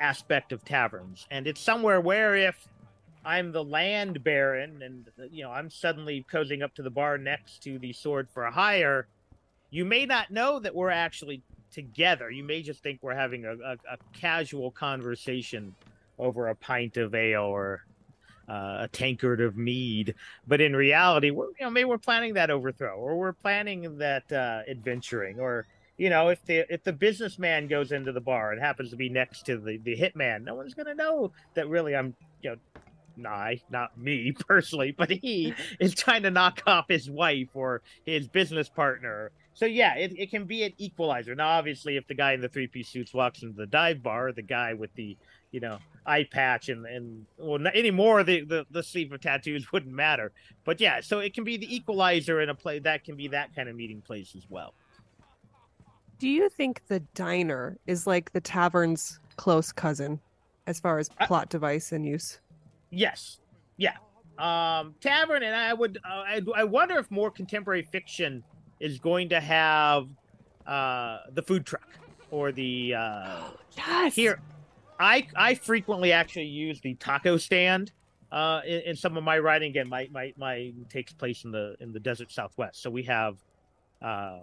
aspect 0.00 0.52
of 0.52 0.64
taverns 0.64 1.26
and 1.30 1.46
it's 1.46 1.60
somewhere 1.60 2.00
where 2.00 2.36
if 2.36 2.68
i'm 3.24 3.50
the 3.50 3.64
land 3.64 4.22
baron 4.22 4.80
and 4.82 5.10
you 5.32 5.42
know 5.42 5.50
i'm 5.50 5.68
suddenly 5.68 6.24
cozying 6.32 6.62
up 6.62 6.72
to 6.74 6.82
the 6.82 6.90
bar 6.90 7.18
next 7.18 7.62
to 7.62 7.78
the 7.80 7.92
sword 7.92 8.28
for 8.30 8.44
a 8.44 8.50
hire 8.50 9.08
you 9.70 9.84
may 9.84 10.06
not 10.06 10.30
know 10.30 10.58
that 10.60 10.74
we're 10.74 10.90
actually 10.90 11.42
together. 11.72 12.30
You 12.30 12.44
may 12.44 12.62
just 12.62 12.82
think 12.82 13.00
we're 13.02 13.14
having 13.14 13.44
a, 13.44 13.52
a, 13.52 13.72
a 13.72 13.98
casual 14.12 14.70
conversation 14.70 15.74
over 16.18 16.48
a 16.48 16.54
pint 16.54 16.96
of 16.96 17.14
ale 17.14 17.42
or 17.42 17.84
uh, 18.48 18.78
a 18.80 18.88
tankard 18.88 19.40
of 19.40 19.56
mead, 19.56 20.14
but 20.46 20.60
in 20.60 20.74
reality, 20.74 21.30
we're, 21.30 21.48
you 21.48 21.54
know, 21.60 21.70
maybe 21.70 21.84
we're 21.84 21.98
planning 21.98 22.34
that 22.34 22.50
overthrow, 22.50 22.96
or 22.96 23.16
we're 23.16 23.32
planning 23.32 23.98
that 23.98 24.30
uh, 24.32 24.62
adventuring, 24.68 25.38
or 25.38 25.66
you 25.98 26.08
know, 26.08 26.28
if 26.28 26.42
the 26.46 26.64
if 26.72 26.82
the 26.82 26.92
businessman 26.92 27.66
goes 27.66 27.92
into 27.92 28.12
the 28.12 28.20
bar 28.20 28.52
and 28.52 28.60
happens 28.60 28.90
to 28.90 28.96
be 28.96 29.08
next 29.08 29.44
to 29.46 29.58
the 29.58 29.78
the 29.78 29.96
hitman, 29.96 30.44
no 30.44 30.54
one's 30.54 30.74
gonna 30.74 30.94
know 30.94 31.30
that 31.54 31.68
really 31.68 31.94
I'm, 31.94 32.14
you 32.40 32.50
know, 32.50 32.56
nah, 33.16 33.50
not 33.68 33.98
me 33.98 34.32
personally, 34.48 34.94
but 34.96 35.10
he 35.10 35.52
is 35.78 35.94
trying 35.94 36.22
to 36.22 36.30
knock 36.30 36.62
off 36.66 36.86
his 36.88 37.10
wife 37.10 37.48
or 37.54 37.82
his 38.06 38.28
business 38.28 38.68
partner 38.68 39.30
so 39.58 39.66
yeah, 39.66 39.96
it, 39.96 40.16
it 40.16 40.30
can 40.30 40.44
be 40.44 40.62
an 40.62 40.72
equalizer. 40.78 41.34
Now, 41.34 41.48
obviously, 41.48 41.96
if 41.96 42.06
the 42.06 42.14
guy 42.14 42.32
in 42.32 42.40
the 42.40 42.48
three 42.48 42.68
piece 42.68 42.88
suits 42.88 43.12
walks 43.12 43.42
into 43.42 43.56
the 43.56 43.66
dive 43.66 44.04
bar, 44.04 44.30
the 44.30 44.40
guy 44.40 44.72
with 44.72 44.94
the 44.94 45.16
you 45.50 45.58
know 45.58 45.78
eye 46.06 46.28
patch 46.30 46.68
and 46.68 46.86
and 46.86 47.26
well 47.38 47.58
not 47.58 47.74
anymore 47.74 48.22
the, 48.22 48.42
the 48.42 48.66
the 48.70 48.84
sleeve 48.84 49.12
of 49.12 49.20
tattoos 49.20 49.66
wouldn't 49.72 49.92
matter. 49.92 50.30
But 50.64 50.80
yeah, 50.80 51.00
so 51.00 51.18
it 51.18 51.34
can 51.34 51.42
be 51.42 51.56
the 51.56 51.74
equalizer 51.74 52.40
in 52.40 52.50
a 52.50 52.54
play 52.54 52.78
that 52.78 53.02
can 53.02 53.16
be 53.16 53.26
that 53.28 53.52
kind 53.52 53.68
of 53.68 53.74
meeting 53.74 54.00
place 54.00 54.36
as 54.36 54.44
well. 54.48 54.74
Do 56.20 56.28
you 56.28 56.48
think 56.48 56.82
the 56.86 57.00
diner 57.16 57.78
is 57.88 58.06
like 58.06 58.32
the 58.32 58.40
tavern's 58.40 59.18
close 59.34 59.72
cousin 59.72 60.20
as 60.68 60.78
far 60.78 61.00
as 61.00 61.08
plot 61.26 61.48
I, 61.48 61.50
device 61.50 61.90
and 61.90 62.06
use? 62.06 62.38
Yes. 62.90 63.40
Yeah. 63.76 63.96
Um, 64.38 64.94
tavern, 65.00 65.42
and 65.42 65.56
I 65.56 65.74
would, 65.74 65.98
uh, 66.04 66.08
I, 66.08 66.40
I 66.54 66.62
wonder 66.62 66.96
if 66.98 67.10
more 67.10 67.28
contemporary 67.28 67.82
fiction 67.82 68.44
is 68.80 68.98
going 68.98 69.30
to 69.30 69.40
have 69.40 70.08
uh, 70.66 71.18
the 71.32 71.42
food 71.42 71.66
truck 71.66 71.88
or 72.30 72.52
the 72.52 72.94
uh, 72.94 73.40
yes. 73.76 74.14
here. 74.14 74.40
I 75.00 75.26
I 75.36 75.54
frequently 75.54 76.12
actually 76.12 76.46
use 76.46 76.80
the 76.80 76.94
taco 76.94 77.36
stand 77.36 77.92
uh, 78.32 78.60
in, 78.66 78.80
in, 78.80 78.96
some 78.96 79.16
of 79.16 79.24
my 79.24 79.38
writing. 79.38 79.70
Again, 79.70 79.88
my, 79.88 80.08
my 80.12 80.32
my 80.36 80.72
takes 80.88 81.12
place 81.12 81.44
in 81.44 81.52
the 81.52 81.76
in 81.80 81.92
the 81.92 82.00
desert 82.00 82.30
Southwest, 82.32 82.82
so 82.82 82.90
we 82.90 83.04
have 83.04 83.36
uh, 84.02 84.40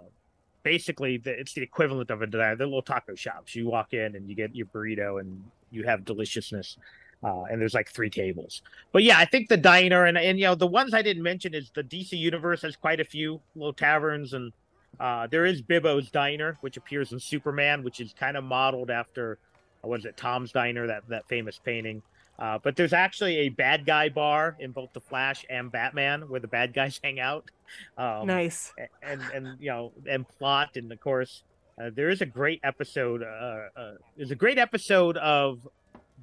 basically 0.62 1.18
the, 1.18 1.38
it's 1.38 1.52
the 1.52 1.62
equivalent 1.62 2.10
of 2.10 2.22
a 2.22 2.26
diner. 2.26 2.56
They're 2.56 2.66
little 2.66 2.82
taco 2.82 3.14
shops. 3.14 3.54
You 3.54 3.68
walk 3.68 3.92
in 3.92 4.16
and 4.16 4.28
you 4.28 4.34
get 4.34 4.54
your 4.54 4.66
burrito 4.66 5.20
and 5.20 5.44
you 5.70 5.84
have 5.84 6.04
deliciousness. 6.04 6.78
Uh, 7.26 7.42
and 7.50 7.60
there's 7.60 7.74
like 7.74 7.90
three 7.90 8.08
tables. 8.08 8.62
But 8.92 9.02
yeah, 9.02 9.18
I 9.18 9.24
think 9.24 9.48
the 9.48 9.56
diner 9.56 10.04
and 10.04 10.16
and 10.16 10.38
you 10.38 10.44
know 10.44 10.54
the 10.54 10.66
ones 10.66 10.94
I 10.94 11.02
didn't 11.02 11.24
mention 11.24 11.54
is 11.54 11.72
the 11.74 11.82
DC 11.82 12.12
universe 12.12 12.62
has 12.62 12.76
quite 12.76 13.00
a 13.00 13.04
few 13.04 13.40
little 13.56 13.72
taverns 13.72 14.32
and 14.32 14.52
uh, 15.00 15.26
there 15.26 15.44
is 15.44 15.60
Bibbo's 15.60 16.10
Diner, 16.10 16.56
which 16.60 16.76
appears 16.76 17.12
in 17.12 17.18
Superman, 17.20 17.82
which 17.82 18.00
is 18.00 18.14
kind 18.18 18.36
of 18.36 18.44
modeled 18.44 18.90
after 18.90 19.38
uh, 19.84 19.88
what 19.88 19.98
is 19.98 20.06
it, 20.06 20.16
Tom's 20.16 20.52
Diner, 20.52 20.86
that 20.86 21.02
that 21.08 21.28
famous 21.28 21.58
painting. 21.58 22.00
Uh, 22.38 22.58
but 22.62 22.76
there's 22.76 22.92
actually 22.92 23.38
a 23.38 23.48
bad 23.48 23.86
guy 23.86 24.08
bar 24.08 24.56
in 24.60 24.70
both 24.70 24.92
the 24.92 25.00
Flash 25.00 25.44
and 25.48 25.72
Batman 25.72 26.28
where 26.28 26.40
the 26.40 26.48
bad 26.48 26.74
guys 26.74 27.00
hang 27.04 27.18
out. 27.18 27.50
Um, 27.98 28.26
nice. 28.26 28.72
And 29.02 29.20
and 29.34 29.56
you 29.58 29.70
know 29.70 29.92
and 30.08 30.28
plot 30.28 30.76
and 30.76 30.92
of 30.92 31.00
course 31.00 31.42
uh, 31.80 31.90
there 31.94 32.08
is 32.08 32.20
a 32.20 32.26
great 32.26 32.60
episode. 32.62 33.22
Uh, 33.22 33.68
uh, 33.76 33.94
there's 34.16 34.30
a 34.30 34.36
great 34.36 34.58
episode 34.58 35.16
of 35.18 35.66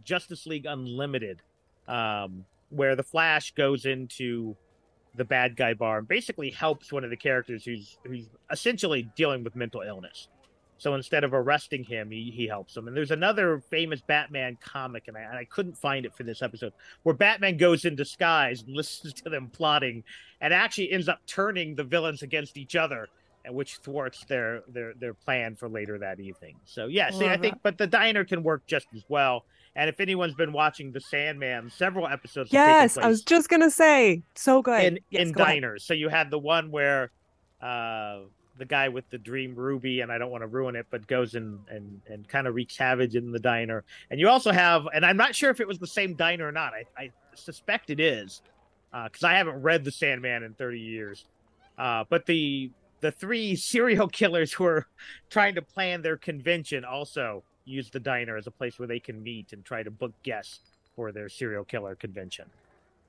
Justice 0.03 0.45
League 0.45 0.65
Unlimited, 0.65 1.41
um, 1.87 2.45
where 2.69 2.95
the 2.95 3.03
Flash 3.03 3.53
goes 3.53 3.85
into 3.85 4.55
the 5.15 5.25
bad 5.25 5.55
guy 5.55 5.73
bar 5.73 5.99
and 5.99 6.07
basically 6.07 6.49
helps 6.49 6.91
one 6.91 7.03
of 7.03 7.09
the 7.09 7.17
characters 7.17 7.63
who's 7.63 7.97
who's 8.03 8.25
essentially 8.51 9.09
dealing 9.15 9.43
with 9.43 9.55
mental 9.55 9.81
illness. 9.81 10.27
So 10.77 10.95
instead 10.95 11.23
of 11.23 11.33
arresting 11.33 11.85
him, 11.85 12.11
he, 12.11 12.29
he 12.35 12.45
helps 12.45 12.75
him. 12.75 12.87
And 12.87 12.97
there's 12.97 13.11
another 13.11 13.61
famous 13.69 14.01
Batman 14.01 14.57
comic, 14.61 15.07
and 15.07 15.15
I, 15.15 15.21
and 15.21 15.37
I 15.37 15.45
couldn't 15.45 15.77
find 15.77 16.05
it 16.05 16.13
for 16.13 16.23
this 16.23 16.41
episode, 16.41 16.73
where 17.03 17.15
Batman 17.15 17.55
goes 17.55 17.85
in 17.85 17.95
disguise 17.95 18.63
and 18.63 18.75
listens 18.75 19.13
to 19.13 19.29
them 19.29 19.49
plotting, 19.49 20.03
and 20.41 20.53
actually 20.53 20.91
ends 20.91 21.07
up 21.07 21.19
turning 21.25 21.75
the 21.75 21.85
villains 21.85 22.21
against 22.21 22.57
each 22.57 22.75
other, 22.75 23.07
and 23.45 23.55
which 23.55 23.77
thwarts 23.77 24.25
their 24.25 24.63
their 24.67 24.93
their 24.95 25.13
plan 25.13 25.55
for 25.55 25.69
later 25.69 25.97
that 25.99 26.19
evening. 26.19 26.57
So 26.65 26.87
yeah, 26.87 27.11
see, 27.11 27.27
I 27.27 27.37
think, 27.37 27.59
but 27.63 27.77
the 27.77 27.87
diner 27.87 28.25
can 28.25 28.43
work 28.43 28.65
just 28.67 28.87
as 28.93 29.03
well. 29.07 29.45
And 29.75 29.89
if 29.89 29.99
anyone's 29.99 30.35
been 30.35 30.53
watching 30.53 30.91
The 30.91 31.01
Sandman, 31.01 31.69
several 31.69 32.07
episodes. 32.07 32.53
Yes, 32.53 32.97
I 32.97 33.07
was 33.07 33.23
just 33.23 33.49
gonna 33.49 33.71
say, 33.71 34.21
so 34.35 34.61
good 34.61 34.83
in, 34.83 34.99
yes, 35.09 35.27
in 35.27 35.33
diners. 35.33 35.81
Ahead. 35.81 35.87
So 35.87 35.93
you 35.95 36.09
had 36.09 36.29
the 36.29 36.37
one 36.37 36.69
where 36.69 37.11
uh, 37.61 38.19
the 38.57 38.65
guy 38.65 38.89
with 38.89 39.09
the 39.09 39.17
dream 39.17 39.55
ruby, 39.55 40.01
and 40.01 40.11
I 40.11 40.17
don't 40.17 40.29
want 40.29 40.43
to 40.43 40.47
ruin 40.47 40.75
it, 40.75 40.85
but 40.91 41.07
goes 41.07 41.33
and 41.33 41.59
and 41.69 42.01
and 42.07 42.27
kind 42.27 42.45
of 42.47 42.53
wreaks 42.53 42.77
havoc 42.77 43.15
in 43.15 43.31
the 43.31 43.39
diner. 43.39 43.83
And 44.11 44.19
you 44.19 44.29
also 44.29 44.51
have, 44.51 44.87
and 44.93 45.05
I'm 45.05 45.17
not 45.17 45.35
sure 45.35 45.49
if 45.49 45.59
it 45.59 45.67
was 45.67 45.79
the 45.79 45.87
same 45.87 46.13
diner 46.13 46.47
or 46.47 46.51
not. 46.51 46.73
I, 46.73 46.83
I 46.95 47.11
suspect 47.33 47.89
it 47.89 47.99
is, 47.99 48.41
because 48.91 49.23
uh, 49.23 49.27
I 49.27 49.33
haven't 49.33 49.61
read 49.61 49.83
the 49.83 49.91
Sandman 49.91 50.43
in 50.43 50.53
30 50.53 50.79
years. 50.79 51.25
Uh, 51.77 52.03
but 52.09 52.25
the 52.25 52.69
the 53.01 53.11
three 53.11 53.55
serial 53.71 54.07
killers 54.07 54.53
who 54.53 54.65
are 54.65 54.87
trying 55.29 55.55
to 55.55 55.61
plan 55.61 56.01
their 56.01 56.17
convention 56.17 56.85
also 56.85 57.43
use 57.65 57.89
the 57.89 57.99
diner 57.99 58.37
as 58.37 58.47
a 58.47 58.51
place 58.51 58.77
where 58.77 58.87
they 58.87 58.99
can 58.99 59.21
meet 59.23 59.53
and 59.53 59.63
try 59.63 59.83
to 59.83 59.91
book 59.91 60.13
guests 60.23 60.59
for 60.95 61.11
their 61.11 61.29
serial 61.29 61.63
killer 61.63 61.95
convention. 61.95 62.45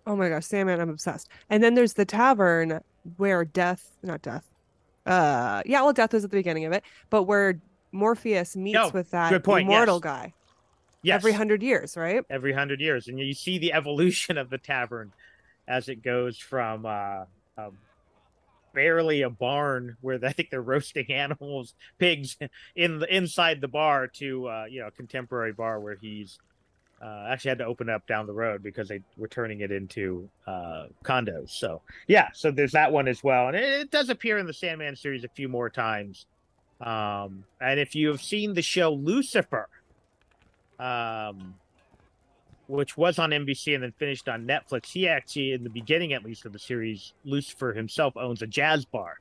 Oh 0.07 0.17
my 0.17 0.29
gosh, 0.29 0.47
Sandman, 0.47 0.81
I'm 0.81 0.91
obsessed. 0.91 1.29
And 1.49 1.63
then 1.63 1.75
there's 1.75 1.95
the 1.95 2.05
tavern 2.05 2.81
where 3.17 3.45
death, 3.45 3.91
not 4.03 4.23
death. 4.23 4.45
Uh 5.07 5.63
yeah, 5.67 5.83
well 5.83 5.93
death 5.93 6.13
was 6.13 6.25
at 6.25 6.31
the 6.31 6.37
beginning 6.37 6.65
of 6.65 6.73
it, 6.73 6.83
but 7.11 7.25
where 7.25 7.61
Morpheus 7.93 8.57
meets 8.57 8.93
with 8.93 9.11
that 9.11 9.45
point, 9.45 9.69
immortal 9.69 9.97
yes. 9.97 10.03
guy. 10.03 10.35
Yes. 11.03 11.17
Every 11.17 11.33
hundred 11.33 11.63
years, 11.63 11.97
right? 11.97 12.25
Every 12.31 12.53
hundred 12.53 12.81
years. 12.81 13.09
And 13.09 13.19
you 13.21 13.35
see 13.35 13.59
the 13.59 13.75
evolution 13.75 14.39
of 14.39 14.49
the 14.49 14.57
tavern 14.57 15.13
as 15.69 15.89
it 15.89 16.03
goes 16.03 16.39
from 16.39 16.87
uh, 16.87 17.25
um, 17.59 17.77
barely 18.75 19.23
a 19.23 19.31
barn 19.31 19.97
where 20.01 20.19
I 20.23 20.33
think 20.33 20.51
they're 20.51 20.63
roasting 20.63 21.07
animals, 21.11 21.75
pigs 21.99 22.37
in 22.77 22.99
the 22.99 23.15
inside 23.15 23.61
the 23.61 23.69
bar 23.69 24.09
to 24.19 24.49
uh, 24.49 24.65
you 24.69 24.81
know 24.81 24.91
contemporary 24.91 25.53
bar 25.53 25.81
where 25.81 25.97
he's 26.01 26.39
uh, 27.03 27.27
actually 27.29 27.51
had 27.51 27.59
to 27.59 27.67
open 27.67 27.89
up 27.89 28.07
down 28.07 28.27
the 28.27 28.33
road 28.33 28.63
because 28.63 28.89
they 28.89 29.01
were 29.17 29.29
turning 29.29 29.61
it 29.61 29.71
into 29.71 30.29
uh, 30.47 30.87
condos. 31.05 31.51
So 31.51 31.83
yeah, 32.07 32.29
so 32.33 32.51
there's 32.51 32.73
that 32.73 32.93
one 32.93 33.09
as 33.09 33.23
well, 33.23 33.49
and 33.49 33.57
it, 33.57 33.81
it 33.81 33.91
does 33.91 34.09
appear 34.09 34.39
in 34.39 34.47
the 34.47 34.53
Sandman 34.53 34.97
series 34.97 35.25
a 35.25 35.29
few 35.29 35.49
more 35.49 35.71
times. 35.71 36.27
Um, 36.81 37.45
and 37.61 37.79
if 37.79 37.95
you 37.95 38.09
have 38.09 38.21
seen 38.21 38.55
the 38.55 38.63
show 38.63 38.93
Lucifer, 38.93 39.69
um, 40.79 41.55
which 42.67 42.97
was 42.97 43.19
on 43.19 43.31
NBC 43.31 43.75
and 43.75 43.83
then 43.83 43.93
finished 43.99 44.29
on 44.29 44.47
Netflix. 44.47 44.87
He 44.87 45.09
actually, 45.09 45.53
in 45.53 45.65
the 45.65 45.71
beginning 45.71 46.13
at 46.13 46.25
least 46.25 46.47
of 46.47 46.53
the 46.53 46.59
series, 46.59 47.13
Lucifer 47.25 47.73
himself 47.73 48.17
owns 48.17 48.43
a 48.43 48.47
jazz 48.47 48.85
bar 48.85 49.19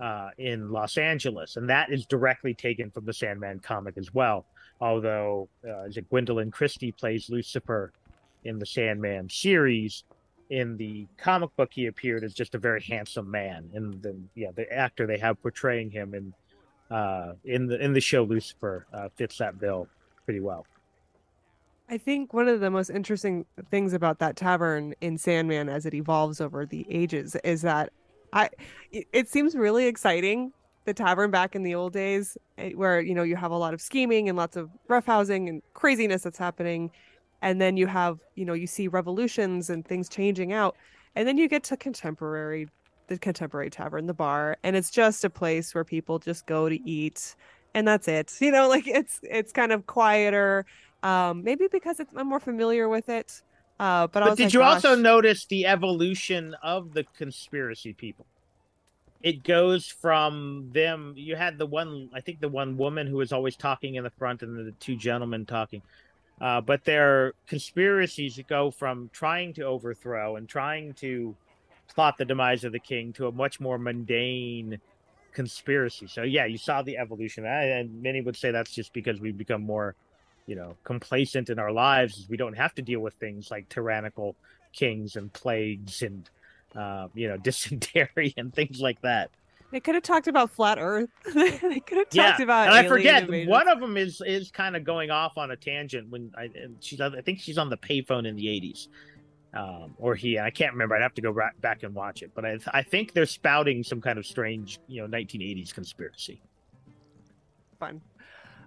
uh, 0.00 0.30
in 0.38 0.70
Los 0.70 0.98
Angeles, 0.98 1.56
and 1.56 1.68
that 1.70 1.90
is 1.90 2.06
directly 2.06 2.54
taken 2.54 2.90
from 2.90 3.04
the 3.04 3.12
Sandman 3.12 3.60
comic 3.60 3.96
as 3.96 4.12
well. 4.12 4.44
Although, 4.80 5.48
uh, 5.64 5.88
Gwendoline 6.12 6.52
Christie 6.52 6.92
plays 6.92 7.30
Lucifer 7.30 7.92
in 8.44 8.58
the 8.58 8.66
Sandman 8.66 9.30
series? 9.30 10.04
In 10.50 10.76
the 10.76 11.06
comic 11.16 11.56
book, 11.56 11.70
he 11.72 11.86
appeared 11.86 12.22
as 12.22 12.34
just 12.34 12.54
a 12.54 12.58
very 12.58 12.82
handsome 12.82 13.30
man, 13.30 13.70
and 13.72 14.28
yeah, 14.34 14.50
the 14.54 14.70
actor 14.70 15.06
they 15.06 15.16
have 15.16 15.40
portraying 15.40 15.90
him 15.90 16.14
in 16.14 16.34
uh, 16.94 17.32
in 17.44 17.66
the 17.66 17.82
in 17.82 17.94
the 17.94 18.00
show 18.00 18.24
Lucifer 18.24 18.86
uh, 18.92 19.08
fits 19.16 19.38
that 19.38 19.58
bill 19.58 19.88
pretty 20.26 20.40
well. 20.40 20.66
I 21.88 21.98
think 21.98 22.32
one 22.32 22.48
of 22.48 22.60
the 22.60 22.70
most 22.70 22.90
interesting 22.90 23.44
things 23.70 23.92
about 23.92 24.18
that 24.20 24.36
tavern 24.36 24.94
in 25.00 25.18
Sandman 25.18 25.68
as 25.68 25.84
it 25.84 25.94
evolves 25.94 26.40
over 26.40 26.64
the 26.64 26.86
ages 26.88 27.36
is 27.44 27.62
that 27.62 27.92
I 28.32 28.50
it 28.90 29.28
seems 29.28 29.54
really 29.54 29.86
exciting 29.86 30.52
the 30.86 30.94
tavern 30.94 31.30
back 31.30 31.54
in 31.54 31.62
the 31.62 31.74
old 31.74 31.92
days 31.92 32.36
eh, 32.58 32.72
where 32.72 33.00
you 33.00 33.14
know 33.14 33.22
you 33.22 33.36
have 33.36 33.50
a 33.50 33.56
lot 33.56 33.74
of 33.74 33.80
scheming 33.80 34.28
and 34.28 34.36
lots 34.36 34.56
of 34.56 34.70
roughhousing 34.88 35.48
and 35.48 35.62
craziness 35.74 36.22
that's 36.22 36.38
happening. 36.38 36.90
And 37.42 37.60
then 37.60 37.76
you 37.76 37.86
have 37.86 38.18
you 38.34 38.46
know 38.46 38.54
you 38.54 38.66
see 38.66 38.88
revolutions 38.88 39.68
and 39.68 39.86
things 39.86 40.08
changing 40.08 40.52
out. 40.52 40.76
And 41.14 41.28
then 41.28 41.36
you 41.36 41.48
get 41.48 41.64
to 41.64 41.76
contemporary 41.76 42.68
the 43.08 43.18
contemporary 43.18 43.68
tavern 43.70 44.06
the 44.06 44.14
bar. 44.14 44.56
And 44.62 44.74
it's 44.74 44.90
just 44.90 45.24
a 45.24 45.30
place 45.30 45.74
where 45.74 45.84
people 45.84 46.18
just 46.18 46.46
go 46.46 46.68
to 46.68 46.88
eat. 46.88 47.36
And 47.74 47.86
that's 47.86 48.08
it. 48.08 48.32
You 48.40 48.52
know 48.52 48.68
like 48.68 48.88
it's 48.88 49.20
it's 49.22 49.52
kind 49.52 49.70
of 49.70 49.86
quieter 49.86 50.64
um, 51.04 51.44
maybe 51.44 51.68
because 51.70 52.00
I'm 52.16 52.26
more 52.26 52.40
familiar 52.40 52.88
with 52.88 53.08
it. 53.08 53.42
Uh, 53.78 54.06
but, 54.06 54.20
but 54.24 54.36
did 54.36 54.44
like, 54.44 54.52
you 54.54 54.60
gosh. 54.60 54.84
also 54.84 54.94
notice 54.94 55.46
the 55.46 55.66
evolution 55.66 56.56
of 56.62 56.94
the 56.94 57.04
conspiracy 57.16 57.92
people? 57.92 58.26
It 59.22 59.42
goes 59.42 59.86
from 59.86 60.70
them. 60.72 61.14
You 61.16 61.36
had 61.36 61.58
the 61.58 61.66
one, 61.66 62.10
I 62.14 62.20
think, 62.20 62.40
the 62.40 62.48
one 62.48 62.76
woman 62.76 63.06
who 63.06 63.16
was 63.16 63.32
always 63.32 63.56
talking 63.56 63.96
in 63.96 64.04
the 64.04 64.10
front, 64.10 64.42
and 64.42 64.66
the 64.66 64.72
two 64.72 64.96
gentlemen 64.96 65.46
talking. 65.46 65.82
Uh, 66.40 66.60
but 66.60 66.84
their 66.84 67.32
conspiracies 67.46 68.40
go 68.48 68.70
from 68.70 69.10
trying 69.12 69.54
to 69.54 69.62
overthrow 69.62 70.36
and 70.36 70.48
trying 70.48 70.92
to 70.94 71.34
plot 71.94 72.16
the 72.18 72.24
demise 72.24 72.64
of 72.64 72.72
the 72.72 72.78
king 72.78 73.12
to 73.12 73.26
a 73.26 73.32
much 73.32 73.60
more 73.60 73.78
mundane 73.78 74.78
conspiracy. 75.32 76.06
So 76.06 76.22
yeah, 76.22 76.44
you 76.44 76.58
saw 76.58 76.82
the 76.82 76.98
evolution, 76.98 77.44
and 77.46 78.02
many 78.02 78.20
would 78.20 78.36
say 78.36 78.50
that's 78.50 78.72
just 78.72 78.92
because 78.92 79.20
we've 79.20 79.38
become 79.38 79.62
more 79.62 79.94
you 80.46 80.56
know 80.56 80.76
complacent 80.84 81.50
in 81.50 81.58
our 81.58 81.72
lives 81.72 82.18
is 82.18 82.28
we 82.28 82.36
don't 82.36 82.56
have 82.56 82.74
to 82.74 82.82
deal 82.82 83.00
with 83.00 83.14
things 83.14 83.50
like 83.50 83.68
tyrannical 83.68 84.36
kings 84.72 85.16
and 85.16 85.32
plagues 85.32 86.02
and 86.02 86.28
uh, 86.76 87.08
you 87.14 87.28
know 87.28 87.36
dysentery 87.42 88.34
and 88.36 88.54
things 88.54 88.80
like 88.80 89.00
that. 89.02 89.30
They 89.70 89.80
could 89.80 89.96
have 89.96 90.04
talked 90.04 90.28
about 90.28 90.50
flat 90.52 90.78
Earth. 90.78 91.10
they 91.34 91.80
could 91.80 91.98
have 91.98 92.08
talked 92.08 92.14
yeah. 92.14 92.42
about. 92.42 92.68
And 92.68 92.76
I 92.76 92.86
forget 92.86 93.24
invasions. 93.24 93.50
one 93.50 93.68
of 93.68 93.80
them 93.80 93.96
is 93.96 94.22
is 94.24 94.50
kind 94.50 94.76
of 94.76 94.84
going 94.84 95.10
off 95.10 95.36
on 95.36 95.50
a 95.50 95.56
tangent 95.56 96.10
when 96.10 96.32
I 96.36 96.48
she's 96.80 97.00
I 97.00 97.20
think 97.22 97.40
she's 97.40 97.58
on 97.58 97.70
the 97.70 97.76
payphone 97.76 98.26
in 98.26 98.36
the 98.36 98.48
eighties. 98.48 98.88
Um, 99.54 99.94
or 99.98 100.16
he, 100.16 100.38
I 100.38 100.50
can't 100.50 100.72
remember. 100.72 100.96
I'd 100.96 101.02
have 101.02 101.14
to 101.14 101.22
go 101.22 101.32
back 101.60 101.84
and 101.84 101.94
watch 101.94 102.22
it, 102.22 102.32
but 102.34 102.44
I, 102.44 102.58
I 102.72 102.82
think 102.82 103.12
they're 103.12 103.24
spouting 103.24 103.84
some 103.84 104.00
kind 104.00 104.18
of 104.18 104.26
strange, 104.26 104.80
you 104.88 105.00
know, 105.00 105.06
1980s 105.06 105.72
conspiracy. 105.72 106.42
Fun. 107.78 108.00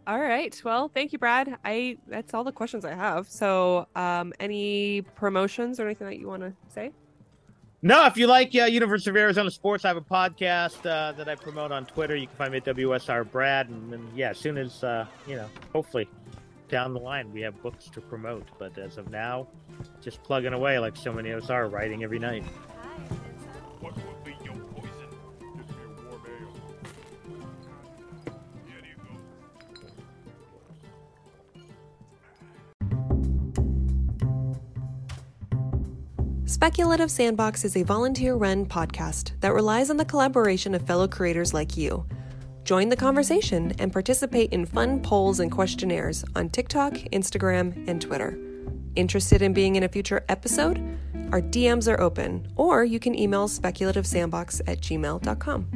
All 0.08 0.22
right. 0.22 0.60
Well, 0.64 0.88
thank 0.88 1.12
you, 1.12 1.20
Brad. 1.20 1.58
I 1.66 1.98
that's 2.08 2.34
all 2.34 2.46
the 2.46 2.52
questions 2.54 2.86
I 2.86 2.94
have. 2.94 3.28
So, 3.28 3.88
um, 3.94 4.32
any 4.40 5.02
promotions 5.02 5.82
or 5.82 5.86
anything 5.86 6.08
that 6.08 6.18
you 6.18 6.28
want 6.28 6.44
to 6.44 6.54
say? 6.70 6.92
No, 7.82 8.06
if 8.06 8.16
you 8.16 8.26
like 8.26 8.56
uh, 8.56 8.64
University 8.64 9.10
of 9.10 9.18
Arizona 9.18 9.52
sports, 9.52 9.84
I 9.84 9.90
have 9.90 9.98
a 9.98 10.02
podcast 10.02 10.86
uh, 10.86 11.12
that 11.12 11.28
I 11.28 11.36
promote 11.36 11.74
on 11.74 11.86
Twitter. 11.86 12.16
You 12.16 12.28
can 12.28 12.38
find 12.38 12.52
me 12.54 12.58
at 12.60 12.66
WSR 12.66 13.30
Brad, 13.30 13.68
and, 13.68 13.94
and 13.94 14.18
yeah, 14.18 14.30
as 14.30 14.38
soon 14.38 14.58
as 14.58 14.82
uh, 14.82 15.06
you 15.28 15.36
know, 15.36 15.50
hopefully 15.74 16.08
down 16.70 16.94
the 16.94 17.00
line 17.00 17.32
we 17.34 17.42
have 17.42 17.62
books 17.62 17.90
to 17.90 18.00
promote. 18.00 18.48
But 18.58 18.78
as 18.78 18.98
of 18.98 19.12
now, 19.12 19.48
just 20.02 20.24
plugging 20.24 20.54
away 20.54 20.80
like 20.80 20.96
so 20.96 21.12
many 21.12 21.32
of 21.32 21.44
us 21.44 21.50
are, 21.50 21.68
writing 21.68 22.06
every 22.06 22.20
night. 22.20 22.46
Speculative 36.58 37.12
Sandbox 37.12 37.64
is 37.66 37.78
a 37.78 37.84
volunteer 37.84 38.34
run 38.34 38.66
podcast 38.66 39.40
that 39.42 39.54
relies 39.54 39.92
on 39.92 39.98
the 39.98 40.04
collaboration 40.04 40.74
of 40.74 40.82
fellow 40.88 41.08
creators 41.08 41.54
like 41.54 41.78
you. 41.78 42.04
Join 42.64 42.90
the 42.90 42.96
conversation 42.96 43.74
and 43.78 43.94
participate 43.94 44.52
in 44.52 44.66
fun 44.66 45.00
polls 45.00 45.40
and 45.40 45.52
questionnaires 45.52 46.26
on 46.36 46.50
TikTok, 46.50 46.94
Instagram, 47.14 47.88
and 47.88 48.02
Twitter. 48.02 48.40
Interested 48.96 49.44
in 49.44 49.54
being 49.54 49.76
in 49.76 49.84
a 49.84 49.88
future 49.88 50.26
episode? 50.30 50.80
Our 51.32 51.44
DMs 51.44 51.88
are 51.88 52.02
open, 52.02 52.52
or 52.56 52.84
you 52.84 53.00
can 53.00 53.14
email 53.14 53.48
speculativesandbox 53.48 54.62
at 54.66 54.82
gmail.com. 54.82 55.68